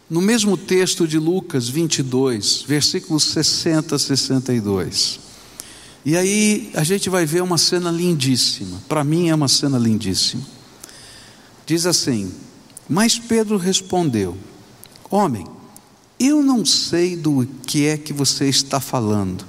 no 0.09 0.21
mesmo 0.21 0.57
texto 0.57 1.07
de 1.07 1.17
Lucas 1.17 1.69
22, 1.69 2.63
versículos 2.67 3.23
60 3.25 3.95
a 3.95 3.99
62. 3.99 5.19
E 6.05 6.17
aí 6.17 6.69
a 6.73 6.83
gente 6.83 7.09
vai 7.09 7.25
ver 7.25 7.41
uma 7.41 7.57
cena 7.57 7.89
lindíssima, 7.89 8.81
para 8.89 9.03
mim 9.03 9.29
é 9.29 9.35
uma 9.35 9.47
cena 9.47 9.77
lindíssima. 9.77 10.43
Diz 11.65 11.85
assim: 11.85 12.33
Mas 12.89 13.17
Pedro 13.17 13.57
respondeu: 13.57 14.37
Homem, 15.09 15.47
eu 16.19 16.43
não 16.43 16.65
sei 16.65 17.15
do 17.15 17.47
que 17.65 17.85
é 17.85 17.97
que 17.97 18.11
você 18.11 18.49
está 18.49 18.79
falando. 18.79 19.45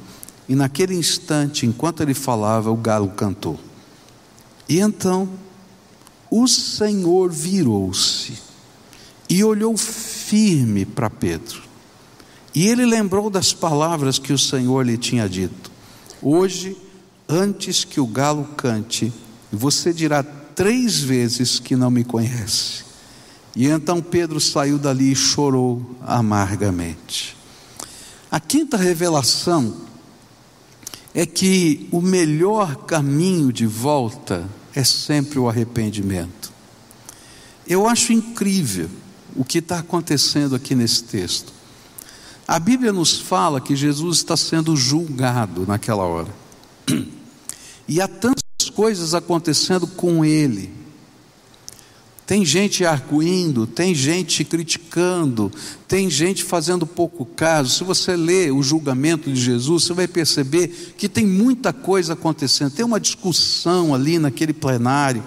E 0.49 0.55
naquele 0.55 0.95
instante, 0.95 1.67
enquanto 1.67 2.03
ele 2.03 2.14
falava, 2.14 2.71
o 2.71 2.77
galo 2.77 3.09
cantou. 3.09 3.59
E 4.69 4.79
então 4.79 5.29
o 6.31 6.47
Senhor 6.47 7.31
virou-se 7.31 8.44
e 9.29 9.43
olhou 9.43 9.77
firme 9.77 10.85
para 10.85 11.11
Pedro. 11.11 11.63
E 12.55 12.69
ele 12.69 12.87
lembrou 12.87 13.29
das 13.29 13.53
palavras 13.53 14.19
que 14.19 14.33
o 14.33 14.39
Senhor 14.39 14.87
lhe 14.87 14.97
tinha 14.97 15.29
dito: 15.29 15.71
Hoje, 16.23 16.77
antes 17.29 17.85
que 17.85 18.01
o 18.01 18.07
galo 18.07 18.45
cante, 18.57 19.13
você 19.51 19.93
dirá 19.93 20.23
três 20.23 21.01
vezes 21.01 21.59
que 21.59 21.75
não 21.75 21.91
me 21.91 22.05
conhece. 22.05 22.85
E 23.57 23.67
então 23.67 24.01
Pedro 24.01 24.41
saiu 24.41 24.79
dali 24.79 25.13
e 25.13 25.17
chorou 25.17 25.97
amargamente. 26.03 27.37
A 28.31 28.41
quinta 28.41 28.77
revelação 28.77 29.77
é 31.15 31.25
que 31.25 31.89
o 31.93 32.01
melhor 32.01 32.77
caminho 32.85 33.53
de 33.53 33.67
volta 33.67 34.49
é 34.75 34.83
sempre 34.83 35.39
o 35.39 35.49
arrependimento. 35.49 36.53
Eu 37.67 37.87
acho 37.89 38.13
incrível 38.13 38.91
o 39.37 39.44
que 39.44 39.59
está 39.59 39.79
acontecendo 39.79 40.55
aqui 40.55 40.75
nesse 40.75 41.05
texto. 41.05 41.53
A 42.47 42.59
Bíblia 42.59 42.92
nos 42.92 43.18
fala 43.18 43.61
que 43.61 43.75
Jesus 43.75 44.18
está 44.18 44.37
sendo 44.37 44.77
julgado 44.77 45.66
naquela 45.66 46.05
hora. 46.05 46.35
E 47.87 48.01
há 48.01 48.09
tantas 48.09 48.70
coisas 48.75 49.12
acontecendo 49.12 49.87
com 49.87 50.25
ele. 50.25 50.73
Tem 52.27 52.42
gente 52.42 52.83
arguindo, 52.87 53.66
tem 53.66 53.94
gente 53.94 54.42
criticando, 54.42 55.53
tem 55.87 56.09
gente 56.09 56.42
fazendo 56.42 56.87
pouco 56.87 57.27
caso. 57.27 57.68
Se 57.68 57.85
você 57.85 58.16
lê 58.16 58.51
o 58.51 58.62
julgamento 58.62 59.31
de 59.31 59.38
Jesus, 59.38 59.85
você 59.85 59.92
vai 59.92 60.09
perceber 60.09 60.94
que 60.97 61.11
tem 61.11 61.27
muita 61.27 61.75
coisa 61.75 62.14
acontecendo. 62.14 62.70
Tem 62.70 62.87
uma 62.87 62.99
discussão 62.99 63.94
ali 63.94 64.18
naquele 64.18 64.55
plenário. 64.55 65.23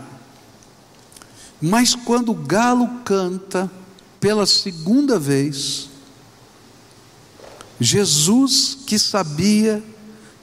Mas 1.61 1.93
quando 1.93 2.31
o 2.31 2.35
galo 2.35 2.87
canta 3.05 3.71
pela 4.19 4.45
segunda 4.45 5.19
vez, 5.19 5.89
Jesus, 7.79 8.77
que 8.85 8.97
sabia 8.97 9.83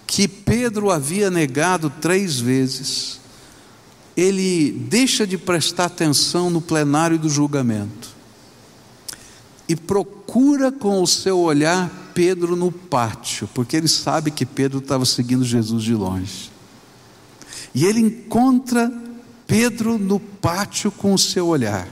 que 0.06 0.28
Pedro 0.28 0.90
havia 0.90 1.30
negado 1.30 1.90
três 1.90 2.38
vezes, 2.38 3.20
ele 4.16 4.70
deixa 4.70 5.26
de 5.26 5.36
prestar 5.36 5.86
atenção 5.86 6.48
no 6.48 6.60
plenário 6.60 7.18
do 7.18 7.28
julgamento 7.28 8.14
e 9.68 9.74
procura 9.74 10.70
com 10.70 11.02
o 11.02 11.06
seu 11.06 11.38
olhar 11.38 11.90
Pedro 12.14 12.54
no 12.54 12.70
pátio, 12.70 13.48
porque 13.52 13.76
ele 13.76 13.88
sabe 13.88 14.30
que 14.30 14.46
Pedro 14.46 14.78
estava 14.78 15.04
seguindo 15.04 15.44
Jesus 15.44 15.82
de 15.82 15.94
longe. 15.94 16.50
E 17.74 17.84
ele 17.84 17.98
encontra 17.98 18.92
Pedro 19.46 19.98
no 19.98 20.20
pátio 20.20 20.92
com 20.92 21.12
o 21.12 21.18
seu 21.18 21.48
olhar. 21.48 21.88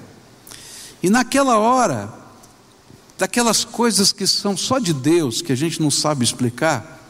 E 1.02 1.10
naquela 1.10 1.58
hora, 1.58 2.12
daquelas 3.18 3.64
coisas 3.64 4.12
que 4.12 4.26
são 4.26 4.56
só 4.56 4.78
de 4.78 4.92
Deus, 4.92 5.42
que 5.42 5.52
a 5.52 5.56
gente 5.56 5.80
não 5.80 5.90
sabe 5.90 6.24
explicar, 6.24 7.00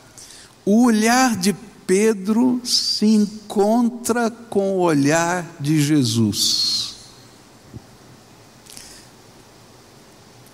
o 0.64 0.84
olhar 0.84 1.36
de 1.36 1.54
Pedro 1.86 2.60
se 2.64 3.06
encontra 3.06 4.30
com 4.30 4.76
o 4.76 4.80
olhar 4.80 5.46
de 5.60 5.82
Jesus. 5.82 6.94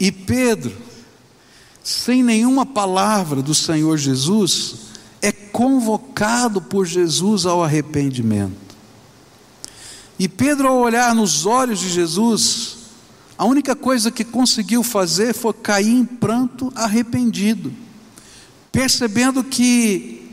E 0.01 0.11
Pedro, 0.11 0.77
sem 1.83 2.23
nenhuma 2.23 2.65
palavra 2.65 3.43
do 3.43 3.55
Senhor 3.55 3.97
Jesus, 3.99 4.77
é 5.21 5.33
convocado 5.33 6.63
por 6.63 6.87
Jesus 6.87 7.47
ao 7.47 7.63
arrependimento. 7.63 8.77
E 10.19 10.29
Pedro, 10.29 10.69
ao 10.69 10.79
olhar 10.79 11.15
nos 11.15 11.47
olhos 11.47 11.81
de 11.81 11.89
Jesus, 11.89 12.78
a 13.39 13.45
única 13.45 13.77
coisa 13.77 14.11
que 14.11 14.25
conseguiu 14.25 14.83
fazer 14.83 15.33
foi 15.33 15.53
cair 15.53 15.93
em 15.93 16.05
pranto 16.05 16.73
arrependido, 16.75 17.73
percebendo 18.73 19.45
que 19.45 20.29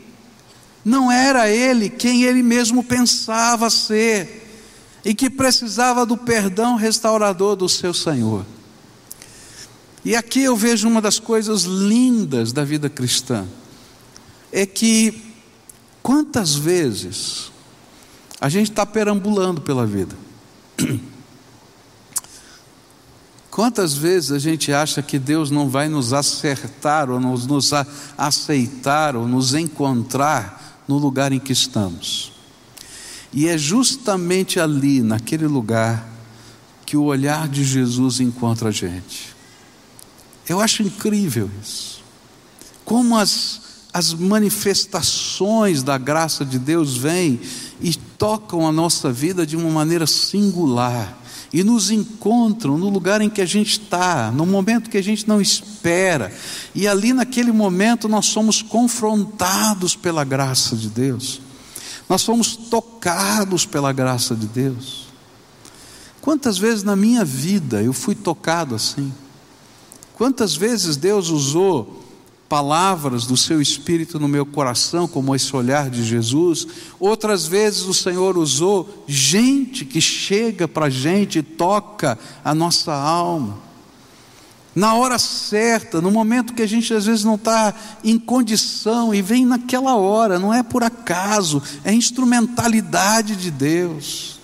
não 0.84 1.10
era 1.10 1.48
ele 1.48 1.88
quem 1.88 2.24
ele 2.24 2.42
mesmo 2.42 2.82
pensava 2.82 3.70
ser, 3.70 4.42
e 5.04 5.14
que 5.14 5.30
precisava 5.30 6.04
do 6.04 6.16
perdão 6.16 6.74
restaurador 6.74 7.54
do 7.54 7.68
seu 7.68 7.94
Senhor. 7.94 8.44
E 10.04 10.16
aqui 10.16 10.42
eu 10.42 10.56
vejo 10.56 10.88
uma 10.88 11.00
das 11.00 11.20
coisas 11.20 11.62
lindas 11.62 12.52
da 12.52 12.64
vida 12.64 12.90
cristã, 12.90 13.46
é 14.50 14.66
que 14.66 15.22
quantas 16.02 16.56
vezes 16.56 17.52
a 18.40 18.48
gente 18.48 18.70
está 18.70 18.84
perambulando 18.84 19.60
pela 19.60 19.86
vida, 19.86 20.16
Quantas 23.56 23.94
vezes 23.94 24.32
a 24.32 24.38
gente 24.38 24.70
acha 24.70 25.00
que 25.00 25.18
Deus 25.18 25.50
não 25.50 25.66
vai 25.66 25.88
nos 25.88 26.12
acertar, 26.12 27.08
ou 27.08 27.18
nos, 27.18 27.46
nos 27.46 27.72
aceitar, 28.18 29.16
ou 29.16 29.26
nos 29.26 29.54
encontrar 29.54 30.84
no 30.86 30.98
lugar 30.98 31.32
em 31.32 31.38
que 31.40 31.54
estamos? 31.54 32.32
E 33.32 33.48
é 33.48 33.56
justamente 33.56 34.60
ali, 34.60 35.00
naquele 35.00 35.46
lugar, 35.46 36.06
que 36.84 36.98
o 36.98 37.04
olhar 37.04 37.48
de 37.48 37.64
Jesus 37.64 38.20
encontra 38.20 38.68
a 38.68 38.72
gente. 38.72 39.34
Eu 40.46 40.60
acho 40.60 40.82
incrível 40.82 41.48
isso. 41.62 42.04
Como 42.84 43.16
as, 43.16 43.86
as 43.90 44.12
manifestações 44.12 45.82
da 45.82 45.96
graça 45.96 46.44
de 46.44 46.58
Deus 46.58 46.94
vêm 46.94 47.40
e 47.80 47.94
tocam 47.94 48.68
a 48.68 48.70
nossa 48.70 49.10
vida 49.10 49.46
de 49.46 49.56
uma 49.56 49.70
maneira 49.70 50.06
singular 50.06 51.22
e 51.52 51.62
nos 51.62 51.90
encontram 51.90 52.76
no 52.76 52.88
lugar 52.88 53.20
em 53.20 53.30
que 53.30 53.40
a 53.40 53.46
gente 53.46 53.72
está, 53.80 54.30
no 54.30 54.44
momento 54.44 54.90
que 54.90 54.98
a 54.98 55.02
gente 55.02 55.28
não 55.28 55.40
espera, 55.40 56.32
e 56.74 56.86
ali 56.86 57.12
naquele 57.12 57.52
momento 57.52 58.08
nós 58.08 58.26
somos 58.26 58.62
confrontados 58.62 59.94
pela 59.94 60.24
graça 60.24 60.76
de 60.76 60.88
Deus, 60.88 61.40
nós 62.08 62.22
somos 62.22 62.56
tocados 62.56 63.66
pela 63.66 63.92
graça 63.92 64.34
de 64.34 64.46
Deus. 64.46 65.06
Quantas 66.20 66.58
vezes 66.58 66.82
na 66.82 66.96
minha 66.96 67.24
vida 67.24 67.82
eu 67.82 67.92
fui 67.92 68.14
tocado 68.14 68.74
assim? 68.74 69.12
Quantas 70.14 70.56
vezes 70.56 70.96
Deus 70.96 71.28
usou 71.28 72.05
palavras 72.48 73.26
do 73.26 73.36
seu 73.36 73.60
espírito 73.60 74.18
no 74.20 74.28
meu 74.28 74.46
coração, 74.46 75.08
como 75.08 75.34
esse 75.34 75.54
olhar 75.54 75.90
de 75.90 76.04
Jesus. 76.04 76.66
Outras 76.98 77.46
vezes 77.46 77.82
o 77.82 77.94
Senhor 77.94 78.38
usou 78.38 79.04
gente 79.06 79.84
que 79.84 80.00
chega 80.00 80.68
para 80.68 80.86
a 80.86 80.90
gente 80.90 81.40
e 81.40 81.42
toca 81.42 82.18
a 82.44 82.54
nossa 82.54 82.94
alma. 82.94 83.58
Na 84.74 84.94
hora 84.94 85.18
certa, 85.18 86.02
no 86.02 86.10
momento 86.10 86.52
que 86.52 86.60
a 86.60 86.68
gente 86.68 86.92
às 86.92 87.06
vezes 87.06 87.24
não 87.24 87.36
está 87.36 87.74
em 88.04 88.18
condição 88.18 89.14
e 89.14 89.22
vem 89.22 89.46
naquela 89.46 89.96
hora, 89.96 90.38
não 90.38 90.52
é 90.52 90.62
por 90.62 90.82
acaso, 90.82 91.62
é 91.82 91.92
instrumentalidade 91.92 93.36
de 93.36 93.50
Deus. 93.50 94.38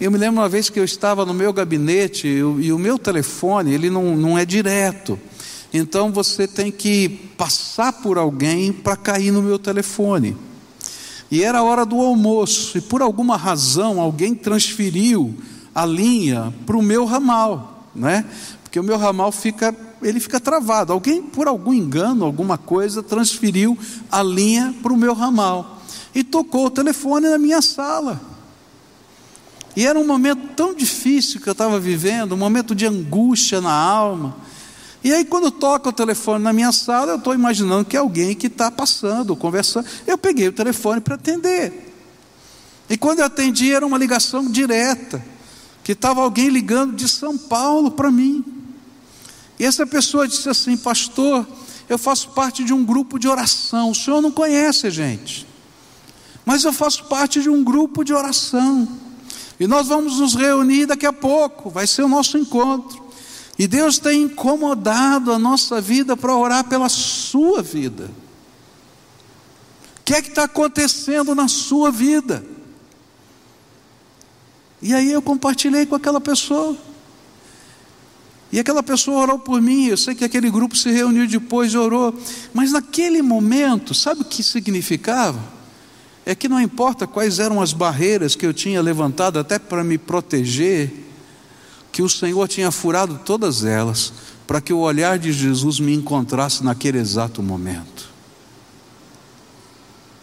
Eu 0.00 0.10
me 0.10 0.18
lembro 0.18 0.40
uma 0.40 0.48
vez 0.48 0.70
que 0.70 0.78
eu 0.78 0.84
estava 0.84 1.26
no 1.26 1.34
meu 1.34 1.52
gabinete 1.52 2.28
e 2.28 2.42
o, 2.42 2.60
e 2.60 2.72
o 2.72 2.78
meu 2.78 2.98
telefone, 2.98 3.72
ele 3.72 3.90
não, 3.90 4.16
não 4.16 4.38
é 4.38 4.44
direto. 4.44 5.18
Então 5.76 6.12
você 6.12 6.46
tem 6.46 6.70
que 6.70 7.08
passar 7.36 7.94
por 7.94 8.16
alguém 8.16 8.72
para 8.72 8.96
cair 8.96 9.32
no 9.32 9.42
meu 9.42 9.58
telefone. 9.58 10.36
E 11.28 11.42
era 11.42 11.58
a 11.58 11.62
hora 11.64 11.84
do 11.84 12.00
almoço, 12.00 12.78
e 12.78 12.80
por 12.80 13.02
alguma 13.02 13.36
razão 13.36 14.00
alguém 14.00 14.36
transferiu 14.36 15.34
a 15.74 15.84
linha 15.84 16.54
para 16.64 16.76
o 16.76 16.82
meu 16.82 17.04
ramal, 17.04 17.88
né? 17.92 18.24
Porque 18.62 18.78
o 18.78 18.84
meu 18.84 18.96
ramal 18.96 19.32
fica, 19.32 19.74
ele 20.00 20.20
fica 20.20 20.38
travado. 20.38 20.92
Alguém, 20.92 21.20
por 21.20 21.48
algum 21.48 21.72
engano, 21.72 22.24
alguma 22.24 22.56
coisa, 22.56 23.02
transferiu 23.02 23.76
a 24.12 24.22
linha 24.22 24.72
para 24.80 24.92
o 24.92 24.96
meu 24.96 25.12
ramal. 25.12 25.82
E 26.14 26.22
tocou 26.22 26.66
o 26.66 26.70
telefone 26.70 27.28
na 27.28 27.38
minha 27.38 27.60
sala. 27.60 28.20
E 29.74 29.84
era 29.84 29.98
um 29.98 30.06
momento 30.06 30.54
tão 30.54 30.72
difícil 30.72 31.40
que 31.40 31.48
eu 31.48 31.52
estava 31.52 31.80
vivendo, 31.80 32.32
um 32.32 32.38
momento 32.38 32.76
de 32.76 32.86
angústia 32.86 33.60
na 33.60 33.72
alma. 33.72 34.36
E 35.04 35.12
aí, 35.12 35.22
quando 35.22 35.50
toca 35.50 35.90
o 35.90 35.92
telefone 35.92 36.42
na 36.42 36.50
minha 36.50 36.72
sala, 36.72 37.12
eu 37.12 37.18
estou 37.18 37.34
imaginando 37.34 37.84
que 37.84 37.94
é 37.94 38.00
alguém 38.00 38.34
que 38.34 38.46
está 38.46 38.70
passando, 38.70 39.36
conversando. 39.36 39.86
Eu 40.06 40.16
peguei 40.16 40.48
o 40.48 40.52
telefone 40.52 40.98
para 40.98 41.16
atender. 41.16 41.94
E 42.88 42.96
quando 42.96 43.18
eu 43.18 43.26
atendi, 43.26 43.70
era 43.70 43.84
uma 43.84 43.98
ligação 43.98 44.50
direta, 44.50 45.22
que 45.84 45.92
estava 45.92 46.22
alguém 46.22 46.48
ligando 46.48 46.94
de 46.94 47.06
São 47.06 47.36
Paulo 47.36 47.90
para 47.90 48.10
mim. 48.10 48.42
E 49.58 49.66
essa 49.66 49.86
pessoa 49.86 50.26
disse 50.26 50.48
assim: 50.48 50.74
Pastor, 50.74 51.46
eu 51.86 51.98
faço 51.98 52.30
parte 52.30 52.64
de 52.64 52.72
um 52.72 52.82
grupo 52.82 53.18
de 53.18 53.28
oração. 53.28 53.90
O 53.90 53.94
senhor 53.94 54.22
não 54.22 54.30
conhece 54.30 54.86
a 54.86 54.90
gente, 54.90 55.46
mas 56.46 56.64
eu 56.64 56.72
faço 56.72 57.04
parte 57.04 57.42
de 57.42 57.50
um 57.50 57.62
grupo 57.62 58.04
de 58.04 58.14
oração. 58.14 58.88
E 59.60 59.66
nós 59.66 59.86
vamos 59.88 60.18
nos 60.18 60.34
reunir 60.34 60.86
daqui 60.86 61.04
a 61.04 61.12
pouco, 61.12 61.68
vai 61.68 61.86
ser 61.86 62.02
o 62.04 62.08
nosso 62.08 62.38
encontro. 62.38 63.03
E 63.58 63.68
Deus 63.68 63.98
tem 63.98 64.22
incomodado 64.22 65.32
a 65.32 65.38
nossa 65.38 65.80
vida 65.80 66.16
para 66.16 66.34
orar 66.34 66.64
pela 66.64 66.88
sua 66.88 67.62
vida. 67.62 68.10
O 70.00 70.04
que 70.04 70.14
é 70.14 70.20
que 70.20 70.28
está 70.28 70.44
acontecendo 70.44 71.34
na 71.34 71.48
sua 71.48 71.90
vida? 71.90 72.44
E 74.82 74.92
aí 74.92 75.10
eu 75.10 75.22
compartilhei 75.22 75.86
com 75.86 75.94
aquela 75.94 76.20
pessoa. 76.20 76.76
E 78.52 78.58
aquela 78.60 78.82
pessoa 78.82 79.22
orou 79.22 79.38
por 79.38 79.62
mim. 79.62 79.86
Eu 79.86 79.96
sei 79.96 80.14
que 80.14 80.24
aquele 80.24 80.50
grupo 80.50 80.76
se 80.76 80.90
reuniu 80.90 81.26
depois 81.26 81.72
e 81.72 81.78
orou. 81.78 82.14
Mas 82.52 82.72
naquele 82.72 83.22
momento, 83.22 83.94
sabe 83.94 84.20
o 84.20 84.24
que 84.24 84.42
significava? 84.42 85.42
É 86.26 86.34
que 86.34 86.48
não 86.48 86.60
importa 86.60 87.06
quais 87.06 87.38
eram 87.38 87.62
as 87.62 87.72
barreiras 87.72 88.36
que 88.36 88.44
eu 88.44 88.52
tinha 88.52 88.82
levantado 88.82 89.38
até 89.38 89.58
para 89.58 89.82
me 89.82 89.96
proteger, 89.96 90.92
que 91.94 92.02
o 92.02 92.08
Senhor 92.08 92.48
tinha 92.48 92.72
furado 92.72 93.20
todas 93.24 93.64
elas, 93.64 94.12
para 94.48 94.60
que 94.60 94.72
o 94.72 94.78
olhar 94.78 95.16
de 95.16 95.32
Jesus 95.32 95.78
me 95.78 95.94
encontrasse 95.94 96.64
naquele 96.64 96.98
exato 96.98 97.40
momento. 97.40 98.10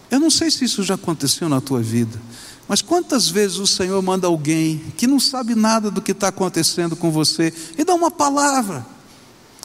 Eu 0.09 0.19
não 0.19 0.29
sei 0.29 0.51
se 0.51 0.65
isso 0.65 0.83
já 0.83 0.95
aconteceu 0.95 1.47
na 1.47 1.61
tua 1.61 1.81
vida, 1.81 2.21
mas 2.67 2.81
quantas 2.81 3.29
vezes 3.29 3.57
o 3.57 3.65
Senhor 3.65 4.01
manda 4.01 4.27
alguém 4.27 4.83
que 4.97 5.07
não 5.07 5.17
sabe 5.17 5.55
nada 5.55 5.89
do 5.89 6.01
que 6.01 6.11
está 6.11 6.27
acontecendo 6.27 6.93
com 6.93 7.09
você 7.09 7.53
e 7.77 7.85
dá 7.85 7.95
uma 7.95 8.11
palavra, 8.11 8.85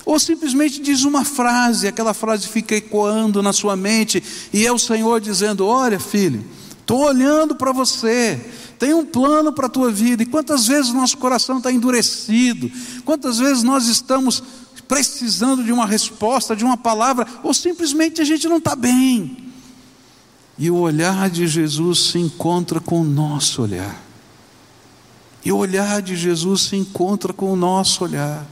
ou 0.05 0.21
simplesmente 0.21 0.81
diz 0.81 1.03
uma 1.03 1.25
frase, 1.25 1.89
aquela 1.89 2.15
frase 2.15 2.47
fica 2.47 2.77
ecoando 2.77 3.43
na 3.43 3.53
sua 3.53 3.75
mente, 3.75 4.23
e 4.53 4.65
é 4.65 4.71
o 4.71 4.79
Senhor 4.79 5.21
dizendo: 5.21 5.67
Olha, 5.67 5.99
filho, 5.99 6.45
estou 6.79 7.01
olhando 7.01 7.57
para 7.57 7.73
você, 7.73 8.41
tem 8.79 8.95
um 8.95 9.05
plano 9.05 9.53
para 9.53 9.67
a 9.67 9.71
tua 9.71 9.91
vida. 9.91 10.23
E 10.23 10.27
quantas 10.27 10.67
vezes 10.67 10.93
nosso 10.93 11.17
coração 11.19 11.59
está 11.59 11.73
endurecido, 11.73 12.71
quantas 13.05 13.39
vezes 13.39 13.63
nós 13.63 13.87
estamos 13.87 14.43
precisando 14.87 15.65
de 15.65 15.73
uma 15.73 15.87
resposta, 15.87 16.55
de 16.55 16.65
uma 16.65 16.77
palavra, 16.77 17.27
ou 17.43 17.53
simplesmente 17.53 18.21
a 18.21 18.25
gente 18.25 18.49
não 18.49 18.59
está 18.59 18.77
bem. 18.77 19.53
E 20.59 20.71
o 20.71 20.77
olhar 20.77 21.29
de 21.29 21.47
Jesus 21.47 22.11
se 22.11 22.19
encontra 22.19 22.81
com 22.81 23.01
o 23.01 23.05
nosso 23.05 23.63
olhar. 23.63 24.03
E 25.45 25.53
o 25.53 25.57
olhar 25.57 26.01
de 26.01 26.17
Jesus 26.17 26.63
se 26.63 26.77
encontra 26.77 27.33
com 27.33 27.53
o 27.53 27.57
nosso 27.57 28.03
olhar. 28.05 28.47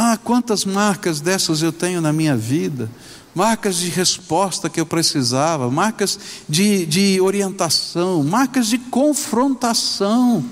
Ah, 0.00 0.16
quantas 0.16 0.64
marcas 0.64 1.20
dessas 1.20 1.60
eu 1.60 1.72
tenho 1.72 2.00
na 2.00 2.12
minha 2.12 2.36
vida 2.36 2.88
marcas 3.34 3.76
de 3.76 3.88
resposta 3.88 4.68
que 4.68 4.80
eu 4.80 4.86
precisava, 4.86 5.70
marcas 5.70 6.18
de, 6.48 6.84
de 6.86 7.20
orientação, 7.20 8.24
marcas 8.24 8.66
de 8.66 8.78
confrontação. 8.78 10.44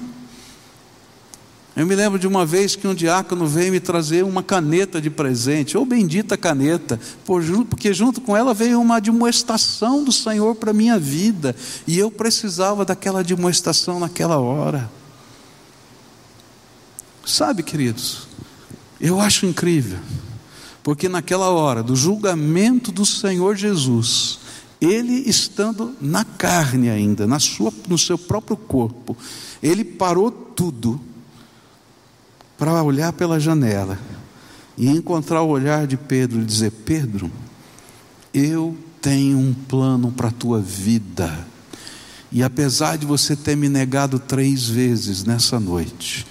Eu 1.74 1.84
me 1.84 1.94
lembro 1.94 2.18
de 2.18 2.26
uma 2.26 2.46
vez 2.46 2.76
que 2.76 2.86
um 2.86 2.94
diácono 2.94 3.46
veio 3.46 3.72
me 3.72 3.80
trazer 3.80 4.24
uma 4.24 4.42
caneta 4.42 5.00
de 5.00 5.10
presente, 5.10 5.76
ou 5.76 5.84
bendita 5.84 6.36
caneta, 6.36 6.98
porque 7.24 7.92
junto 7.92 8.20
com 8.20 8.36
ela 8.36 8.54
veio 8.54 8.80
uma 8.80 8.96
admoestação 8.96 10.04
do 10.04 10.12
Senhor 10.12 10.54
para 10.54 10.70
a 10.70 10.74
minha 10.74 10.98
vida, 10.98 11.56
e 11.86 11.98
eu 11.98 12.10
precisava 12.10 12.84
daquela 12.84 13.20
admoestação 13.20 13.98
naquela 14.00 14.38
hora. 14.38 14.88
Sabe, 17.26 17.64
queridos, 17.64 18.26
eu 19.00 19.20
acho 19.20 19.46
incrível 19.46 19.98
porque 20.86 21.08
naquela 21.08 21.48
hora 21.48 21.82
do 21.82 21.96
julgamento 21.96 22.92
do 22.92 23.04
Senhor 23.04 23.56
Jesus, 23.56 24.38
ele 24.80 25.28
estando 25.28 25.96
na 26.00 26.24
carne 26.24 26.88
ainda, 26.88 27.26
na 27.26 27.40
sua, 27.40 27.72
no 27.88 27.98
seu 27.98 28.16
próprio 28.16 28.56
corpo, 28.56 29.16
ele 29.60 29.82
parou 29.82 30.30
tudo 30.30 31.00
para 32.56 32.84
olhar 32.84 33.12
pela 33.14 33.40
janela 33.40 33.98
e 34.78 34.86
encontrar 34.86 35.42
o 35.42 35.48
olhar 35.48 35.88
de 35.88 35.96
Pedro 35.96 36.40
e 36.40 36.44
dizer: 36.44 36.70
Pedro, 36.70 37.32
eu 38.32 38.78
tenho 39.02 39.38
um 39.38 39.52
plano 39.52 40.12
para 40.12 40.28
a 40.28 40.32
tua 40.32 40.60
vida. 40.60 41.48
E 42.30 42.44
apesar 42.44 42.96
de 42.96 43.04
você 43.04 43.34
ter 43.34 43.56
me 43.56 43.68
negado 43.68 44.20
três 44.20 44.68
vezes 44.68 45.24
nessa 45.24 45.58
noite, 45.58 46.24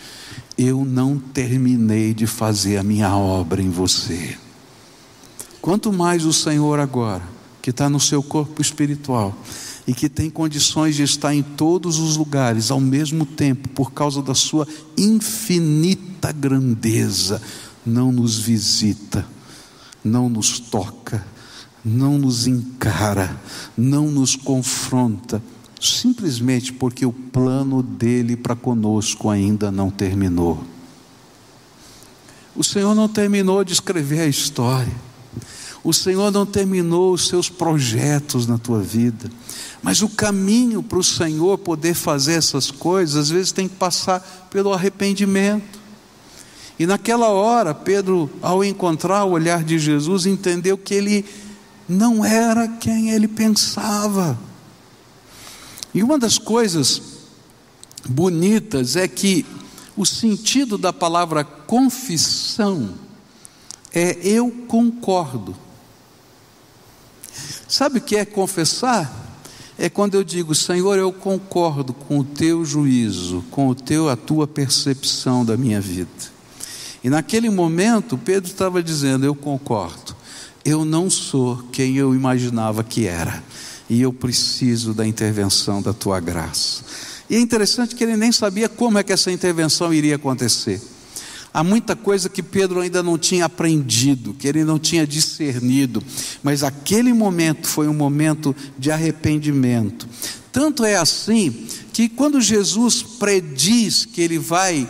eu 0.57 0.85
não 0.85 1.17
terminei 1.17 2.13
de 2.13 2.25
fazer 2.25 2.77
a 2.77 2.83
minha 2.83 3.15
obra 3.15 3.61
em 3.61 3.69
você. 3.69 4.37
Quanto 5.61 5.91
mais 5.91 6.25
o 6.25 6.31
Senhor 6.31 6.79
agora, 6.79 7.23
que 7.61 7.71
está 7.71 7.89
no 7.89 7.99
seu 7.99 8.21
corpo 8.21 8.61
espiritual 8.61 9.35
e 9.87 9.93
que 9.93 10.07
tem 10.07 10.29
condições 10.29 10.95
de 10.95 11.03
estar 11.03 11.33
em 11.33 11.41
todos 11.41 11.99
os 11.99 12.17
lugares 12.17 12.71
ao 12.71 12.79
mesmo 12.79 13.25
tempo, 13.25 13.67
por 13.69 13.91
causa 13.91 14.21
da 14.21 14.35
sua 14.35 14.67
infinita 14.97 16.31
grandeza, 16.31 17.41
não 17.85 18.11
nos 18.11 18.37
visita, 18.37 19.25
não 20.03 20.29
nos 20.29 20.59
toca, 20.59 21.25
não 21.83 22.17
nos 22.17 22.47
encara, 22.47 23.39
não 23.77 24.09
nos 24.09 24.35
confronta, 24.35 25.41
simplesmente 25.79 26.71
porque 26.73 27.05
o 27.05 27.11
plano 27.11 27.83
dele 27.83 28.35
para 28.35 28.55
conosco 28.55 29.29
ainda 29.29 29.71
não 29.71 29.89
terminou. 29.89 30.63
O 32.55 32.63
Senhor 32.63 32.95
não 32.95 33.09
terminou 33.09 33.63
de 33.63 33.73
escrever 33.73 34.21
a 34.21 34.27
história. 34.27 34.93
O 35.83 35.93
Senhor 35.93 36.31
não 36.31 36.45
terminou 36.45 37.13
os 37.13 37.27
seus 37.27 37.47
projetos 37.47 38.47
na 38.47 38.57
tua 38.57 38.81
vida, 38.81 39.29
mas 39.83 40.01
o 40.01 40.09
caminho 40.09 40.81
para 40.81 40.97
o 40.97 41.03
Senhor 41.03 41.59
poder 41.59 41.93
fazer 41.93 42.33
essas 42.33 42.71
coisas, 42.71 43.15
às 43.15 43.29
vezes 43.29 43.51
tem 43.51 43.67
que 43.67 43.75
passar 43.75 44.47
pelo 44.49 44.73
arrependimento. 44.73 45.79
E 46.79 46.87
naquela 46.87 47.27
hora, 47.27 47.73
Pedro, 47.73 48.29
ao 48.41 48.63
encontrar 48.63 49.25
o 49.25 49.31
olhar 49.31 49.63
de 49.63 49.77
Jesus, 49.77 50.25
entendeu 50.25 50.75
que 50.75 50.93
ele 50.93 51.25
não 51.87 52.25
era 52.25 52.67
quem 52.67 53.11
ele 53.11 53.27
pensava. 53.27 54.37
E 55.95 56.03
uma 56.03 56.19
das 56.19 56.37
coisas 56.37 57.01
bonitas 58.05 58.97
é 58.97 59.07
que 59.07 59.45
o 59.95 60.05
sentido 60.05 60.77
da 60.77 60.91
palavra 60.91 61.41
confissão 61.45 62.95
é 63.93 64.17
eu 64.21 64.51
concordo. 64.67 65.55
Sabe 67.65 67.99
o 67.99 68.01
que 68.01 68.17
é 68.17 68.25
confessar? 68.25 69.09
É 69.77 69.89
quando 69.89 70.15
eu 70.15 70.23
digo, 70.23 70.53
Senhor, 70.53 70.97
eu 70.97 71.13
concordo 71.13 71.93
com 71.93 72.19
o 72.19 72.25
teu 72.25 72.65
juízo, 72.65 73.45
com 73.49 73.69
o 73.69 73.75
teu 73.75 74.09
a 74.09 74.17
tua 74.17 74.45
percepção 74.45 75.45
da 75.45 75.55
minha 75.55 75.79
vida. 75.79 76.09
E 77.01 77.09
naquele 77.09 77.49
momento, 77.49 78.17
Pedro 78.17 78.51
estava 78.51 78.83
dizendo: 78.83 79.25
Eu 79.25 79.33
concordo, 79.33 80.13
eu 80.65 80.83
não 80.83 81.09
sou 81.09 81.63
quem 81.71 81.95
eu 81.95 82.13
imaginava 82.13 82.83
que 82.83 83.07
era, 83.07 83.41
e 83.89 84.01
eu 84.01 84.11
preciso 84.11 84.93
da 84.93 85.05
intervenção 85.05 85.81
da 85.81 85.93
tua 85.93 86.19
graça. 86.19 86.83
E 87.29 87.35
é 87.35 87.39
interessante 87.39 87.95
que 87.95 88.03
ele 88.03 88.17
nem 88.17 88.31
sabia 88.31 88.69
como 88.69 88.97
é 88.97 89.03
que 89.03 89.13
essa 89.13 89.31
intervenção 89.31 89.93
iria 89.93 90.15
acontecer. 90.15 90.81
Há 91.53 91.63
muita 91.63 91.95
coisa 91.95 92.27
que 92.27 92.43
Pedro 92.43 92.81
ainda 92.81 93.01
não 93.01 93.17
tinha 93.17 93.45
aprendido, 93.45 94.33
que 94.33 94.47
ele 94.47 94.65
não 94.65 94.77
tinha 94.77 95.07
discernido, 95.07 96.03
mas 96.43 96.63
aquele 96.63 97.13
momento 97.13 97.67
foi 97.67 97.87
um 97.87 97.93
momento 97.93 98.53
de 98.77 98.91
arrependimento. 98.91 100.05
Tanto 100.51 100.83
é 100.83 100.97
assim 100.97 101.65
que 101.93 102.09
quando 102.09 102.41
Jesus 102.41 103.01
prediz 103.01 104.03
que 104.03 104.19
ele 104.19 104.37
vai, 104.37 104.85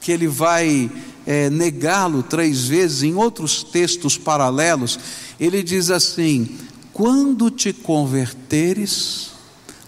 que 0.00 0.10
ele 0.10 0.26
vai 0.26 0.90
é, 1.24 1.48
negá-lo 1.48 2.24
três 2.24 2.66
vezes, 2.66 3.04
em 3.04 3.14
outros 3.14 3.62
textos 3.62 4.18
paralelos, 4.18 4.98
ele 5.38 5.62
diz 5.62 5.90
assim: 5.90 6.58
quando 7.00 7.50
te 7.50 7.72
converteres, 7.72 9.30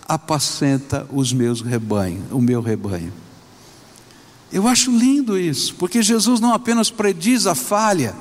apacenta 0.09 1.07
os 1.12 1.31
meus 1.31 1.61
rebanhos, 1.61 2.25
o 2.33 2.40
meu 2.40 2.62
rebanho. 2.62 3.12
Eu 4.51 4.66
acho 4.66 4.90
lindo 4.90 5.38
isso, 5.38 5.75
porque 5.75 6.01
Jesus 6.01 6.40
não 6.40 6.55
apenas 6.55 6.90
prediz 6.90 7.46
a 7.46 7.55
falha, 7.55 8.14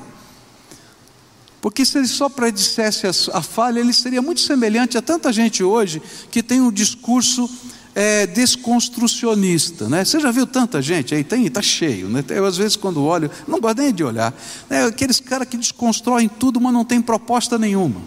porque 1.62 1.86
se 1.86 1.96
ele 1.96 2.06
só 2.06 2.28
predissesse 2.28 3.06
a 3.32 3.40
falha, 3.40 3.80
ele 3.80 3.94
seria 3.94 4.20
muito 4.20 4.42
semelhante 4.42 4.98
a 4.98 5.00
tanta 5.00 5.32
gente 5.32 5.64
hoje 5.64 6.02
que 6.30 6.42
tem 6.42 6.60
um 6.60 6.70
discurso 6.70 7.48
é, 7.94 8.26
desconstrucionista, 8.26 9.88
né? 9.88 10.04
Você 10.04 10.20
já 10.20 10.30
viu 10.30 10.46
tanta 10.46 10.82
gente 10.82 11.14
aí? 11.14 11.26
Está 11.46 11.62
cheio, 11.62 12.08
né? 12.08 12.22
Eu 12.28 12.44
às 12.44 12.58
vezes 12.58 12.76
quando 12.76 13.02
olho, 13.02 13.30
não 13.48 13.58
gosto 13.58 13.78
nem 13.78 13.90
de 13.90 14.04
olhar, 14.04 14.34
né? 14.68 14.84
aqueles 14.84 15.18
caras 15.18 15.48
que 15.48 15.56
desconstroem 15.56 16.28
tudo, 16.28 16.60
mas 16.60 16.74
não 16.74 16.84
tem 16.84 17.00
proposta 17.00 17.58
nenhuma, 17.58 18.02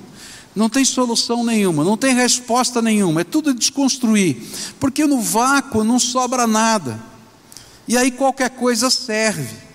não 0.56 0.70
tem 0.70 0.86
solução 0.86 1.44
nenhuma, 1.44 1.84
não 1.84 1.98
tem 1.98 2.16
resposta 2.16 2.82
nenhuma, 2.82 3.22
é 3.22 3.24
tudo 3.24 3.54
desconstruir, 3.54 4.42
porque 4.80 5.06
no 5.06 5.20
vácuo 5.20 5.84
não 5.84 6.00
sobra 6.00 6.48
nada, 6.48 7.04
e 7.88 7.98
aí 7.98 8.10
qualquer 8.12 8.52
coisa 8.52 8.90
serve. 8.90 9.66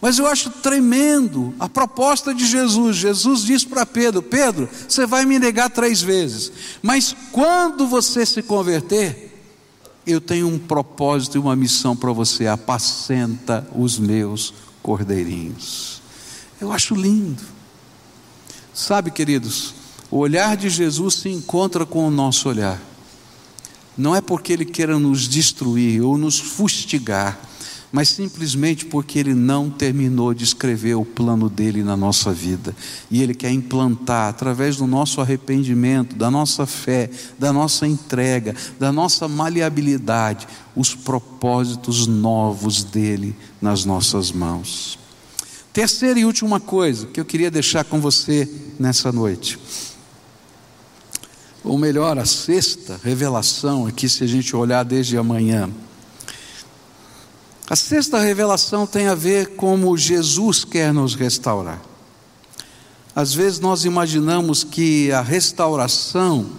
Mas 0.00 0.18
eu 0.18 0.26
acho 0.26 0.48
tremendo 0.48 1.54
a 1.60 1.68
proposta 1.68 2.32
de 2.32 2.46
Jesus. 2.46 2.96
Jesus 2.96 3.42
diz 3.42 3.64
para 3.64 3.84
Pedro: 3.84 4.22
Pedro, 4.22 4.68
você 4.88 5.04
vai 5.04 5.26
me 5.26 5.38
negar 5.38 5.68
três 5.68 6.00
vezes, 6.00 6.50
mas 6.82 7.14
quando 7.30 7.86
você 7.86 8.24
se 8.24 8.42
converter, 8.42 9.30
eu 10.06 10.20
tenho 10.20 10.48
um 10.48 10.58
propósito 10.58 11.36
e 11.36 11.40
uma 11.40 11.54
missão 11.54 11.94
para 11.94 12.12
você: 12.12 12.46
apacenta 12.46 13.68
os 13.74 13.98
meus 13.98 14.54
cordeirinhos. 14.82 16.00
Eu 16.60 16.72
acho 16.72 16.94
lindo. 16.94 17.42
Sabe, 18.72 19.10
queridos, 19.10 19.74
o 20.10 20.18
olhar 20.18 20.56
de 20.56 20.68
Jesus 20.68 21.14
se 21.14 21.28
encontra 21.28 21.86
com 21.86 22.06
o 22.06 22.10
nosso 22.10 22.48
olhar. 22.48 22.80
Não 23.96 24.14
é 24.14 24.20
porque 24.20 24.52
ele 24.52 24.64
queira 24.64 24.98
nos 24.98 25.28
destruir 25.28 26.02
ou 26.02 26.16
nos 26.16 26.38
fustigar, 26.38 27.38
mas 27.92 28.08
simplesmente 28.08 28.84
porque 28.86 29.18
Ele 29.18 29.34
não 29.34 29.68
terminou 29.68 30.32
de 30.32 30.44
escrever 30.44 30.94
o 30.94 31.04
plano 31.04 31.48
dele 31.48 31.82
na 31.82 31.96
nossa 31.96 32.32
vida. 32.32 32.74
E 33.10 33.22
Ele 33.22 33.34
quer 33.34 33.50
implantar, 33.50 34.28
através 34.28 34.76
do 34.76 34.86
nosso 34.86 35.20
arrependimento, 35.20 36.14
da 36.14 36.30
nossa 36.30 36.66
fé, 36.66 37.10
da 37.38 37.52
nossa 37.52 37.86
entrega, 37.86 38.54
da 38.78 38.92
nossa 38.92 39.26
maleabilidade, 39.26 40.46
os 40.76 40.94
propósitos 40.94 42.06
novos 42.06 42.84
dele 42.84 43.34
nas 43.60 43.84
nossas 43.84 44.30
mãos. 44.30 44.98
Terceira 45.72 46.18
e 46.18 46.24
última 46.24 46.58
coisa 46.58 47.06
que 47.06 47.20
eu 47.20 47.24
queria 47.24 47.50
deixar 47.50 47.84
com 47.84 48.00
você 48.00 48.48
nessa 48.78 49.12
noite. 49.12 49.58
Ou 51.62 51.76
melhor, 51.76 52.18
a 52.18 52.24
sexta 52.24 52.98
revelação 53.02 53.86
aqui, 53.86 54.08
se 54.08 54.24
a 54.24 54.26
gente 54.26 54.54
olhar 54.56 54.84
desde 54.84 55.16
amanhã 55.16 55.70
a 57.70 57.76
sexta 57.76 58.18
revelação 58.18 58.84
tem 58.84 59.06
a 59.06 59.14
ver 59.14 59.50
como 59.54 59.96
Jesus 59.96 60.64
quer 60.64 60.92
nos 60.92 61.14
restaurar. 61.14 61.80
Às 63.14 63.32
vezes 63.32 63.60
nós 63.60 63.84
imaginamos 63.84 64.64
que 64.64 65.12
a 65.12 65.20
restauração 65.22 66.50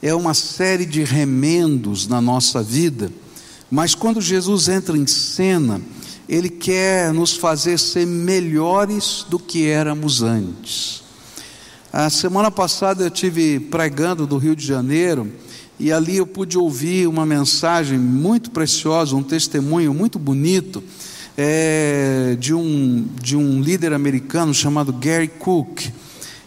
é 0.00 0.14
uma 0.14 0.32
série 0.32 0.86
de 0.86 1.04
remendos 1.04 2.06
na 2.06 2.18
nossa 2.18 2.62
vida, 2.62 3.12
mas 3.70 3.94
quando 3.94 4.22
Jesus 4.22 4.70
entra 4.70 4.96
em 4.96 5.06
cena, 5.06 5.82
ele 6.26 6.48
quer 6.48 7.12
nos 7.12 7.36
fazer 7.36 7.78
ser 7.78 8.06
melhores 8.06 9.26
do 9.28 9.38
que 9.38 9.66
éramos 9.66 10.22
antes. 10.22 11.03
A 11.96 12.10
semana 12.10 12.50
passada 12.50 13.04
eu 13.04 13.10
tive 13.10 13.60
pregando 13.60 14.26
do 14.26 14.36
Rio 14.36 14.56
de 14.56 14.66
Janeiro 14.66 15.30
e 15.78 15.92
ali 15.92 16.16
eu 16.16 16.26
pude 16.26 16.58
ouvir 16.58 17.06
uma 17.06 17.24
mensagem 17.24 17.96
muito 17.96 18.50
preciosa, 18.50 19.14
um 19.14 19.22
testemunho 19.22 19.94
muito 19.94 20.18
bonito 20.18 20.82
é, 21.38 22.36
de, 22.40 22.52
um, 22.52 23.06
de 23.22 23.36
um 23.36 23.60
líder 23.62 23.92
americano 23.92 24.52
chamado 24.52 24.92
Gary 24.92 25.28
Cook. 25.28 25.82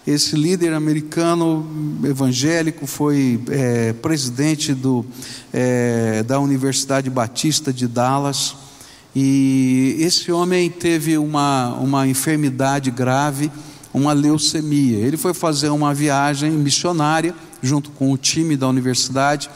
Esse 0.05 0.35
líder 0.35 0.73
americano 0.73 1.65
evangélico 2.03 2.85
foi 2.85 3.39
é, 3.47 3.93
presidente 3.93 4.73
do, 4.73 5.05
é, 5.53 6.23
da 6.23 6.41
Universidade 6.41 7.09
Batista 7.09 7.71
de 7.71 7.87
Dallas. 7.87 8.53
E 9.15 9.95
esse 9.99 10.29
homem 10.29 10.69
teve 10.69 11.17
uma, 11.17 11.73
uma 11.75 12.05
enfermidade 12.05 12.91
grave, 12.91 13.49
uma 13.97 14.13
leucemia. 14.13 14.97
Ele 14.97 15.17
foi 15.17 15.33
fazer 15.33 15.69
uma 15.69 15.93
viagem 15.93 16.51
missionária 16.51 17.35
junto 17.61 17.89
com 17.91 18.11
o 18.11 18.17
time 18.17 18.55
da 18.55 18.67
universidade, 18.67 19.49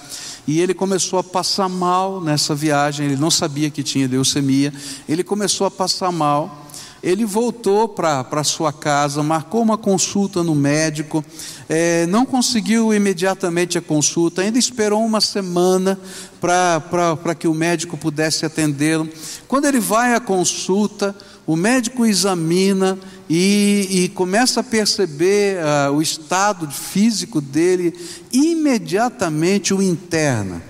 e 0.47 0.59
ele 0.59 0.73
começou 0.73 1.19
a 1.19 1.23
passar 1.23 1.69
mal 1.69 2.19
nessa 2.19 2.55
viagem, 2.55 3.05
ele 3.05 3.15
não 3.15 3.29
sabia 3.29 3.69
que 3.69 3.83
tinha 3.83 4.07
leucemia, 4.07 4.73
ele 5.07 5.23
começou 5.23 5.67
a 5.67 5.71
passar 5.71 6.11
mal, 6.11 6.67
ele 7.03 7.25
voltou 7.25 7.87
para 7.87 8.43
sua 8.43 8.71
casa, 8.71 9.23
marcou 9.23 9.61
uma 9.61 9.77
consulta 9.77 10.43
no 10.43 10.53
médico, 10.53 11.23
é, 11.67 12.05
não 12.07 12.25
conseguiu 12.25 12.93
imediatamente 12.93 13.77
a 13.77 13.81
consulta, 13.81 14.41
ainda 14.41 14.59
esperou 14.59 15.03
uma 15.03 15.21
semana 15.21 15.99
para 16.39 17.35
que 17.35 17.47
o 17.47 17.53
médico 17.53 17.97
pudesse 17.97 18.45
atendê-lo. 18.45 19.09
Quando 19.47 19.65
ele 19.65 19.79
vai 19.79 20.13
à 20.13 20.19
consulta, 20.19 21.15
o 21.45 21.55
médico 21.55 22.05
examina 22.05 22.99
e, 23.33 23.87
e 23.89 24.09
começa 24.09 24.59
a 24.59 24.63
perceber 24.63 25.55
uh, 25.63 25.93
o 25.93 26.01
estado 26.01 26.69
físico 26.69 27.39
dele, 27.39 27.97
imediatamente 28.29 29.73
o 29.73 29.81
interna. 29.81 30.61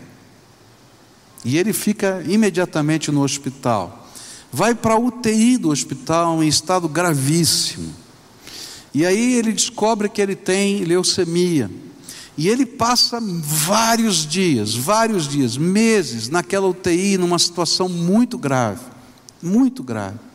E 1.43 1.57
ele 1.57 1.73
fica 1.73 2.23
imediatamente 2.27 3.11
no 3.11 3.23
hospital. 3.23 4.07
Vai 4.51 4.75
para 4.75 4.93
a 4.93 4.99
UTI 4.99 5.57
do 5.57 5.69
hospital 5.69 6.43
em 6.43 6.47
estado 6.47 6.87
gravíssimo. 6.87 7.95
E 8.93 9.07
aí 9.07 9.37
ele 9.37 9.53
descobre 9.53 10.07
que 10.07 10.21
ele 10.21 10.35
tem 10.35 10.83
leucemia. 10.83 11.67
E 12.37 12.47
ele 12.47 12.67
passa 12.67 13.19
vários 13.19 14.23
dias, 14.23 14.75
vários 14.75 15.27
dias, 15.27 15.57
meses 15.57 16.29
naquela 16.29 16.67
UTI, 16.67 17.17
numa 17.17 17.39
situação 17.39 17.89
muito 17.89 18.37
grave, 18.37 18.85
muito 19.41 19.81
grave. 19.81 20.30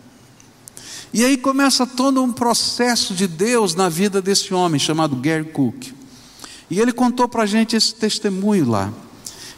E 1.16 1.24
aí 1.24 1.38
começa 1.38 1.86
todo 1.86 2.22
um 2.22 2.30
processo 2.30 3.14
de 3.14 3.26
Deus 3.26 3.74
na 3.74 3.88
vida 3.88 4.20
desse 4.20 4.52
homem 4.52 4.78
chamado 4.78 5.16
Gary 5.16 5.46
Cook. 5.46 5.86
E 6.70 6.78
ele 6.78 6.92
contou 6.92 7.26
para 7.26 7.44
a 7.44 7.46
gente 7.46 7.74
esse 7.74 7.94
testemunho 7.94 8.68
lá. 8.68 8.92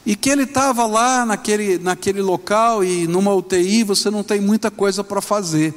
E 0.06 0.14
que 0.14 0.30
ele 0.30 0.44
estava 0.44 0.86
lá 0.86 1.26
naquele, 1.26 1.76
naquele 1.76 2.22
local 2.22 2.84
e 2.84 3.08
numa 3.08 3.34
UTI 3.34 3.82
você 3.82 4.08
não 4.08 4.22
tem 4.22 4.40
muita 4.40 4.70
coisa 4.70 5.02
para 5.02 5.20
fazer. 5.20 5.74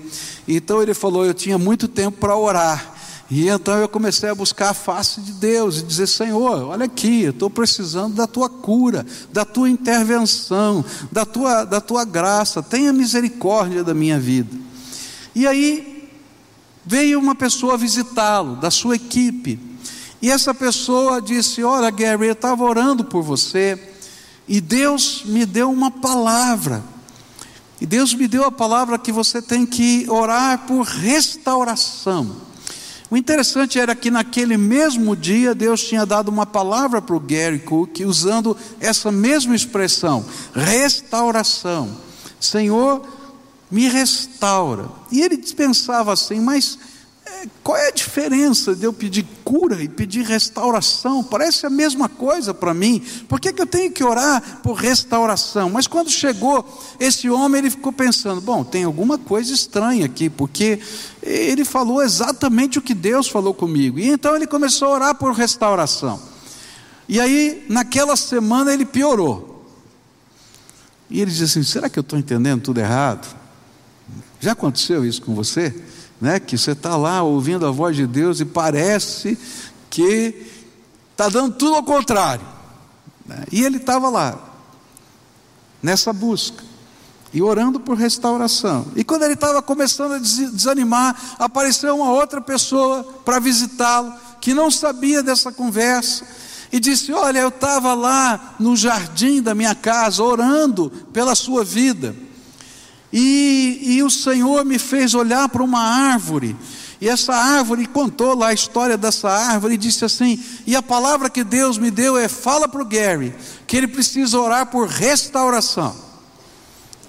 Então 0.47 0.84
ele 0.84 0.93
falou: 0.93 1.25
Eu 1.25 1.34
tinha 1.34 1.57
muito 1.57 1.88
tempo 1.88 2.19
para 2.19 2.38
orar. 2.38 2.93
E 3.27 3.49
então 3.49 3.75
eu 3.79 3.89
comecei 3.89 4.29
a 4.29 4.36
buscar 4.36 4.69
a 4.69 4.75
face 4.75 5.19
de 5.19 5.32
Deus 5.32 5.79
e 5.79 5.82
dizer: 5.82 6.05
Senhor, 6.05 6.61
olha 6.63 6.86
aqui, 6.86 7.23
eu 7.23 7.32
estou 7.32 7.49
precisando 7.49 8.13
da 8.13 8.27
tua 8.27 8.47
cura, 8.47 9.03
da 9.34 9.43
tua 9.43 9.67
intervenção, 9.67 10.86
da 11.11 11.25
tua, 11.25 11.65
da 11.65 11.82
tua 11.82 12.05
graça, 12.05 12.61
tenha 12.61 12.93
misericórdia 12.93 13.84
da 13.84 13.95
minha 13.95 14.19
vida. 14.19 14.69
E 15.34 15.47
aí 15.47 16.09
veio 16.86 17.19
uma 17.19 17.36
pessoa 17.36 17.77
visitá-lo, 17.77 18.55
da 18.55 18.71
sua 18.71 18.95
equipe. 18.95 19.59
E 20.21 20.29
essa 20.29 20.53
pessoa 20.53 21.21
disse: 21.21 21.63
Olha, 21.63 21.89
Gary, 21.89 22.27
eu 22.27 22.34
estava 22.34 22.63
orando 22.63 23.03
por 23.05 23.23
você. 23.23 23.79
E 24.47 24.59
Deus 24.59 25.23
me 25.25 25.45
deu 25.45 25.71
uma 25.71 25.89
palavra. 25.89 26.84
E 27.79 27.86
Deus 27.86 28.13
me 28.13 28.27
deu 28.27 28.43
a 28.43 28.51
palavra 28.51 28.99
que 28.99 29.11
você 29.11 29.41
tem 29.41 29.65
que 29.65 30.05
orar 30.09 30.65
por 30.67 30.84
restauração. 30.84 32.36
O 33.09 33.17
interessante 33.17 33.79
era 33.79 33.95
que 33.95 34.09
naquele 34.09 34.55
mesmo 34.55 35.15
dia 35.15 35.53
Deus 35.53 35.84
tinha 35.84 36.05
dado 36.05 36.29
uma 36.29 36.45
palavra 36.45 37.01
para 37.01 37.15
o 37.15 37.19
Gary 37.19 37.59
Cook 37.59 37.99
usando 38.05 38.55
essa 38.79 39.11
mesma 39.11 39.55
expressão, 39.55 40.23
restauração. 40.53 41.89
Senhor, 42.39 43.05
me 43.72 43.88
restaura. 43.88 44.89
E 45.11 45.22
ele 45.22 45.38
pensava 45.38 46.11
assim, 46.11 46.39
mas 46.39 46.78
qual 47.63 47.78
é 47.78 47.88
a 47.88 47.91
diferença 47.91 48.76
de 48.76 48.84
eu 48.86 48.93
pedir 48.93 49.26
cura 49.43 49.82
e 49.82 49.88
pedir 49.88 50.24
restauração? 50.24 51.24
Parece 51.24 51.65
a 51.65 51.69
mesma 51.69 52.07
coisa 52.07 52.53
para 52.53 52.74
mim. 52.74 53.01
Por 53.28 53.39
que, 53.39 53.53
que 53.53 53.61
eu 53.61 53.65
tenho 53.65 53.91
que 53.91 54.03
orar 54.03 54.59
por 54.61 54.74
restauração? 54.74 55.69
Mas 55.69 55.88
quando 55.88 56.09
chegou 56.09 56.65
esse 56.99 57.30
homem, 57.30 57.59
ele 57.59 57.69
ficou 57.69 57.91
pensando: 57.91 58.41
bom, 58.41 58.63
tem 58.63 58.84
alguma 58.84 59.17
coisa 59.17 59.53
estranha 59.53 60.05
aqui, 60.05 60.30
porque 60.30 60.80
ele 61.24 61.65
falou 61.65 62.03
exatamente 62.03 62.78
o 62.78 62.82
que 62.82 62.93
Deus 62.93 63.28
falou 63.28 63.53
comigo. 63.53 63.97
E 63.97 64.09
então 64.09 64.36
ele 64.36 64.45
começou 64.45 64.89
a 64.89 64.91
orar 64.91 65.15
por 65.15 65.34
restauração. 65.34 66.22
E 67.07 67.19
aí, 67.19 67.65
naquela 67.69 68.15
semana, 68.15 68.74
ele 68.74 68.86
piorou. 68.86 69.65
E 71.09 71.22
ele 71.22 71.32
disse 71.32 71.43
assim: 71.43 71.63
será 71.63 71.89
que 71.89 71.97
eu 71.97 72.01
estou 72.01 72.19
entendendo 72.19 72.61
tudo 72.61 72.80
errado? 72.80 73.40
Já 74.41 74.51
aconteceu 74.51 75.05
isso 75.05 75.21
com 75.21 75.33
você? 75.33 75.73
né? 76.21 76.39
Que 76.39 76.55
você 76.57 76.71
está 76.73 76.95
lá 76.95 77.23
ouvindo 77.23 77.65
a 77.65 77.71
voz 77.71 77.95
de 77.95 78.05
Deus 78.05 78.39
e 78.39 78.45
parece 78.45 79.37
que 79.89 80.45
está 81.11 81.27
dando 81.27 81.55
tudo 81.55 81.75
ao 81.75 81.83
contrário. 81.83 82.45
Né? 83.25 83.43
E 83.51 83.63
ele 83.63 83.77
estava 83.77 84.07
lá, 84.07 84.39
nessa 85.81 86.13
busca, 86.13 86.63
e 87.33 87.41
orando 87.41 87.79
por 87.79 87.97
restauração. 87.97 88.85
E 88.95 89.03
quando 89.03 89.23
ele 89.23 89.33
estava 89.33 89.61
começando 89.61 90.13
a 90.13 90.19
desanimar, 90.19 91.19
apareceu 91.39 91.95
uma 91.95 92.11
outra 92.11 92.39
pessoa 92.39 93.03
para 93.25 93.39
visitá-lo, 93.39 94.13
que 94.39 94.53
não 94.53 94.69
sabia 94.69 95.23
dessa 95.23 95.51
conversa, 95.51 96.25
e 96.71 96.79
disse: 96.79 97.11
Olha, 97.11 97.39
eu 97.39 97.49
estava 97.49 97.93
lá 97.93 98.55
no 98.59 98.75
jardim 98.75 99.41
da 99.41 99.55
minha 99.55 99.73
casa, 99.73 100.21
orando 100.21 100.91
pela 101.11 101.33
sua 101.35 101.63
vida. 101.63 102.15
E, 103.12 103.80
e 103.82 104.03
o 104.03 104.09
Senhor 104.09 104.64
me 104.64 104.80
fez 104.80 105.14
olhar 105.14 105.49
para 105.49 105.64
uma 105.64 105.82
árvore, 105.82 106.55
e 107.01 107.09
essa 107.09 107.34
árvore 107.34 107.88
contou 107.88 108.36
lá 108.36 108.49
a 108.49 108.53
história 108.53 108.95
dessa 108.95 109.28
árvore 109.28 109.74
e 109.74 109.78
disse 109.78 110.05
assim: 110.05 110.41
e 110.68 110.76
a 110.76 110.84
palavra 110.84 111.32
que 111.32 111.43
Deus 111.43 111.80
me 111.80 111.89
deu 111.89 112.16
é: 112.16 112.28
fala 112.28 112.68
para 112.68 112.82
o 112.82 112.86
Gary 112.86 113.34
que 113.66 113.76
ele 113.76 113.88
precisa 113.88 114.39
orar 114.39 114.68
por 114.68 114.88
restauração. 114.88 115.95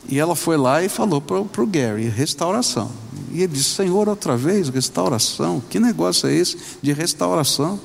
E 0.08 0.18
ela 0.18 0.34
foi 0.34 0.56
lá 0.56 0.82
e 0.82 0.88
falou 0.88 1.20
para 1.20 1.62
o 1.62 1.66
Gary: 1.66 2.08
restauração. 2.08 2.90
E 3.30 3.42
ele 3.42 3.52
disse: 3.52 3.74
Senhor, 3.74 4.08
outra 4.08 4.34
vez, 4.34 4.70
restauração. 4.70 5.62
Que 5.68 5.78
negócio 5.78 6.26
é 6.26 6.34
esse 6.34 6.56
de 6.80 6.92
restauração? 6.94 7.78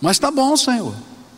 Mas 0.00 0.18
tá 0.18 0.30
bom, 0.30 0.56
Senhor. 0.56 0.94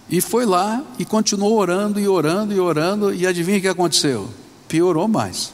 E 0.09 0.20
foi 0.20 0.47
lá 0.47 0.83
e 0.97 1.05
continuou 1.05 1.59
orando 1.59 1.99
e 1.99 2.07
orando 2.07 2.55
e 2.55 2.61
orando, 2.61 3.12
e 3.12 3.26
adivinha 3.26 3.59
o 3.59 3.61
que 3.61 3.68
aconteceu? 3.68 4.28
Piorou 4.70 5.08
mais. 5.08 5.52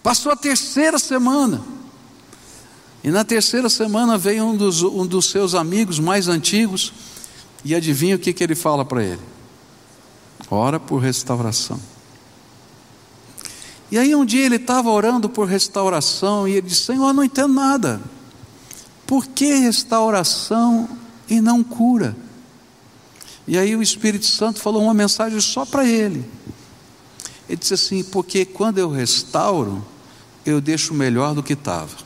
Passou 0.00 0.30
a 0.30 0.36
terceira 0.36 0.96
semana. 0.96 1.60
E 3.02 3.10
na 3.10 3.24
terceira 3.24 3.68
semana 3.68 4.16
veio 4.16 4.44
um 4.44 4.56
dos, 4.56 4.82
um 4.82 5.04
dos 5.04 5.26
seus 5.28 5.56
amigos 5.56 5.98
mais 5.98 6.28
antigos. 6.28 6.92
E 7.64 7.74
adivinha 7.74 8.14
o 8.14 8.18
que, 8.18 8.32
que 8.32 8.44
ele 8.44 8.54
fala 8.54 8.84
para 8.84 9.02
ele? 9.02 9.20
Ora 10.48 10.78
por 10.78 10.98
restauração. 10.98 11.80
E 13.90 13.98
aí 13.98 14.14
um 14.14 14.24
dia 14.24 14.46
ele 14.46 14.56
estava 14.56 14.90
orando 14.90 15.28
por 15.28 15.48
restauração 15.48 16.46
e 16.46 16.52
ele 16.52 16.68
disse: 16.68 16.82
Senhor, 16.82 17.12
não 17.12 17.24
entendo 17.24 17.54
nada. 17.54 18.00
Por 19.04 19.26
que 19.26 19.52
restauração 19.56 20.88
e 21.28 21.40
não 21.40 21.64
cura? 21.64 22.16
E 23.48 23.56
aí 23.56 23.74
o 23.74 23.82
Espírito 23.82 24.26
Santo 24.26 24.60
falou 24.60 24.82
uma 24.82 24.92
mensagem 24.92 25.40
só 25.40 25.64
para 25.64 25.88
ele. 25.88 26.22
Ele 27.48 27.56
disse 27.56 27.72
assim: 27.72 28.04
porque 28.04 28.44
quando 28.44 28.76
eu 28.76 28.90
restauro, 28.90 29.82
eu 30.44 30.60
deixo 30.60 30.92
melhor 30.92 31.34
do 31.34 31.42
que 31.42 31.54
estava. 31.54 31.96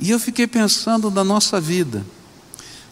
E 0.00 0.10
eu 0.10 0.18
fiquei 0.18 0.48
pensando 0.48 1.08
na 1.08 1.22
nossa 1.22 1.60
vida. 1.60 2.04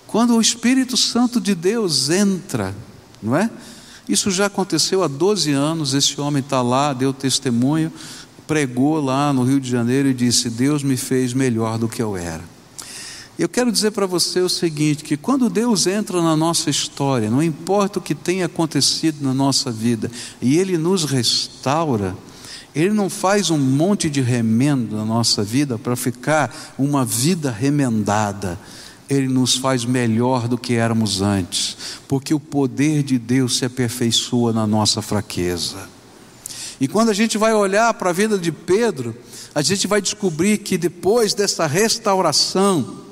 Quando 0.06 0.36
o 0.36 0.40
Espírito 0.40 0.96
Santo 0.96 1.40
de 1.40 1.54
Deus 1.54 2.10
entra, 2.10 2.74
não 3.20 3.36
é? 3.36 3.50
Isso 4.08 4.30
já 4.30 4.46
aconteceu 4.46 5.02
há 5.02 5.08
12 5.08 5.50
anos. 5.50 5.94
Esse 5.94 6.20
homem 6.20 6.42
está 6.42 6.62
lá, 6.62 6.92
deu 6.92 7.12
testemunho, 7.12 7.92
pregou 8.46 9.00
lá 9.00 9.32
no 9.32 9.42
Rio 9.42 9.58
de 9.58 9.68
Janeiro 9.68 10.08
e 10.08 10.14
disse: 10.14 10.48
Deus 10.48 10.84
me 10.84 10.96
fez 10.96 11.34
melhor 11.34 11.76
do 11.76 11.88
que 11.88 12.00
eu 12.00 12.16
era. 12.16 12.57
Eu 13.38 13.48
quero 13.48 13.70
dizer 13.70 13.92
para 13.92 14.04
você 14.04 14.40
o 14.40 14.48
seguinte: 14.48 15.04
que 15.04 15.16
quando 15.16 15.48
Deus 15.48 15.86
entra 15.86 16.20
na 16.20 16.36
nossa 16.36 16.68
história, 16.68 17.30
não 17.30 17.40
importa 17.40 18.00
o 18.00 18.02
que 18.02 18.14
tenha 18.14 18.46
acontecido 18.46 19.22
na 19.22 19.32
nossa 19.32 19.70
vida, 19.70 20.10
e 20.42 20.58
Ele 20.58 20.76
nos 20.76 21.04
restaura, 21.04 22.16
Ele 22.74 22.90
não 22.90 23.08
faz 23.08 23.48
um 23.48 23.58
monte 23.58 24.10
de 24.10 24.20
remendo 24.20 24.96
na 24.96 25.04
nossa 25.04 25.44
vida 25.44 25.78
para 25.78 25.94
ficar 25.94 26.74
uma 26.76 27.04
vida 27.04 27.48
remendada. 27.50 28.58
Ele 29.08 29.28
nos 29.28 29.54
faz 29.54 29.84
melhor 29.86 30.48
do 30.48 30.58
que 30.58 30.74
éramos 30.74 31.22
antes, 31.22 31.76
porque 32.08 32.34
o 32.34 32.40
poder 32.40 33.02
de 33.04 33.18
Deus 33.18 33.56
se 33.56 33.64
aperfeiçoa 33.64 34.52
na 34.52 34.66
nossa 34.66 35.00
fraqueza. 35.00 35.88
E 36.80 36.86
quando 36.86 37.08
a 37.08 37.14
gente 37.14 37.38
vai 37.38 37.54
olhar 37.54 37.94
para 37.94 38.10
a 38.10 38.12
vida 38.12 38.36
de 38.36 38.52
Pedro, 38.52 39.16
a 39.54 39.62
gente 39.62 39.86
vai 39.86 40.02
descobrir 40.02 40.58
que 40.58 40.76
depois 40.76 41.32
dessa 41.32 41.66
restauração, 41.66 43.07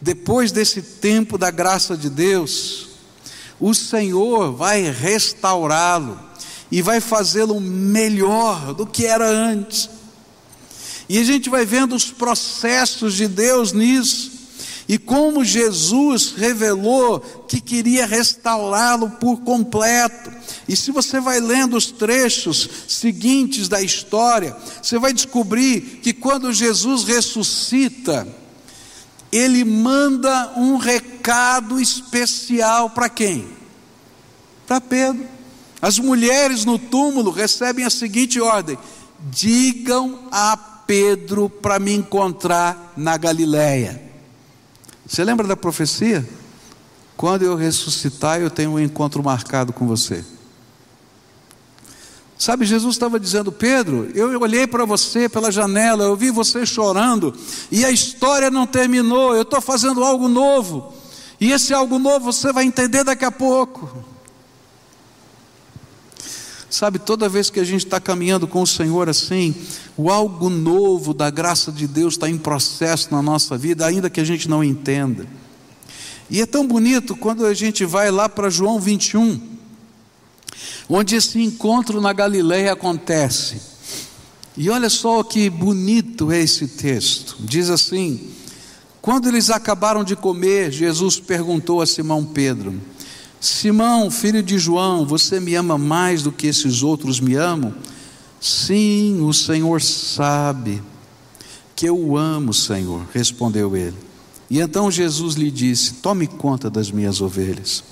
depois 0.00 0.50
desse 0.50 0.80
tempo 0.80 1.36
da 1.36 1.50
graça 1.50 1.96
de 1.96 2.08
Deus, 2.08 2.88
o 3.60 3.74
Senhor 3.74 4.52
vai 4.52 4.90
restaurá-lo 4.90 6.18
e 6.70 6.80
vai 6.80 7.00
fazê-lo 7.00 7.60
melhor 7.60 8.72
do 8.72 8.86
que 8.86 9.04
era 9.04 9.28
antes. 9.28 9.90
E 11.08 11.18
a 11.18 11.24
gente 11.24 11.50
vai 11.50 11.66
vendo 11.66 11.94
os 11.94 12.10
processos 12.10 13.14
de 13.14 13.26
Deus 13.26 13.72
nisso, 13.72 14.30
e 14.88 14.96
como 14.98 15.44
Jesus 15.44 16.34
revelou 16.36 17.20
que 17.46 17.60
queria 17.60 18.06
restaurá-lo 18.06 19.10
por 19.10 19.40
completo. 19.40 20.32
E 20.66 20.74
se 20.74 20.90
você 20.90 21.20
vai 21.20 21.38
lendo 21.38 21.76
os 21.76 21.92
trechos 21.92 22.68
seguintes 22.88 23.68
da 23.68 23.80
história, 23.80 24.56
você 24.82 24.98
vai 24.98 25.12
descobrir 25.12 26.00
que 26.02 26.12
quando 26.12 26.52
Jesus 26.52 27.04
ressuscita, 27.04 28.26
ele 29.32 29.64
manda 29.64 30.52
um 30.56 30.76
recado 30.76 31.80
especial 31.80 32.90
para 32.90 33.08
quem? 33.08 33.48
Para 34.66 34.80
Pedro. 34.80 35.26
As 35.80 35.98
mulheres 35.98 36.64
no 36.64 36.78
túmulo 36.78 37.30
recebem 37.30 37.84
a 37.84 37.90
seguinte 37.90 38.40
ordem: 38.40 38.78
digam 39.30 40.28
a 40.30 40.56
Pedro 40.56 41.48
para 41.48 41.78
me 41.78 41.94
encontrar 41.94 42.92
na 42.96 43.16
Galileia. 43.16 44.02
Você 45.06 45.24
lembra 45.24 45.46
da 45.46 45.56
profecia? 45.56 46.28
Quando 47.16 47.42
eu 47.42 47.54
ressuscitar, 47.54 48.40
eu 48.40 48.50
tenho 48.50 48.72
um 48.72 48.80
encontro 48.80 49.22
marcado 49.22 49.72
com 49.72 49.86
você. 49.86 50.24
Sabe, 52.40 52.64
Jesus 52.64 52.94
estava 52.94 53.20
dizendo, 53.20 53.52
Pedro, 53.52 54.10
eu 54.14 54.40
olhei 54.40 54.66
para 54.66 54.86
você 54.86 55.28
pela 55.28 55.52
janela, 55.52 56.04
eu 56.04 56.16
vi 56.16 56.30
você 56.30 56.64
chorando, 56.64 57.34
e 57.70 57.84
a 57.84 57.90
história 57.90 58.50
não 58.50 58.66
terminou, 58.66 59.36
eu 59.36 59.42
estou 59.42 59.60
fazendo 59.60 60.02
algo 60.02 60.26
novo, 60.26 60.94
e 61.38 61.52
esse 61.52 61.74
algo 61.74 61.98
novo 61.98 62.32
você 62.32 62.50
vai 62.50 62.64
entender 62.64 63.04
daqui 63.04 63.26
a 63.26 63.30
pouco. 63.30 63.94
Sabe, 66.70 66.98
toda 66.98 67.28
vez 67.28 67.50
que 67.50 67.60
a 67.60 67.64
gente 67.64 67.84
está 67.84 68.00
caminhando 68.00 68.48
com 68.48 68.62
o 68.62 68.66
Senhor 68.66 69.06
assim, 69.06 69.54
o 69.94 70.10
algo 70.10 70.48
novo 70.48 71.12
da 71.12 71.28
graça 71.28 71.70
de 71.70 71.86
Deus 71.86 72.14
está 72.14 72.26
em 72.26 72.38
processo 72.38 73.08
na 73.10 73.20
nossa 73.20 73.58
vida, 73.58 73.84
ainda 73.84 74.08
que 74.08 74.18
a 74.18 74.24
gente 74.24 74.48
não 74.48 74.64
entenda. 74.64 75.26
E 76.30 76.40
é 76.40 76.46
tão 76.46 76.66
bonito 76.66 77.14
quando 77.14 77.44
a 77.44 77.52
gente 77.52 77.84
vai 77.84 78.10
lá 78.10 78.30
para 78.30 78.48
João 78.48 78.80
21 78.80 79.59
onde 80.90 81.14
esse 81.14 81.40
encontro 81.40 82.00
na 82.00 82.12
Galileia 82.12 82.72
acontece. 82.72 83.60
E 84.56 84.68
olha 84.68 84.90
só 84.90 85.22
que 85.22 85.48
bonito 85.48 86.32
é 86.32 86.40
esse 86.40 86.66
texto. 86.66 87.36
Diz 87.38 87.70
assim: 87.70 88.28
Quando 89.00 89.28
eles 89.28 89.48
acabaram 89.48 90.02
de 90.02 90.16
comer, 90.16 90.72
Jesus 90.72 91.20
perguntou 91.20 91.80
a 91.80 91.86
Simão 91.86 92.24
Pedro: 92.24 92.74
Simão, 93.40 94.10
filho 94.10 94.42
de 94.42 94.58
João, 94.58 95.06
você 95.06 95.38
me 95.38 95.54
ama 95.54 95.78
mais 95.78 96.24
do 96.24 96.32
que 96.32 96.48
esses 96.48 96.82
outros 96.82 97.20
me 97.20 97.36
amam? 97.36 97.72
Sim, 98.40 99.20
o 99.22 99.32
Senhor 99.32 99.80
sabe 99.80 100.82
que 101.76 101.86
eu 101.86 101.96
o 101.96 102.16
amo, 102.16 102.52
Senhor, 102.52 103.06
respondeu 103.14 103.76
ele. 103.76 103.96
E 104.50 104.58
então 104.58 104.90
Jesus 104.90 105.36
lhe 105.36 105.50
disse: 105.50 105.94
Tome 105.94 106.26
conta 106.26 106.68
das 106.68 106.90
minhas 106.90 107.20
ovelhas. 107.20 107.84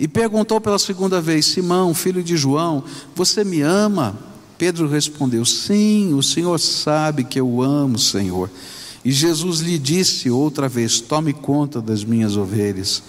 E 0.00 0.08
perguntou 0.08 0.58
pela 0.62 0.78
segunda 0.78 1.20
vez: 1.20 1.44
Simão, 1.44 1.92
filho 1.92 2.22
de 2.22 2.34
João, 2.34 2.82
você 3.14 3.44
me 3.44 3.60
ama? 3.60 4.18
Pedro 4.56 4.88
respondeu: 4.88 5.44
Sim, 5.44 6.14
o 6.14 6.22
Senhor 6.22 6.58
sabe 6.58 7.22
que 7.22 7.38
eu 7.38 7.60
amo, 7.60 7.98
Senhor. 7.98 8.50
E 9.04 9.12
Jesus 9.12 9.60
lhe 9.60 9.78
disse 9.78 10.30
outra 10.30 10.70
vez: 10.70 11.02
Tome 11.02 11.34
conta 11.34 11.82
das 11.82 12.02
minhas 12.02 12.34
ovelhas. 12.34 13.02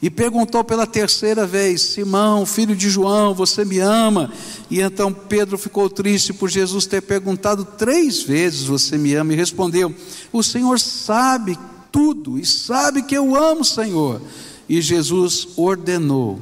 E 0.00 0.08
perguntou 0.08 0.64
pela 0.64 0.86
terceira 0.86 1.46
vez: 1.46 1.82
Simão, 1.82 2.46
filho 2.46 2.74
de 2.74 2.88
João, 2.88 3.34
você 3.34 3.62
me 3.62 3.78
ama? 3.78 4.32
E 4.70 4.80
então 4.80 5.12
Pedro 5.12 5.58
ficou 5.58 5.90
triste 5.90 6.32
por 6.32 6.48
Jesus 6.48 6.86
ter 6.86 7.02
perguntado 7.02 7.62
três 7.62 8.22
vezes: 8.22 8.64
Você 8.64 8.96
me 8.96 9.14
ama? 9.14 9.34
E 9.34 9.36
respondeu: 9.36 9.94
O 10.32 10.42
Senhor 10.42 10.80
sabe 10.80 11.58
tudo 11.92 12.38
e 12.38 12.46
sabe 12.46 13.02
que 13.02 13.14
eu 13.14 13.36
amo, 13.36 13.62
Senhor. 13.62 14.22
E 14.68 14.80
Jesus 14.80 15.48
ordenou: 15.56 16.40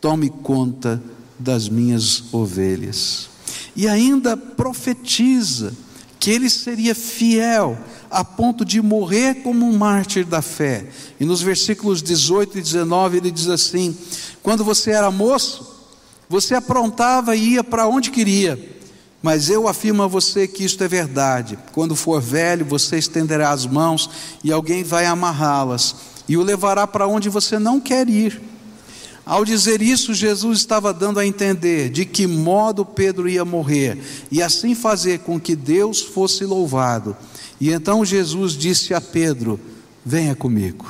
Tome 0.00 0.30
conta 0.30 1.02
das 1.38 1.68
minhas 1.68 2.24
ovelhas. 2.32 3.28
E 3.76 3.86
ainda 3.86 4.36
profetiza 4.36 5.72
que 6.18 6.30
ele 6.30 6.50
seria 6.50 6.94
fiel 6.94 7.78
a 8.10 8.24
ponto 8.24 8.64
de 8.64 8.80
morrer 8.80 9.42
como 9.42 9.66
um 9.66 9.76
mártir 9.76 10.24
da 10.24 10.42
fé. 10.42 10.88
E 11.20 11.24
nos 11.24 11.40
versículos 11.42 12.02
18 12.02 12.58
e 12.58 12.62
19 12.62 13.18
ele 13.18 13.30
diz 13.30 13.48
assim: 13.48 13.96
Quando 14.42 14.64
você 14.64 14.90
era 14.90 15.10
moço, 15.10 15.76
você 16.28 16.54
aprontava 16.54 17.36
e 17.36 17.54
ia 17.54 17.64
para 17.64 17.86
onde 17.86 18.10
queria. 18.10 18.77
Mas 19.22 19.50
eu 19.50 19.66
afirmo 19.66 20.02
a 20.02 20.06
você 20.06 20.46
que 20.46 20.64
isto 20.64 20.82
é 20.84 20.88
verdade. 20.88 21.58
Quando 21.72 21.96
for 21.96 22.20
velho, 22.20 22.64
você 22.64 22.98
estenderá 22.98 23.50
as 23.50 23.66
mãos 23.66 24.08
e 24.44 24.52
alguém 24.52 24.84
vai 24.84 25.06
amarrá-las 25.06 25.96
e 26.28 26.36
o 26.36 26.42
levará 26.42 26.86
para 26.86 27.08
onde 27.08 27.28
você 27.28 27.58
não 27.58 27.80
quer 27.80 28.08
ir. 28.08 28.40
Ao 29.28 29.44
dizer 29.44 29.82
isso, 29.82 30.14
Jesus 30.14 30.58
estava 30.58 30.92
dando 30.92 31.20
a 31.20 31.26
entender 31.26 31.90
de 31.90 32.04
que 32.04 32.26
modo 32.26 32.84
Pedro 32.84 33.28
ia 33.28 33.44
morrer 33.44 33.98
e 34.30 34.42
assim 34.42 34.74
fazer 34.74 35.18
com 35.18 35.38
que 35.38 35.54
Deus 35.54 36.00
fosse 36.00 36.44
louvado. 36.44 37.16
E 37.60 37.70
então 37.70 38.04
Jesus 38.04 38.52
disse 38.52 38.94
a 38.94 39.00
Pedro: 39.00 39.60
Venha 40.04 40.34
comigo. 40.34 40.86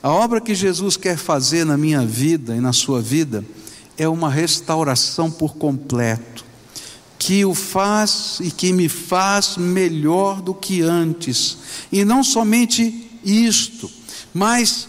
A 0.00 0.12
obra 0.12 0.40
que 0.40 0.54
Jesus 0.54 0.96
quer 0.96 1.16
fazer 1.16 1.64
na 1.64 1.76
minha 1.76 2.06
vida 2.06 2.54
e 2.54 2.60
na 2.60 2.72
sua 2.72 3.00
vida 3.00 3.44
é 3.96 4.06
uma 4.06 4.30
restauração 4.30 5.30
por 5.30 5.56
completo, 5.56 6.43
que 7.24 7.42
o 7.42 7.54
faz 7.54 8.36
e 8.42 8.50
que 8.50 8.70
me 8.70 8.86
faz 8.86 9.56
melhor 9.56 10.42
do 10.42 10.52
que 10.52 10.82
antes. 10.82 11.56
E 11.90 12.04
não 12.04 12.22
somente 12.22 13.10
isto, 13.24 13.90
mas 14.34 14.86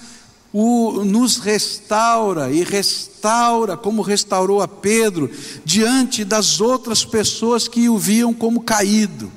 o, 0.52 1.06
nos 1.06 1.38
restaura 1.38 2.52
e 2.52 2.62
restaura, 2.62 3.78
como 3.78 4.02
restaurou 4.02 4.62
a 4.62 4.68
Pedro, 4.68 5.32
diante 5.64 6.26
das 6.26 6.60
outras 6.60 7.06
pessoas 7.06 7.70
que 7.70 7.88
o 7.88 7.98
viam 7.98 8.34
como 8.34 8.60
caído. 8.60 9.32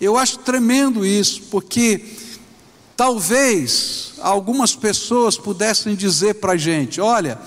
Eu 0.00 0.16
acho 0.16 0.38
tremendo 0.38 1.04
isso, 1.04 1.42
porque 1.50 2.14
talvez 2.96 4.12
algumas 4.20 4.76
pessoas 4.76 5.36
pudessem 5.36 5.96
dizer 5.96 6.34
para 6.34 6.52
a 6.52 6.56
gente: 6.56 7.00
olha, 7.00 7.40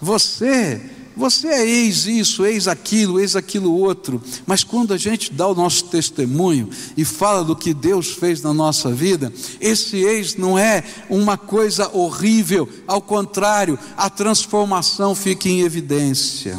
você, 0.00 0.80
você 1.18 1.48
é 1.48 1.68
ex 1.68 2.06
isso, 2.06 2.46
ex 2.46 2.68
aquilo, 2.68 3.18
ex 3.18 3.34
aquilo 3.34 3.76
outro, 3.76 4.22
mas 4.46 4.62
quando 4.62 4.94
a 4.94 4.96
gente 4.96 5.32
dá 5.32 5.48
o 5.48 5.54
nosso 5.54 5.86
testemunho 5.86 6.70
e 6.96 7.04
fala 7.04 7.44
do 7.44 7.56
que 7.56 7.74
Deus 7.74 8.12
fez 8.12 8.40
na 8.40 8.54
nossa 8.54 8.92
vida, 8.92 9.32
esse 9.60 9.96
ex 9.96 10.36
não 10.36 10.56
é 10.56 10.84
uma 11.10 11.36
coisa 11.36 11.90
horrível, 11.92 12.68
ao 12.86 13.02
contrário, 13.02 13.76
a 13.96 14.08
transformação 14.08 15.12
fica 15.14 15.48
em 15.48 15.60
evidência. 15.62 16.56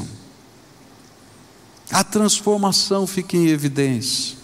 A 1.89 2.03
transformação 2.03 3.07
fica 3.07 3.38
em 3.38 3.47
evidência. 3.47 4.38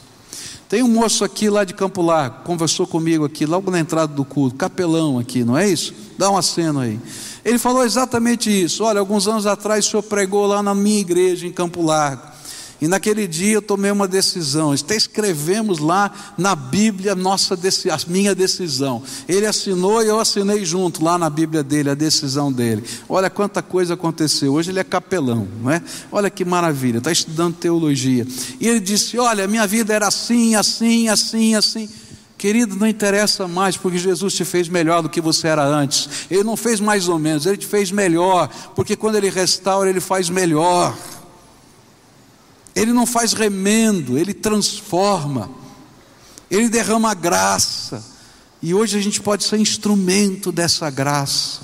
Tem 0.70 0.82
um 0.82 0.88
moço 0.88 1.24
aqui 1.24 1.50
lá 1.50 1.64
de 1.64 1.74
Campo 1.74 2.02
Largo, 2.02 2.44
conversou 2.44 2.88
comigo 2.88 3.26
aqui, 3.26 3.46
logo 3.46 3.70
na 3.70 3.80
entrada 3.80 4.14
do 4.14 4.26
culto, 4.26 4.56
capelão 4.56 5.20
aqui, 5.20 5.44
não 5.44 5.58
é 5.58 5.70
isso? 5.70 5.94
Dá 6.18 6.32
um 6.32 6.38
aceno 6.38 6.80
aí. 6.80 7.00
Ele 7.46 7.60
falou 7.60 7.86
exatamente 7.86 8.50
isso. 8.50 8.84
Olha, 8.84 9.00
alguns 9.00 9.28
anos 9.28 9.46
atrás 9.46 9.86
o 9.86 9.90
senhor 9.92 10.04
pregou 10.04 10.48
lá 10.48 10.64
na 10.64 10.74
minha 10.74 11.00
igreja 11.00 11.46
em 11.46 11.52
Campo 11.52 11.84
Largo. 11.84 12.36
E 12.82 12.88
naquele 12.88 13.26
dia 13.26 13.54
eu 13.54 13.62
tomei 13.62 13.90
uma 13.90 14.08
decisão. 14.08 14.72
Até 14.72 14.96
escrevemos 14.96 15.80
lá 15.80 16.12
na 16.38 16.56
Bíblia 16.56 17.16
nossa 17.16 17.54
a 17.54 18.10
minha 18.10 18.36
decisão. 18.36 19.02
Ele 19.28 19.46
assinou 19.46 20.04
e 20.04 20.08
eu 20.08 20.20
assinei 20.20 20.66
junto 20.66 21.04
lá 21.04 21.18
na 21.18 21.30
Bíblia 21.30 21.64
dele 21.64 21.90
a 21.90 21.94
decisão 21.94 22.52
dele. 22.52 22.84
Olha 23.08 23.30
quanta 23.30 23.62
coisa 23.62 23.94
aconteceu. 23.94 24.54
Hoje 24.54 24.72
ele 24.72 24.80
é 24.80 24.84
capelão, 24.84 25.48
não 25.62 25.72
é? 25.72 25.82
Olha 26.12 26.30
que 26.30 26.44
maravilha. 26.44 26.98
Está 26.98 27.12
estudando 27.12 27.56
teologia. 27.56 28.28
E 28.60 28.68
ele 28.68 28.80
disse: 28.80 29.18
Olha, 29.18 29.48
minha 29.48 29.66
vida 29.66 29.94
era 29.94 30.08
assim, 30.08 30.56
assim, 30.56 31.08
assim, 31.08 31.56
assim. 31.56 31.90
Querido, 32.38 32.76
não 32.76 32.88
interessa 32.88 33.48
mais, 33.48 33.78
porque 33.78 33.98
Jesus 33.98 34.34
te 34.34 34.44
fez 34.44 34.68
melhor 34.68 35.02
do 35.02 35.10
que 35.10 35.22
você 35.22 35.48
era 35.48 35.64
antes. 35.64 36.28
Ele 36.30 36.44
não 36.44 36.58
fez 36.58 36.80
mais 36.80 37.08
ou 37.08 37.18
menos, 37.18 37.46
ele 37.46 37.58
te 37.58 37.66
fez 37.66 37.92
melhor, 37.92 38.50
porque 38.76 38.96
quando 38.96 39.16
ele 39.16 39.30
restaura, 39.30 39.90
ele 39.90 40.02
faz 40.02 40.30
melhor. 40.30 40.96
Ele 42.76 42.92
não 42.92 43.06
faz 43.06 43.32
remendo, 43.32 44.18
ele 44.18 44.34
transforma, 44.34 45.50
ele 46.52 46.68
derrama 46.68 47.14
graça, 47.14 48.04
e 48.62 48.74
hoje 48.74 48.98
a 48.98 49.02
gente 49.02 49.22
pode 49.22 49.46
ser 49.46 49.58
instrumento 49.58 50.52
dessa 50.52 50.90
graça. 50.90 51.62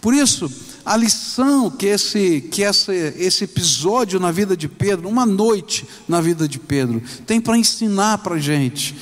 Por 0.00 0.14
isso, 0.14 0.50
a 0.84 0.96
lição 0.96 1.70
que 1.70 1.86
esse, 1.86 2.40
que 2.40 2.62
essa, 2.62 2.94
esse 2.94 3.44
episódio 3.44 4.20
na 4.20 4.30
vida 4.30 4.56
de 4.56 4.68
Pedro, 4.68 5.08
uma 5.08 5.24
noite 5.24 5.86
na 6.06 6.20
vida 6.20 6.46
de 6.46 6.58
Pedro, 6.58 7.02
tem 7.26 7.40
para 7.40 7.56
ensinar 7.56 8.18
para 8.18 8.34
a 8.34 8.38
gente, 8.38 8.94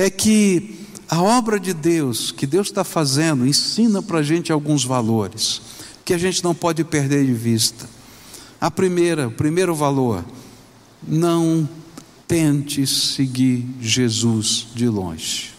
é 0.00 0.08
que 0.08 0.78
a 1.10 1.20
obra 1.20 1.60
de 1.60 1.74
Deus, 1.74 2.32
que 2.32 2.46
Deus 2.46 2.68
está 2.68 2.82
fazendo, 2.82 3.46
ensina 3.46 4.00
para 4.00 4.20
a 4.20 4.22
gente 4.22 4.50
alguns 4.50 4.82
valores, 4.82 5.60
que 6.06 6.14
a 6.14 6.18
gente 6.18 6.42
não 6.42 6.54
pode 6.54 6.82
perder 6.84 7.26
de 7.26 7.34
vista. 7.34 7.86
A 8.58 8.70
primeira, 8.70 9.28
o 9.28 9.30
primeiro 9.30 9.74
valor, 9.74 10.24
não 11.06 11.68
tente 12.26 12.86
seguir 12.86 13.68
Jesus 13.78 14.68
de 14.74 14.88
longe. 14.88 15.52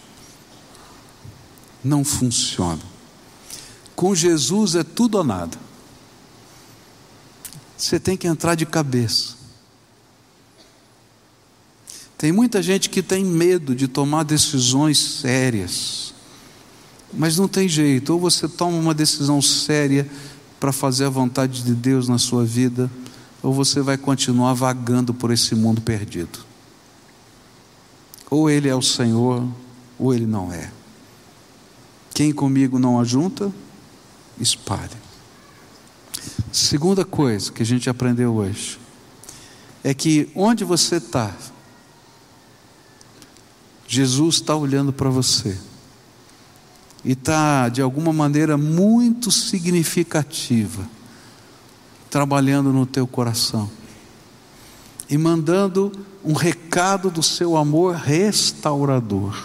Não 1.84 2.04
funciona. 2.04 2.82
Com 3.96 4.16
Jesus 4.16 4.74
é 4.74 4.84
tudo 4.84 5.20
ou 5.20 5.24
nada. 5.24 5.56
Você 7.78 8.00
tem 8.00 8.18
que 8.18 8.26
entrar 8.26 8.56
de 8.56 8.66
cabeça. 8.66 9.41
Tem 12.22 12.32
muita 12.32 12.62
gente 12.62 12.88
que 12.88 13.02
tem 13.02 13.26
medo 13.26 13.74
de 13.74 13.88
tomar 13.88 14.22
decisões 14.22 15.00
sérias, 15.00 16.14
mas 17.12 17.36
não 17.36 17.48
tem 17.48 17.68
jeito. 17.68 18.14
Ou 18.14 18.20
você 18.20 18.48
toma 18.48 18.78
uma 18.78 18.94
decisão 18.94 19.42
séria 19.42 20.08
para 20.60 20.72
fazer 20.72 21.06
a 21.06 21.10
vontade 21.10 21.64
de 21.64 21.74
Deus 21.74 22.08
na 22.08 22.20
sua 22.20 22.46
vida, 22.46 22.92
ou 23.42 23.52
você 23.52 23.82
vai 23.82 23.98
continuar 23.98 24.54
vagando 24.54 25.16
por 25.16 25.32
esse 25.32 25.56
mundo 25.56 25.82
perdido. 25.82 26.46
Ou 28.30 28.48
Ele 28.48 28.70
é 28.70 28.76
o 28.76 28.84
Senhor, 28.84 29.44
ou 29.98 30.14
Ele 30.14 30.28
não 30.28 30.54
é. 30.54 30.72
Quem 32.14 32.32
comigo 32.32 32.78
não 32.78 33.00
ajunta, 33.00 33.52
espalha. 34.40 35.02
Segunda 36.52 37.04
coisa 37.04 37.52
que 37.52 37.64
a 37.64 37.66
gente 37.66 37.90
aprendeu 37.90 38.36
hoje 38.36 38.80
é 39.84 39.92
que 39.92 40.30
onde 40.36 40.64
você 40.64 40.98
está, 40.98 41.36
Jesus 43.94 44.36
está 44.36 44.56
olhando 44.56 44.94
para 44.94 45.10
você 45.10 45.58
e 47.04 47.12
está 47.12 47.68
de 47.68 47.82
alguma 47.82 48.14
maneira 48.14 48.58
muito 48.58 49.30
significativa 49.30 50.88
trabalhando 52.10 52.72
no 52.72 52.86
teu 52.86 53.06
coração 53.06 53.70
e 55.10 55.18
mandando 55.18 55.92
um 56.24 56.32
recado 56.32 57.12
do 57.12 57.22
seu 57.22 57.58
amor 57.58 57.96
restaurador. 57.96 59.38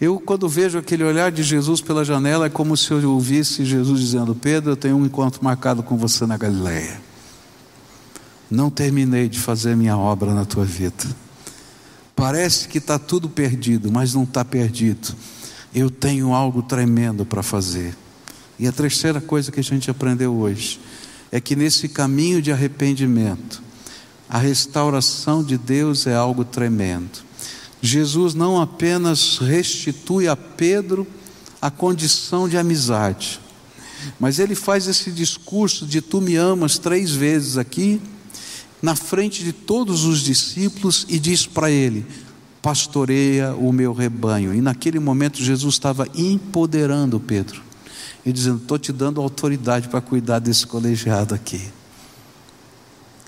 Eu, 0.00 0.18
quando 0.18 0.48
vejo 0.48 0.78
aquele 0.78 1.04
olhar 1.04 1.30
de 1.30 1.42
Jesus 1.42 1.82
pela 1.82 2.02
janela, 2.02 2.46
é 2.46 2.50
como 2.50 2.74
se 2.78 2.92
eu 2.92 3.10
ouvisse 3.10 3.62
Jesus 3.62 4.00
dizendo: 4.00 4.34
Pedro, 4.34 4.72
eu 4.72 4.76
tenho 4.76 4.96
um 4.96 5.04
encontro 5.04 5.44
marcado 5.44 5.82
com 5.82 5.98
você 5.98 6.24
na 6.24 6.38
Galileia. 6.38 6.98
Não 8.50 8.70
terminei 8.70 9.28
de 9.28 9.38
fazer 9.38 9.76
minha 9.76 9.98
obra 9.98 10.32
na 10.32 10.46
tua 10.46 10.64
vida. 10.64 11.23
Parece 12.16 12.68
que 12.68 12.78
está 12.78 12.98
tudo 12.98 13.28
perdido, 13.28 13.90
mas 13.90 14.14
não 14.14 14.22
está 14.22 14.44
perdido. 14.44 15.14
Eu 15.74 15.90
tenho 15.90 16.32
algo 16.32 16.62
tremendo 16.62 17.26
para 17.26 17.42
fazer. 17.42 17.96
E 18.58 18.68
a 18.68 18.72
terceira 18.72 19.20
coisa 19.20 19.50
que 19.50 19.60
a 19.60 19.64
gente 19.64 19.90
aprendeu 19.90 20.34
hoje 20.34 20.80
é 21.32 21.40
que 21.40 21.56
nesse 21.56 21.88
caminho 21.88 22.40
de 22.40 22.52
arrependimento, 22.52 23.60
a 24.28 24.38
restauração 24.38 25.42
de 25.42 25.58
Deus 25.58 26.06
é 26.06 26.14
algo 26.14 26.44
tremendo. 26.44 27.24
Jesus 27.82 28.34
não 28.34 28.60
apenas 28.60 29.38
restitui 29.38 30.28
a 30.28 30.36
Pedro 30.36 31.06
a 31.60 31.70
condição 31.70 32.48
de 32.48 32.56
amizade. 32.56 33.40
Mas 34.20 34.38
ele 34.38 34.54
faz 34.54 34.86
esse 34.86 35.10
discurso 35.10 35.86
de 35.86 36.00
tu 36.00 36.20
me 36.20 36.36
amas 36.36 36.78
três 36.78 37.10
vezes 37.10 37.56
aqui, 37.56 38.00
na 38.84 38.94
frente 38.94 39.42
de 39.42 39.50
todos 39.50 40.04
os 40.04 40.20
discípulos, 40.20 41.06
e 41.08 41.18
diz 41.18 41.46
para 41.46 41.70
ele: 41.70 42.04
pastoreia 42.60 43.54
o 43.54 43.72
meu 43.72 43.94
rebanho. 43.94 44.54
E 44.54 44.60
naquele 44.60 44.98
momento 44.98 45.42
Jesus 45.42 45.76
estava 45.76 46.06
empoderando 46.14 47.18
Pedro 47.18 47.62
e 48.26 48.30
dizendo: 48.30 48.58
estou 48.58 48.78
te 48.78 48.92
dando 48.92 49.22
autoridade 49.22 49.88
para 49.88 50.02
cuidar 50.02 50.38
desse 50.38 50.66
colegiado 50.66 51.34
aqui. 51.34 51.62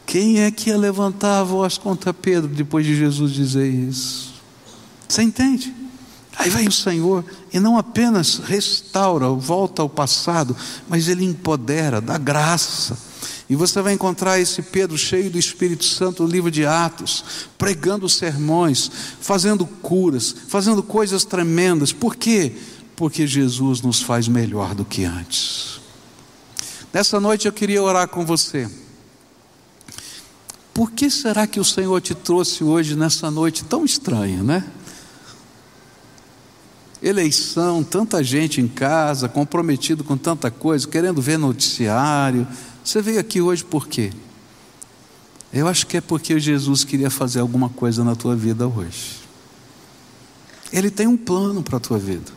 Quem 0.04 0.40
é 0.40 0.50
que 0.50 0.68
ia 0.68 0.76
levantar 0.76 1.40
a 1.40 1.42
voz 1.42 1.78
contra 1.78 2.12
Pedro 2.12 2.48
depois 2.48 2.84
de 2.84 2.94
Jesus 2.94 3.32
dizer 3.32 3.66
isso? 3.66 4.34
Você 5.08 5.22
entende? 5.22 5.74
Aí 6.38 6.50
vem 6.50 6.68
o 6.68 6.72
Senhor 6.72 7.24
e 7.50 7.58
não 7.58 7.78
apenas 7.78 8.40
restaura, 8.44 9.26
volta 9.30 9.80
ao 9.80 9.88
passado, 9.88 10.54
mas 10.86 11.08
ele 11.08 11.24
empodera, 11.24 11.98
dá 11.98 12.18
graça. 12.18 13.05
E 13.48 13.54
você 13.54 13.80
vai 13.80 13.92
encontrar 13.92 14.40
esse 14.40 14.60
Pedro 14.60 14.98
cheio 14.98 15.30
do 15.30 15.38
Espírito 15.38 15.84
Santo 15.84 16.24
no 16.24 16.28
livro 16.28 16.50
de 16.50 16.66
Atos, 16.66 17.24
pregando 17.56 18.08
sermões, 18.08 18.90
fazendo 19.20 19.64
curas, 19.64 20.34
fazendo 20.48 20.82
coisas 20.82 21.24
tremendas. 21.24 21.92
Por 21.92 22.16
quê? 22.16 22.52
Porque 22.96 23.26
Jesus 23.26 23.80
nos 23.80 24.02
faz 24.02 24.26
melhor 24.26 24.74
do 24.74 24.84
que 24.84 25.04
antes. 25.04 25.80
Nessa 26.92 27.20
noite 27.20 27.46
eu 27.46 27.52
queria 27.52 27.82
orar 27.82 28.08
com 28.08 28.26
você. 28.26 28.68
Por 30.74 30.90
que 30.90 31.08
será 31.08 31.46
que 31.46 31.60
o 31.60 31.64
Senhor 31.64 32.00
te 32.00 32.14
trouxe 32.14 32.64
hoje 32.64 32.96
nessa 32.96 33.30
noite 33.30 33.64
tão 33.64 33.84
estranha, 33.84 34.42
né? 34.42 34.64
Eleição, 37.02 37.84
tanta 37.84 38.24
gente 38.24 38.60
em 38.60 38.66
casa, 38.66 39.28
comprometido 39.28 40.02
com 40.02 40.16
tanta 40.16 40.50
coisa, 40.50 40.88
querendo 40.88 41.22
ver 41.22 41.38
noticiário. 41.38 42.46
Você 42.86 43.02
veio 43.02 43.18
aqui 43.18 43.40
hoje 43.40 43.64
por 43.64 43.88
quê? 43.88 44.12
Eu 45.52 45.66
acho 45.66 45.88
que 45.88 45.96
é 45.96 46.00
porque 46.00 46.38
Jesus 46.38 46.84
queria 46.84 47.10
fazer 47.10 47.40
alguma 47.40 47.68
coisa 47.68 48.04
na 48.04 48.14
tua 48.14 48.36
vida 48.36 48.68
hoje. 48.68 49.16
Ele 50.72 50.88
tem 50.88 51.08
um 51.08 51.16
plano 51.16 51.64
para 51.64 51.78
a 51.78 51.80
tua 51.80 51.98
vida. 51.98 52.30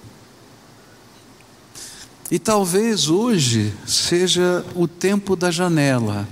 E 2.32 2.39
talvez 2.39 3.10
hoje 3.10 3.72
seja 3.86 4.66
o 4.74 4.88
tempo 4.88 5.36
da 5.36 5.52
janela 5.52 6.28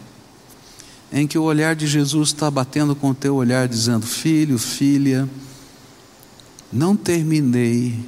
em 1.13 1.28
que 1.28 1.38
o 1.38 1.43
olhar 1.43 1.76
de 1.76 1.86
Jesus 1.86 2.30
está 2.30 2.49
batendo 2.49 2.95
com 2.95 3.11
o 3.11 3.15
teu 3.15 3.36
olhar, 3.36 3.68
dizendo: 3.68 4.07
Filho, 4.07 4.57
filha, 4.57 5.30
não 6.74 6.95
terminei 6.95 8.03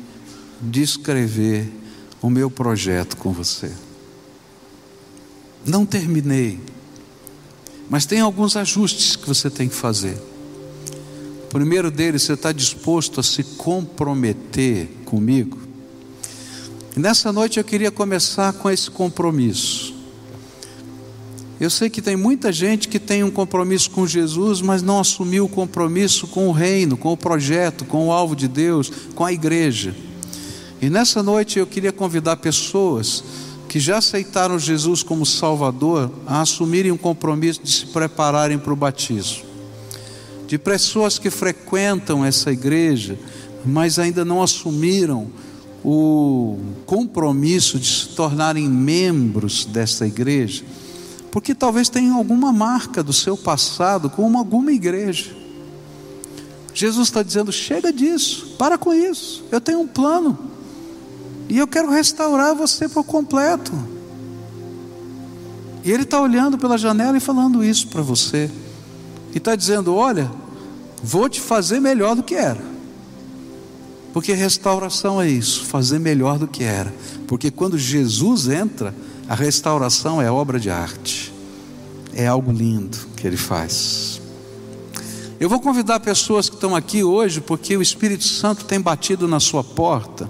de 0.60 0.82
escrever 0.82 1.72
o 2.20 2.32
meu 2.32 2.50
projeto 2.50 3.16
com 3.16 3.32
você. 3.32 3.72
Não 5.66 5.86
terminei, 5.86 6.60
mas 7.90 8.06
tem 8.06 8.20
alguns 8.20 8.56
ajustes 8.56 9.16
que 9.16 9.28
você 9.28 9.50
tem 9.50 9.68
que 9.68 9.76
fazer. 9.76 10.18
O 11.46 11.48
primeiro 11.50 11.90
deles, 11.90 12.22
você 12.22 12.34
está 12.34 12.52
disposto 12.52 13.20
a 13.20 13.24
se 13.24 13.44
comprometer 13.44 14.88
comigo? 15.06 15.58
E 16.96 17.00
nessa 17.00 17.32
noite 17.34 17.58
eu 17.58 17.64
queria 17.64 17.92
começar 17.92 18.54
com 18.54 18.70
esse 18.70 18.90
compromisso. 18.92 19.96
Eu 21.60 21.70
sei 21.70 21.90
que 21.90 22.02
tem 22.02 22.16
muita 22.16 22.54
gente 22.54 22.88
que 22.88 23.00
tem 23.00 23.22
um 23.24 23.30
compromisso 23.32 23.90
com 23.92 24.08
Jesus, 24.08 24.62
mas 24.62 24.82
não 24.82 25.00
assumiu 25.00 25.46
o 25.46 25.50
compromisso 25.50 26.26
com 26.28 26.48
o 26.48 26.54
reino, 26.54 26.96
com 26.96 27.12
o 27.12 27.18
projeto, 27.18 27.84
com 27.84 28.08
o 28.08 28.12
alvo 28.14 28.36
de 28.36 28.48
Deus, 28.48 28.90
com 29.14 29.26
a 29.26 29.34
igreja. 29.34 29.94
E 30.82 30.90
nessa 30.90 31.22
noite 31.22 31.60
eu 31.60 31.68
queria 31.68 31.92
convidar 31.92 32.38
pessoas 32.38 33.24
que 33.70 33.80
já 33.80 34.00
aceitaram 34.00 34.60
Jesus 34.60 35.02
como 35.02 35.26
Salvador 35.26 36.12
a 36.28 36.42
assumirem 36.42 36.92
um 36.92 36.98
compromisso 36.98 37.62
de 37.64 37.72
se 37.72 37.86
prepararem 37.86 38.60
para 38.60 38.74
o 38.74 38.76
batismo. 38.76 39.44
De 40.46 40.58
pessoas 40.58 41.18
que 41.18 41.30
frequentam 41.30 42.26
essa 42.26 42.52
igreja, 42.52 43.18
mas 43.66 43.98
ainda 43.98 44.26
não 44.26 44.44
assumiram 44.44 45.28
o 45.86 46.58
compromisso 46.86 47.80
de 47.80 47.88
se 47.88 48.08
tornarem 48.10 48.68
membros 48.68 49.64
dessa 49.64 50.06
igreja 50.06 50.66
porque 51.32 51.54
talvez 51.54 51.90
tenha 51.90 52.14
alguma 52.14 52.52
marca 52.52 53.04
do 53.04 53.14
seu 53.14 53.38
passado 53.38 54.10
com 54.10 54.38
alguma 54.38 54.72
igreja. 54.72 55.36
Jesus 56.74 57.08
está 57.08 57.24
dizendo: 57.24 57.52
chega 57.52 57.92
disso, 57.92 58.56
para 58.58 58.78
com 58.78 58.94
isso, 58.94 59.44
eu 59.52 59.62
tenho 59.62 59.80
um 59.80 59.88
plano, 59.88 60.38
e 61.50 61.58
eu 61.58 61.68
quero 61.68 61.90
restaurar 61.90 62.54
você 62.54 62.88
por 62.88 63.04
completo. 63.04 63.74
E 65.84 65.92
Ele 65.92 66.04
está 66.04 66.22
olhando 66.22 66.60
pela 66.60 66.78
janela 66.78 67.18
e 67.18 67.20
falando 67.20 67.64
isso 67.64 67.88
para 67.88 68.04
você, 68.04 68.50
e 69.34 69.38
está 69.40 69.56
dizendo: 69.56 69.96
olha, 69.96 70.30
vou 71.02 71.28
te 71.28 71.42
fazer 71.42 71.80
melhor 71.80 72.16
do 72.16 72.22
que 72.22 72.36
era. 72.36 72.70
Porque 74.14 74.34
restauração 74.34 75.22
é 75.22 75.28
isso, 75.28 75.66
fazer 75.66 76.00
melhor 76.00 76.38
do 76.38 76.48
que 76.48 76.64
era. 76.64 76.94
Porque 77.28 77.50
quando 77.50 77.78
Jesus 77.78 78.48
entra, 78.48 78.94
a 79.28 79.36
restauração 79.36 80.22
é 80.22 80.32
obra 80.32 80.60
de 80.60 80.70
arte. 80.70 81.34
É 82.14 82.28
algo 82.28 82.52
lindo 82.52 82.98
que 83.16 83.26
ele 83.26 83.38
faz. 83.38 84.20
Eu 85.40 85.48
vou 85.48 85.60
convidar 85.60 86.00
pessoas 86.00 86.50
que 86.50 86.56
estão 86.56 86.76
aqui 86.76 87.04
hoje, 87.04 87.40
porque 87.40 87.78
o 87.78 87.82
Espírito 87.82 88.26
Santo 88.26 88.66
tem 88.66 88.82
batido 88.82 89.28
na 89.28 89.40
sua 89.40 89.64
porta 89.64 90.30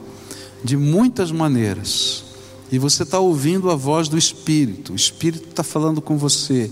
de 0.63 0.77
muitas 0.77 1.31
maneiras. 1.31 2.23
E 2.71 2.77
você 2.77 3.03
está 3.03 3.19
ouvindo 3.19 3.71
a 3.71 3.75
voz 3.75 4.07
do 4.07 4.17
Espírito, 4.17 4.93
o 4.93 4.95
Espírito 4.95 5.49
está 5.49 5.63
falando 5.63 6.01
com 6.01 6.17
você. 6.17 6.69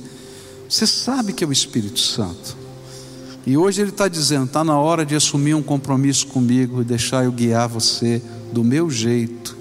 Você 0.70 0.86
sabe 0.86 1.34
que 1.34 1.44
é 1.44 1.48
o 1.48 1.52
Espírito 1.52 2.00
Santo. 2.00 2.56
E 3.46 3.58
hoje 3.58 3.82
ele 3.82 3.92
está 3.92 4.08
dizendo: 4.08 4.46
está 4.46 4.64
na 4.64 4.78
hora 4.78 5.06
de 5.06 5.16
assumir 5.16 5.54
um 5.54 5.64
compromisso 5.64 6.28
comigo 6.28 6.82
e 6.82 6.86
deixar 6.86 7.24
eu 7.24 7.32
guiar 7.32 7.68
você 7.68 8.22
do 8.52 8.64
meu 8.64 8.90
jeito, 8.90 9.58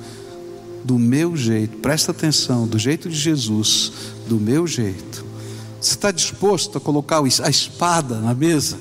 do 0.84 0.98
meu 0.98 1.36
jeito, 1.36 1.78
presta 1.78 2.10
atenção, 2.10 2.66
do 2.66 2.78
jeito 2.78 3.08
de 3.08 3.16
Jesus, 3.16 3.92
do 4.28 4.36
meu 4.36 4.66
jeito. 4.66 5.24
Você 5.80 5.94
está 5.94 6.10
disposto 6.10 6.78
a 6.78 6.80
colocar 6.80 7.22
a 7.22 7.48
espada 7.48 8.20
na 8.20 8.34
mesa? 8.34 8.78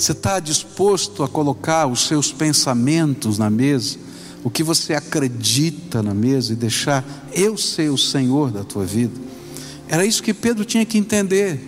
Você 0.00 0.12
está 0.12 0.40
disposto 0.40 1.22
a 1.22 1.28
colocar 1.28 1.86
os 1.86 2.06
seus 2.06 2.32
pensamentos 2.32 3.36
na 3.36 3.50
mesa? 3.50 3.98
O 4.42 4.48
que 4.48 4.62
você 4.62 4.94
acredita 4.94 6.02
na 6.02 6.14
mesa 6.14 6.54
e 6.54 6.56
deixar 6.56 7.04
eu 7.34 7.54
ser 7.58 7.90
o 7.90 7.98
Senhor 7.98 8.50
da 8.50 8.64
tua 8.64 8.86
vida? 8.86 9.12
Era 9.86 10.06
isso 10.06 10.22
que 10.22 10.32
Pedro 10.32 10.64
tinha 10.64 10.86
que 10.86 10.96
entender. 10.96 11.60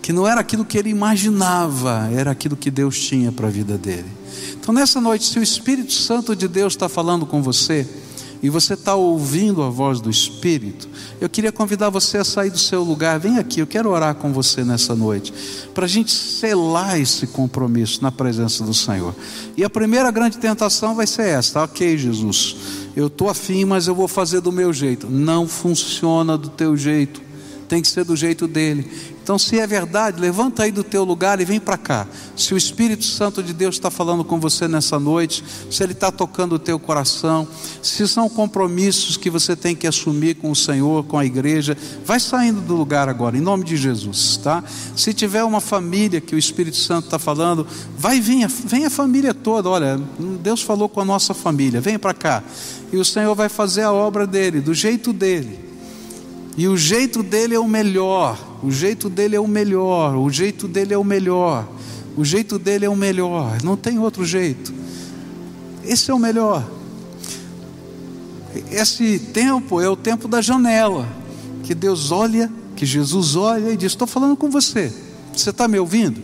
Que 0.00 0.12
não 0.12 0.24
era 0.24 0.40
aquilo 0.40 0.64
que 0.64 0.78
ele 0.78 0.88
imaginava, 0.88 2.08
era 2.12 2.30
aquilo 2.30 2.56
que 2.56 2.70
Deus 2.70 2.96
tinha 2.96 3.32
para 3.32 3.48
a 3.48 3.50
vida 3.50 3.76
dele. 3.76 4.06
Então, 4.52 4.72
nessa 4.72 5.00
noite, 5.00 5.24
se 5.24 5.36
o 5.40 5.42
Espírito 5.42 5.94
Santo 5.94 6.36
de 6.36 6.46
Deus 6.46 6.74
está 6.74 6.88
falando 6.88 7.26
com 7.26 7.42
você, 7.42 7.84
e 8.46 8.50
você 8.50 8.74
está 8.74 8.94
ouvindo 8.94 9.60
a 9.60 9.68
voz 9.68 10.00
do 10.00 10.08
Espírito, 10.08 10.88
eu 11.20 11.28
queria 11.28 11.50
convidar 11.50 11.90
você 11.90 12.18
a 12.18 12.24
sair 12.24 12.48
do 12.48 12.58
seu 12.58 12.84
lugar. 12.84 13.18
Vem 13.18 13.38
aqui, 13.38 13.58
eu 13.58 13.66
quero 13.66 13.90
orar 13.90 14.14
com 14.14 14.32
você 14.32 14.62
nessa 14.62 14.94
noite, 14.94 15.34
para 15.74 15.84
a 15.84 15.88
gente 15.88 16.12
selar 16.12 17.00
esse 17.00 17.26
compromisso 17.26 18.00
na 18.00 18.12
presença 18.12 18.62
do 18.62 18.72
Senhor. 18.72 19.16
E 19.56 19.64
a 19.64 19.70
primeira 19.70 20.12
grande 20.12 20.38
tentação 20.38 20.94
vai 20.94 21.08
ser 21.08 21.26
esta: 21.26 21.64
ok, 21.64 21.98
Jesus, 21.98 22.56
eu 22.94 23.08
estou 23.08 23.28
afim, 23.28 23.64
mas 23.64 23.88
eu 23.88 23.96
vou 23.96 24.06
fazer 24.06 24.40
do 24.40 24.52
meu 24.52 24.72
jeito. 24.72 25.10
Não 25.10 25.48
funciona 25.48 26.38
do 26.38 26.48
teu 26.48 26.76
jeito, 26.76 27.20
tem 27.68 27.82
que 27.82 27.88
ser 27.88 28.04
do 28.04 28.16
jeito 28.16 28.46
dele. 28.46 28.90
Então, 29.22 29.38
se 29.38 29.58
é 29.58 29.66
verdade, 29.66 30.20
levanta 30.20 30.62
aí 30.62 30.70
do 30.70 30.84
teu 30.84 31.02
lugar 31.02 31.40
e 31.40 31.44
vem 31.44 31.58
para 31.58 31.76
cá. 31.76 32.06
Se 32.36 32.54
o 32.54 32.56
Espírito 32.56 33.04
Santo 33.04 33.42
de 33.42 33.52
Deus 33.52 33.74
está 33.74 33.90
falando 33.90 34.24
com 34.24 34.38
você 34.38 34.68
nessa 34.68 35.00
noite, 35.00 35.42
se 35.68 35.82
Ele 35.82 35.92
está 35.92 36.12
tocando 36.12 36.54
o 36.54 36.58
teu 36.60 36.78
coração, 36.78 37.46
se 37.82 38.06
são 38.06 38.28
compromissos 38.28 39.16
que 39.16 39.28
você 39.28 39.56
tem 39.56 39.74
que 39.74 39.86
assumir 39.86 40.36
com 40.36 40.50
o 40.50 40.54
Senhor, 40.54 41.04
com 41.06 41.18
a 41.18 41.24
igreja, 41.24 41.76
vai 42.04 42.20
saindo 42.20 42.60
do 42.60 42.76
lugar 42.76 43.08
agora, 43.08 43.36
em 43.36 43.40
nome 43.40 43.64
de 43.64 43.76
Jesus, 43.76 44.36
tá? 44.36 44.62
Se 44.94 45.12
tiver 45.12 45.42
uma 45.42 45.60
família 45.60 46.20
que 46.20 46.36
o 46.36 46.38
Espírito 46.38 46.76
Santo 46.76 47.06
está 47.06 47.18
falando, 47.18 47.66
vai 47.98 48.20
vir, 48.20 48.46
vem 48.46 48.84
a 48.84 48.90
família 48.90 49.34
toda. 49.34 49.68
Olha, 49.68 50.00
Deus 50.40 50.62
falou 50.62 50.88
com 50.88 51.00
a 51.00 51.04
nossa 51.04 51.34
família, 51.34 51.80
vem 51.80 51.98
para 51.98 52.14
cá. 52.14 52.44
E 52.92 52.96
o 52.96 53.04
Senhor 53.04 53.34
vai 53.34 53.48
fazer 53.48 53.82
a 53.82 53.92
obra 53.92 54.24
dele, 54.24 54.60
do 54.60 54.72
jeito 54.72 55.12
dele. 55.12 55.65
E 56.56 56.66
o 56.66 56.76
jeito 56.76 57.22
dele 57.22 57.54
é 57.54 57.58
o 57.58 57.68
melhor, 57.68 58.58
o 58.62 58.70
jeito 58.70 59.10
dele 59.10 59.36
é 59.36 59.40
o 59.40 59.46
melhor, 59.46 60.16
o 60.16 60.30
jeito 60.30 60.66
dele 60.66 60.94
é 60.94 60.98
o 60.98 61.04
melhor, 61.04 61.68
o 62.16 62.24
jeito 62.24 62.58
dele 62.58 62.86
é 62.86 62.88
o 62.88 62.96
melhor, 62.96 63.62
não 63.62 63.76
tem 63.76 63.98
outro 63.98 64.24
jeito. 64.24 64.72
Esse 65.84 66.10
é 66.10 66.14
o 66.14 66.18
melhor. 66.18 66.66
Esse 68.70 69.18
tempo 69.18 69.82
é 69.82 69.88
o 69.88 69.96
tempo 69.96 70.26
da 70.26 70.40
janela, 70.40 71.06
que 71.62 71.74
Deus 71.74 72.10
olha, 72.10 72.50
que 72.74 72.86
Jesus 72.86 73.36
olha 73.36 73.70
e 73.70 73.76
diz: 73.76 73.92
Estou 73.92 74.06
falando 74.06 74.34
com 74.34 74.48
você, 74.48 74.90
você 75.34 75.50
está 75.50 75.68
me 75.68 75.78
ouvindo? 75.78 76.22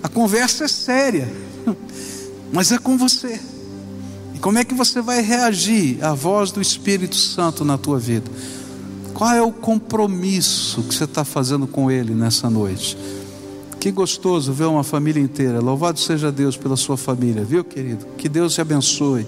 A 0.00 0.08
conversa 0.08 0.64
é 0.64 0.68
séria, 0.68 1.28
mas 2.52 2.70
é 2.70 2.78
com 2.78 2.96
você. 2.96 3.40
Como 4.40 4.56
é 4.56 4.64
que 4.64 4.74
você 4.74 5.00
vai 5.00 5.20
reagir 5.20 6.02
à 6.02 6.14
voz 6.14 6.52
do 6.52 6.60
Espírito 6.60 7.16
Santo 7.16 7.64
na 7.64 7.76
tua 7.76 7.98
vida? 7.98 8.30
Qual 9.12 9.32
é 9.32 9.42
o 9.42 9.50
compromisso 9.50 10.82
que 10.84 10.94
você 10.94 11.04
está 11.04 11.24
fazendo 11.24 11.66
com 11.66 11.90
Ele 11.90 12.14
nessa 12.14 12.48
noite? 12.48 12.96
Que 13.80 13.90
gostoso 13.90 14.52
ver 14.52 14.66
uma 14.66 14.84
família 14.84 15.20
inteira. 15.20 15.60
Louvado 15.60 15.98
seja 15.98 16.30
Deus 16.30 16.56
pela 16.56 16.76
sua 16.76 16.96
família, 16.96 17.44
viu, 17.44 17.64
querido? 17.64 18.06
Que 18.16 18.28
Deus 18.28 18.54
te 18.54 18.60
abençoe, 18.60 19.26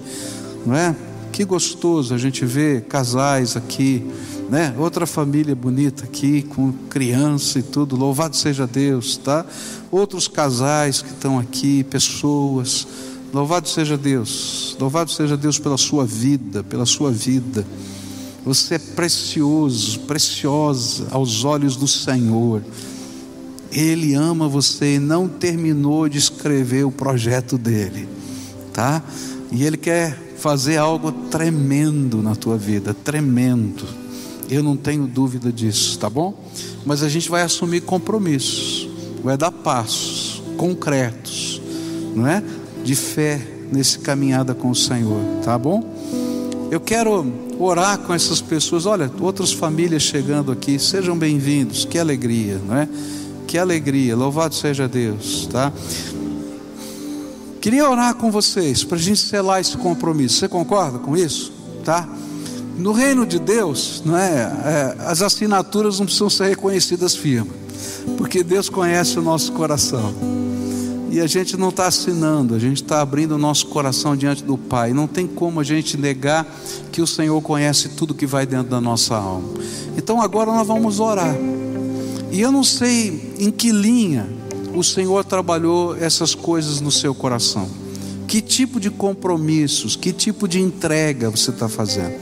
não 0.64 0.76
é? 0.76 0.94
Que 1.32 1.44
gostoso 1.44 2.14
a 2.14 2.18
gente 2.18 2.44
ver 2.44 2.82
casais 2.82 3.56
aqui, 3.56 4.04
né? 4.48 4.74
Outra 4.78 5.06
família 5.06 5.56
bonita 5.56 6.04
aqui, 6.04 6.42
com 6.42 6.72
criança 6.88 7.58
e 7.58 7.62
tudo. 7.62 7.96
Louvado 7.96 8.36
seja 8.36 8.66
Deus, 8.66 9.16
tá? 9.16 9.44
Outros 9.90 10.28
casais 10.28 11.02
que 11.02 11.10
estão 11.10 11.38
aqui, 11.38 11.82
pessoas. 11.84 12.86
Louvado 13.32 13.68
seja 13.68 13.96
Deus. 13.96 14.76
Louvado 14.80 15.10
seja 15.10 15.36
Deus 15.36 15.58
pela 15.58 15.76
sua 15.76 16.04
vida, 16.04 16.64
pela 16.64 16.84
sua 16.84 17.12
vida. 17.12 17.64
Você 18.44 18.74
é 18.74 18.78
precioso, 18.78 20.00
preciosa 20.00 21.06
aos 21.10 21.44
olhos 21.44 21.76
do 21.76 21.86
Senhor. 21.86 22.62
Ele 23.70 24.14
ama 24.14 24.48
você 24.48 24.96
e 24.96 24.98
não 24.98 25.28
terminou 25.28 26.08
de 26.08 26.18
escrever 26.18 26.84
o 26.84 26.90
projeto 26.90 27.56
dele, 27.56 28.08
tá? 28.72 29.02
E 29.52 29.62
ele 29.62 29.76
quer 29.76 30.34
fazer 30.38 30.78
algo 30.78 31.12
tremendo 31.30 32.22
na 32.22 32.34
tua 32.34 32.56
vida, 32.56 32.92
tremendo. 32.92 33.84
Eu 34.48 34.62
não 34.62 34.76
tenho 34.76 35.06
dúvida 35.06 35.52
disso, 35.52 35.96
tá 35.98 36.10
bom? 36.10 36.34
Mas 36.84 37.04
a 37.04 37.08
gente 37.08 37.28
vai 37.28 37.42
assumir 37.42 37.82
compromissos, 37.82 38.88
vai 39.22 39.36
dar 39.36 39.52
passos 39.52 40.42
concretos, 40.56 41.60
não 42.16 42.26
é? 42.26 42.42
De 42.84 42.94
fé 42.94 43.40
nesse 43.72 43.98
caminhada 43.98 44.54
com 44.54 44.70
o 44.70 44.74
Senhor, 44.74 45.20
tá 45.44 45.56
bom? 45.56 45.84
Eu 46.70 46.80
quero 46.80 47.26
orar 47.58 47.98
com 47.98 48.14
essas 48.14 48.40
pessoas. 48.40 48.86
Olha, 48.86 49.10
outras 49.20 49.52
famílias 49.52 50.02
chegando 50.02 50.50
aqui, 50.50 50.78
sejam 50.78 51.16
bem-vindos. 51.16 51.84
Que 51.84 51.98
alegria, 51.98 52.60
não 52.66 52.76
é? 52.76 52.88
Que 53.46 53.58
alegria, 53.58 54.16
louvado 54.16 54.54
seja 54.54 54.88
Deus, 54.88 55.48
tá? 55.50 55.72
Queria 57.60 57.88
orar 57.90 58.14
com 58.14 58.30
vocês 58.30 58.82
para 58.82 58.96
a 58.96 59.00
gente 59.00 59.20
selar 59.20 59.60
esse 59.60 59.76
compromisso. 59.76 60.38
Você 60.38 60.48
concorda 60.48 60.98
com 60.98 61.16
isso? 61.16 61.52
Tá? 61.84 62.08
No 62.78 62.92
reino 62.92 63.26
de 63.26 63.38
Deus, 63.38 64.02
não 64.04 64.16
é, 64.16 64.40
é 64.40 64.96
as 65.00 65.20
assinaturas 65.20 65.98
não 65.98 66.06
precisam 66.06 66.30
ser 66.30 66.48
reconhecidas 66.48 67.14
firmes, 67.14 67.52
porque 68.16 68.42
Deus 68.42 68.70
conhece 68.70 69.18
o 69.18 69.22
nosso 69.22 69.52
coração. 69.52 70.14
E 71.10 71.20
a 71.20 71.26
gente 71.26 71.56
não 71.56 71.70
está 71.70 71.88
assinando, 71.88 72.54
a 72.54 72.58
gente 72.58 72.82
está 72.82 73.00
abrindo 73.00 73.32
o 73.32 73.38
nosso 73.38 73.66
coração 73.66 74.16
diante 74.16 74.44
do 74.44 74.56
Pai. 74.56 74.92
Não 74.92 75.08
tem 75.08 75.26
como 75.26 75.58
a 75.58 75.64
gente 75.64 75.96
negar 75.96 76.46
que 76.92 77.02
o 77.02 77.06
Senhor 77.06 77.42
conhece 77.42 77.90
tudo 77.90 78.14
que 78.14 78.26
vai 78.26 78.46
dentro 78.46 78.70
da 78.70 78.80
nossa 78.80 79.16
alma. 79.16 79.48
Então 79.96 80.22
agora 80.22 80.52
nós 80.52 80.66
vamos 80.66 81.00
orar. 81.00 81.34
E 82.30 82.40
eu 82.40 82.52
não 82.52 82.62
sei 82.62 83.34
em 83.40 83.50
que 83.50 83.72
linha 83.72 84.28
o 84.72 84.84
Senhor 84.84 85.24
trabalhou 85.24 85.96
essas 85.96 86.32
coisas 86.32 86.80
no 86.80 86.92
seu 86.92 87.12
coração. 87.12 87.68
Que 88.28 88.40
tipo 88.40 88.78
de 88.78 88.88
compromissos, 88.88 89.96
que 89.96 90.12
tipo 90.12 90.46
de 90.46 90.60
entrega 90.60 91.28
você 91.28 91.50
está 91.50 91.68
fazendo. 91.68 92.14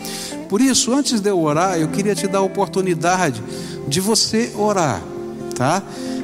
Por 0.49 0.63
isso, 0.63 0.95
antes 0.95 1.21
de 1.21 1.29
eu 1.29 1.39
orar, 1.39 1.79
eu 1.79 1.89
queria 1.89 2.15
te 2.15 2.27
dar 2.27 2.39
a 2.39 2.43
oportunidade 2.43 3.43
de 3.87 4.01
você 4.01 4.51
orar, 4.57 5.03
tá? 5.55 5.83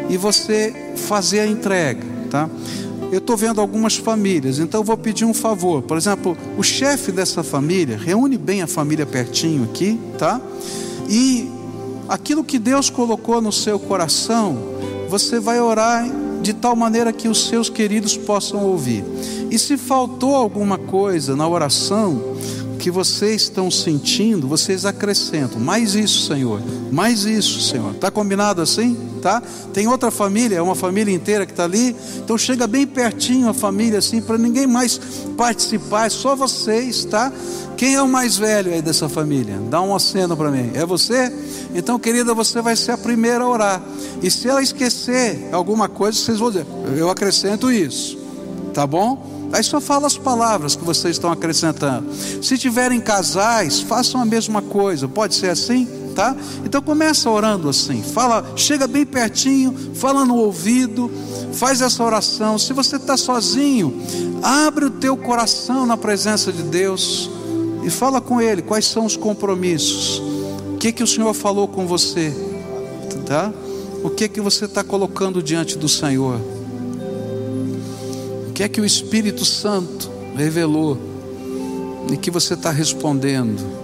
E 0.08 0.16
você 0.16 0.94
fazer 0.96 1.40
a 1.40 1.46
entrega, 1.46 2.13
tá? 2.34 2.50
Eu 3.12 3.18
estou 3.18 3.36
vendo 3.36 3.60
algumas 3.60 3.94
famílias, 3.94 4.58
então 4.58 4.80
eu 4.80 4.84
vou 4.84 4.96
pedir 4.96 5.24
um 5.24 5.32
favor. 5.32 5.82
Por 5.82 5.96
exemplo, 5.96 6.36
o 6.58 6.64
chefe 6.64 7.12
dessa 7.12 7.44
família, 7.44 7.96
reúne 7.96 8.36
bem 8.36 8.60
a 8.60 8.66
família 8.66 9.06
pertinho 9.06 9.62
aqui, 9.62 10.00
tá? 10.18 10.40
E 11.08 11.48
aquilo 12.08 12.42
que 12.42 12.58
Deus 12.58 12.90
colocou 12.90 13.40
no 13.40 13.52
seu 13.52 13.78
coração, 13.78 14.58
você 15.08 15.38
vai 15.38 15.60
orar 15.60 16.04
de 16.42 16.52
tal 16.52 16.74
maneira 16.74 17.12
que 17.12 17.28
os 17.28 17.46
seus 17.46 17.70
queridos 17.70 18.16
possam 18.16 18.64
ouvir. 18.64 19.04
E 19.48 19.56
se 19.56 19.76
faltou 19.76 20.34
alguma 20.34 20.76
coisa 20.76 21.36
na 21.36 21.46
oração 21.46 22.34
que 22.84 22.90
vocês 22.90 23.44
estão 23.44 23.70
sentindo, 23.70 24.46
vocês 24.46 24.84
acrescentam. 24.84 25.58
Mais 25.58 25.94
isso, 25.94 26.26
Senhor. 26.26 26.60
Mais 26.92 27.24
isso, 27.24 27.62
Senhor. 27.62 27.94
Tá 27.94 28.10
combinado 28.10 28.60
assim? 28.60 28.94
Tá? 29.22 29.42
Tem 29.72 29.88
outra 29.88 30.10
família, 30.10 30.62
uma 30.62 30.74
família 30.74 31.10
inteira 31.10 31.46
que 31.46 31.52
está 31.52 31.64
ali. 31.64 31.96
Então 32.18 32.36
chega 32.36 32.66
bem 32.66 32.86
pertinho 32.86 33.48
a 33.48 33.54
família 33.54 34.00
assim, 34.00 34.20
para 34.20 34.36
ninguém 34.36 34.66
mais 34.66 35.00
participar, 35.34 36.08
é 36.08 36.10
só 36.10 36.36
vocês, 36.36 37.06
tá? 37.06 37.32
Quem 37.74 37.94
é 37.94 38.02
o 38.02 38.06
mais 38.06 38.36
velho 38.36 38.70
aí 38.70 38.82
dessa 38.82 39.08
família? 39.08 39.58
Dá 39.70 39.80
um 39.80 39.94
aceno 39.94 40.36
para 40.36 40.50
mim. 40.50 40.70
É 40.74 40.84
você? 40.84 41.32
Então, 41.74 41.98
querida, 41.98 42.34
você 42.34 42.60
vai 42.60 42.76
ser 42.76 42.92
a 42.92 42.98
primeira 42.98 43.44
a 43.44 43.48
orar. 43.48 43.82
E 44.22 44.30
se 44.30 44.46
ela 44.46 44.62
esquecer 44.62 45.48
alguma 45.52 45.88
coisa, 45.88 46.18
vocês 46.18 46.38
vão 46.38 46.50
dizer: 46.50 46.66
eu 46.98 47.08
acrescento 47.08 47.72
isso. 47.72 48.18
Tá 48.74 48.86
bom? 48.86 49.33
Aí 49.52 49.62
só 49.62 49.80
fala 49.80 50.06
as 50.06 50.16
palavras 50.16 50.74
que 50.74 50.84
vocês 50.84 51.16
estão 51.16 51.30
acrescentando. 51.30 52.08
Se 52.42 52.58
tiverem 52.58 53.00
casais, 53.00 53.80
façam 53.80 54.20
a 54.20 54.24
mesma 54.24 54.60
coisa. 54.60 55.06
Pode 55.06 55.34
ser 55.34 55.50
assim? 55.50 55.86
Tá? 56.14 56.36
Então 56.64 56.80
começa 56.80 57.28
orando 57.28 57.68
assim. 57.68 58.02
Fala, 58.02 58.44
chega 58.56 58.86
bem 58.86 59.04
pertinho, 59.04 59.74
fala 59.94 60.24
no 60.24 60.36
ouvido, 60.36 61.10
faz 61.52 61.80
essa 61.80 62.04
oração. 62.04 62.56
Se 62.58 62.72
você 62.72 62.96
está 62.96 63.16
sozinho, 63.16 64.00
abre 64.42 64.84
o 64.84 64.90
teu 64.90 65.16
coração 65.16 65.84
na 65.84 65.96
presença 65.96 66.52
de 66.52 66.62
Deus 66.62 67.28
e 67.84 67.90
fala 67.90 68.20
com 68.20 68.40
Ele 68.40 68.62
quais 68.62 68.86
são 68.86 69.04
os 69.04 69.16
compromissos. 69.16 70.22
O 70.74 70.78
que 70.78 70.92
que 70.92 71.02
o 71.02 71.06
Senhor 71.06 71.34
falou 71.34 71.66
com 71.66 71.86
você, 71.86 72.32
tá? 73.26 73.52
O 74.02 74.10
que 74.10 74.28
que 74.28 74.40
você 74.40 74.66
está 74.66 74.84
colocando 74.84 75.42
diante 75.42 75.76
do 75.76 75.88
Senhor? 75.88 76.40
Que 78.54 78.62
é 78.62 78.68
que 78.68 78.80
o 78.80 78.84
Espírito 78.84 79.44
Santo 79.44 80.08
revelou 80.36 80.96
e 82.12 82.16
que 82.16 82.30
você 82.30 82.54
está 82.54 82.70
respondendo? 82.70 83.83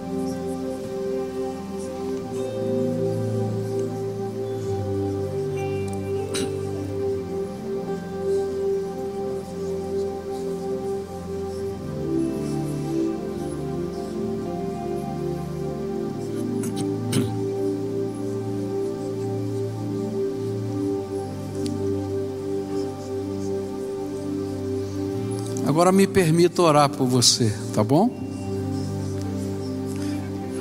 Agora 25.91 25.97
me 25.97 26.07
permita 26.07 26.61
orar 26.61 26.89
por 26.89 27.05
você, 27.05 27.53
tá 27.73 27.83
bom? 27.83 28.09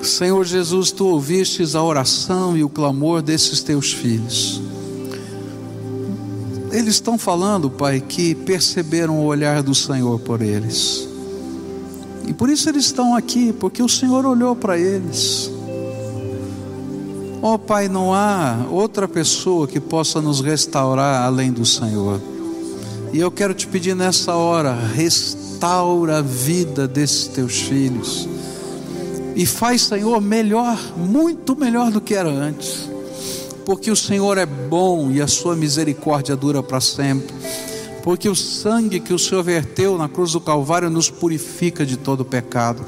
Senhor 0.03 0.45
Jesus, 0.45 0.91
tu 0.91 1.07
ouvistes 1.07 1.76
a 1.76 1.83
oração 1.85 2.57
e 2.57 2.64
o 2.64 2.68
clamor 2.68 3.22
desses 3.22 3.62
teus 3.62 3.93
filhos. 3.93 4.61
Eles 6.72 6.95
estão 6.95 7.16
falando, 7.16 7.70
Pai, 7.70 8.01
que 8.01 8.35
perceberam 8.35 9.20
o 9.20 9.24
olhar 9.24 9.62
do 9.62 9.72
Senhor 9.72 10.18
por 10.18 10.43
eles. 10.43 11.09
E 12.26 12.33
por 12.33 12.51
isso 12.51 12.68
eles 12.68 12.87
estão 12.87 13.14
aqui, 13.14 13.53
porque 13.53 13.85
o 13.85 13.89
Senhor 13.89 14.26
olhou 14.26 14.57
para 14.57 14.76
eles. 14.76 15.49
Oh, 17.41 17.57
Pai, 17.57 17.89
não 17.89 18.12
há 18.12 18.66
outra 18.68 19.07
pessoa 19.07 19.68
que 19.68 19.78
possa 19.78 20.20
nos 20.20 20.41
restaurar 20.41 21.24
além 21.24 21.53
do 21.53 21.64
Senhor. 21.64 22.20
E 23.13 23.19
eu 23.19 23.31
quero 23.31 23.53
te 23.53 23.67
pedir 23.67 23.97
nessa 23.97 24.37
hora, 24.37 24.73
restaura 24.73 26.19
a 26.19 26.23
vida 26.23 26.87
desses 26.87 27.27
teus 27.27 27.59
filhos. 27.59 28.29
E 29.35 29.45
faz, 29.45 29.83
Senhor, 29.83 30.21
melhor, 30.21 30.79
muito 30.97 31.57
melhor 31.57 31.91
do 31.91 32.01
que 32.01 32.15
era 32.15 32.29
antes. 32.31 32.89
Porque 33.65 33.91
o 33.91 33.97
Senhor 33.97 34.39
é 34.39 34.47
bom 34.47 35.11
e 35.11 35.21
a 35.21 35.27
sua 35.27 35.57
misericórdia 35.57 36.37
dura 36.37 36.63
para 36.63 36.81
sempre. 36.81 37.35
Porque 38.03 38.29
o 38.29 38.35
sangue 38.35 39.01
que 39.01 39.13
o 39.13 39.19
Senhor 39.19 39.43
verteu 39.43 39.99
na 39.99 40.09
cruz 40.09 40.33
do 40.33 40.41
Calvário 40.41 40.89
nos 40.89 41.11
purifica 41.11 41.85
de 41.85 41.97
todo 41.97 42.25
pecado. 42.25 42.85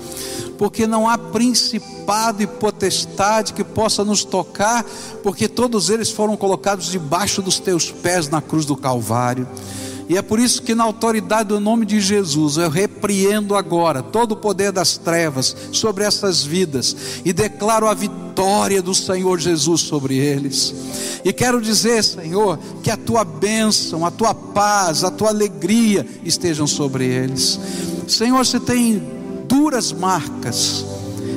Porque 0.57 0.87
não 0.87 1.09
há 1.09 1.19
principado 1.19 2.43
e 2.43 2.47
potestade 2.47 3.53
que 3.53 3.65
possa 3.65 4.05
nos 4.05 4.25
tocar, 4.25 4.85
porque 5.23 5.49
todos 5.49 5.91
eles 5.91 6.11
foram 6.11 6.37
colocados 6.37 6.91
debaixo 6.91 7.43
dos 7.43 7.59
teus 7.59 7.91
pés 7.91 8.29
na 8.29 8.41
cruz 8.41 8.65
do 8.65 8.77
Calvário. 8.77 9.49
E 10.09 10.17
é 10.17 10.23
por 10.23 10.39
isso 10.39 10.63
que, 10.63 10.75
na 10.75 10.85
autoridade 10.85 11.51
do 11.51 11.61
nome 11.61 11.87
de 11.87 12.01
Jesus, 12.01 12.57
eu 12.57 12.69
repreendo 12.69 13.55
agora 13.55 14.03
todo 14.03 14.33
o 14.33 14.37
poder 14.37 14.73
das 14.73 14.97
trevas 14.97 15.57
sobre 15.73 16.05
essas 16.05 16.45
vidas 16.45 16.97
e 17.25 17.33
declaro 17.33 17.87
a 17.87 17.95
vitória 17.95 18.83
do 18.83 18.95
Senhor 18.95 19.39
Jesus 19.39 19.83
sobre 19.83 20.17
eles. 20.17 20.75
E 21.25 21.33
quero 21.33 21.61
dizer, 21.61 22.03
Senhor, 22.03 22.59
que 22.83 22.91
a 22.91 22.97
tua 22.97 23.25
bênção, 23.25 24.05
a 24.05 24.11
tua 24.11 24.35
paz, 24.35 25.05
a 25.05 25.11
tua 25.11 25.29
alegria 25.29 26.07
estejam 26.25 26.67
sobre 26.67 27.07
eles. 27.07 27.59
Senhor, 28.09 28.45
se 28.45 28.59
tem 28.59 29.03
duras 29.47 29.93
marcas, 29.93 30.85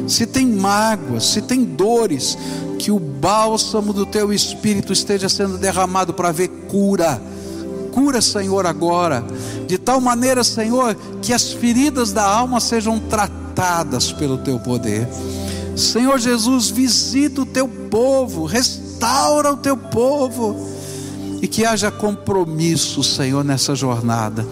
se 0.07 0.25
tem 0.25 0.47
mágoas, 0.47 1.25
se 1.25 1.41
tem 1.41 1.63
dores, 1.63 2.37
que 2.79 2.91
o 2.91 2.99
bálsamo 2.99 3.93
do 3.93 4.05
teu 4.05 4.31
espírito 4.33 4.93
esteja 4.93 5.29
sendo 5.29 5.57
derramado 5.57 6.13
para 6.13 6.31
ver 6.31 6.47
cura. 6.67 7.21
Cura, 7.95 8.21
Senhor, 8.21 8.65
agora, 8.65 9.25
de 9.65 9.77
tal 9.77 10.01
maneira, 10.01 10.43
Senhor, 10.43 10.93
que 11.21 11.31
as 11.31 11.53
feridas 11.53 12.11
da 12.11 12.25
alma 12.25 12.59
sejam 12.59 12.99
tratadas 12.99 14.11
pelo 14.11 14.37
teu 14.37 14.59
poder. 14.59 15.07
Senhor 15.77 16.19
Jesus, 16.19 16.69
visita 16.69 17.43
o 17.43 17.45
teu 17.45 17.69
povo, 17.69 18.43
restaura 18.43 19.53
o 19.53 19.55
teu 19.55 19.77
povo, 19.77 20.57
e 21.41 21.47
que 21.47 21.63
haja 21.63 21.89
compromisso, 21.89 23.01
Senhor, 23.01 23.45
nessa 23.45 23.73
jornada, 23.73 24.45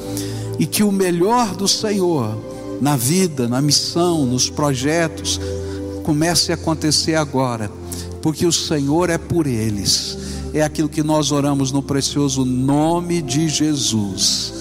e 0.57 0.65
que 0.65 0.81
o 0.81 0.91
melhor 0.91 1.53
do 1.53 1.67
Senhor, 1.67 2.37
na 2.79 2.95
vida, 2.95 3.45
na 3.49 3.61
missão, 3.61 4.25
nos 4.25 4.49
projetos, 4.49 5.37
comece 6.05 6.53
a 6.53 6.55
acontecer 6.55 7.15
agora, 7.15 7.69
porque 8.21 8.45
o 8.45 8.53
Senhor 8.53 9.09
é 9.09 9.17
por 9.17 9.47
eles. 9.47 10.22
É 10.53 10.61
aquilo 10.61 10.87
que 10.87 11.01
nós 11.01 11.31
oramos 11.31 11.71
no 11.71 11.81
precioso 11.81 12.45
nome 12.45 13.21
de 13.21 13.49
Jesus. 13.49 14.53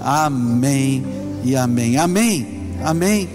Amém 0.00 1.04
e 1.44 1.56
amém. 1.56 1.96
Amém. 1.96 2.46
Amém. 2.82 3.28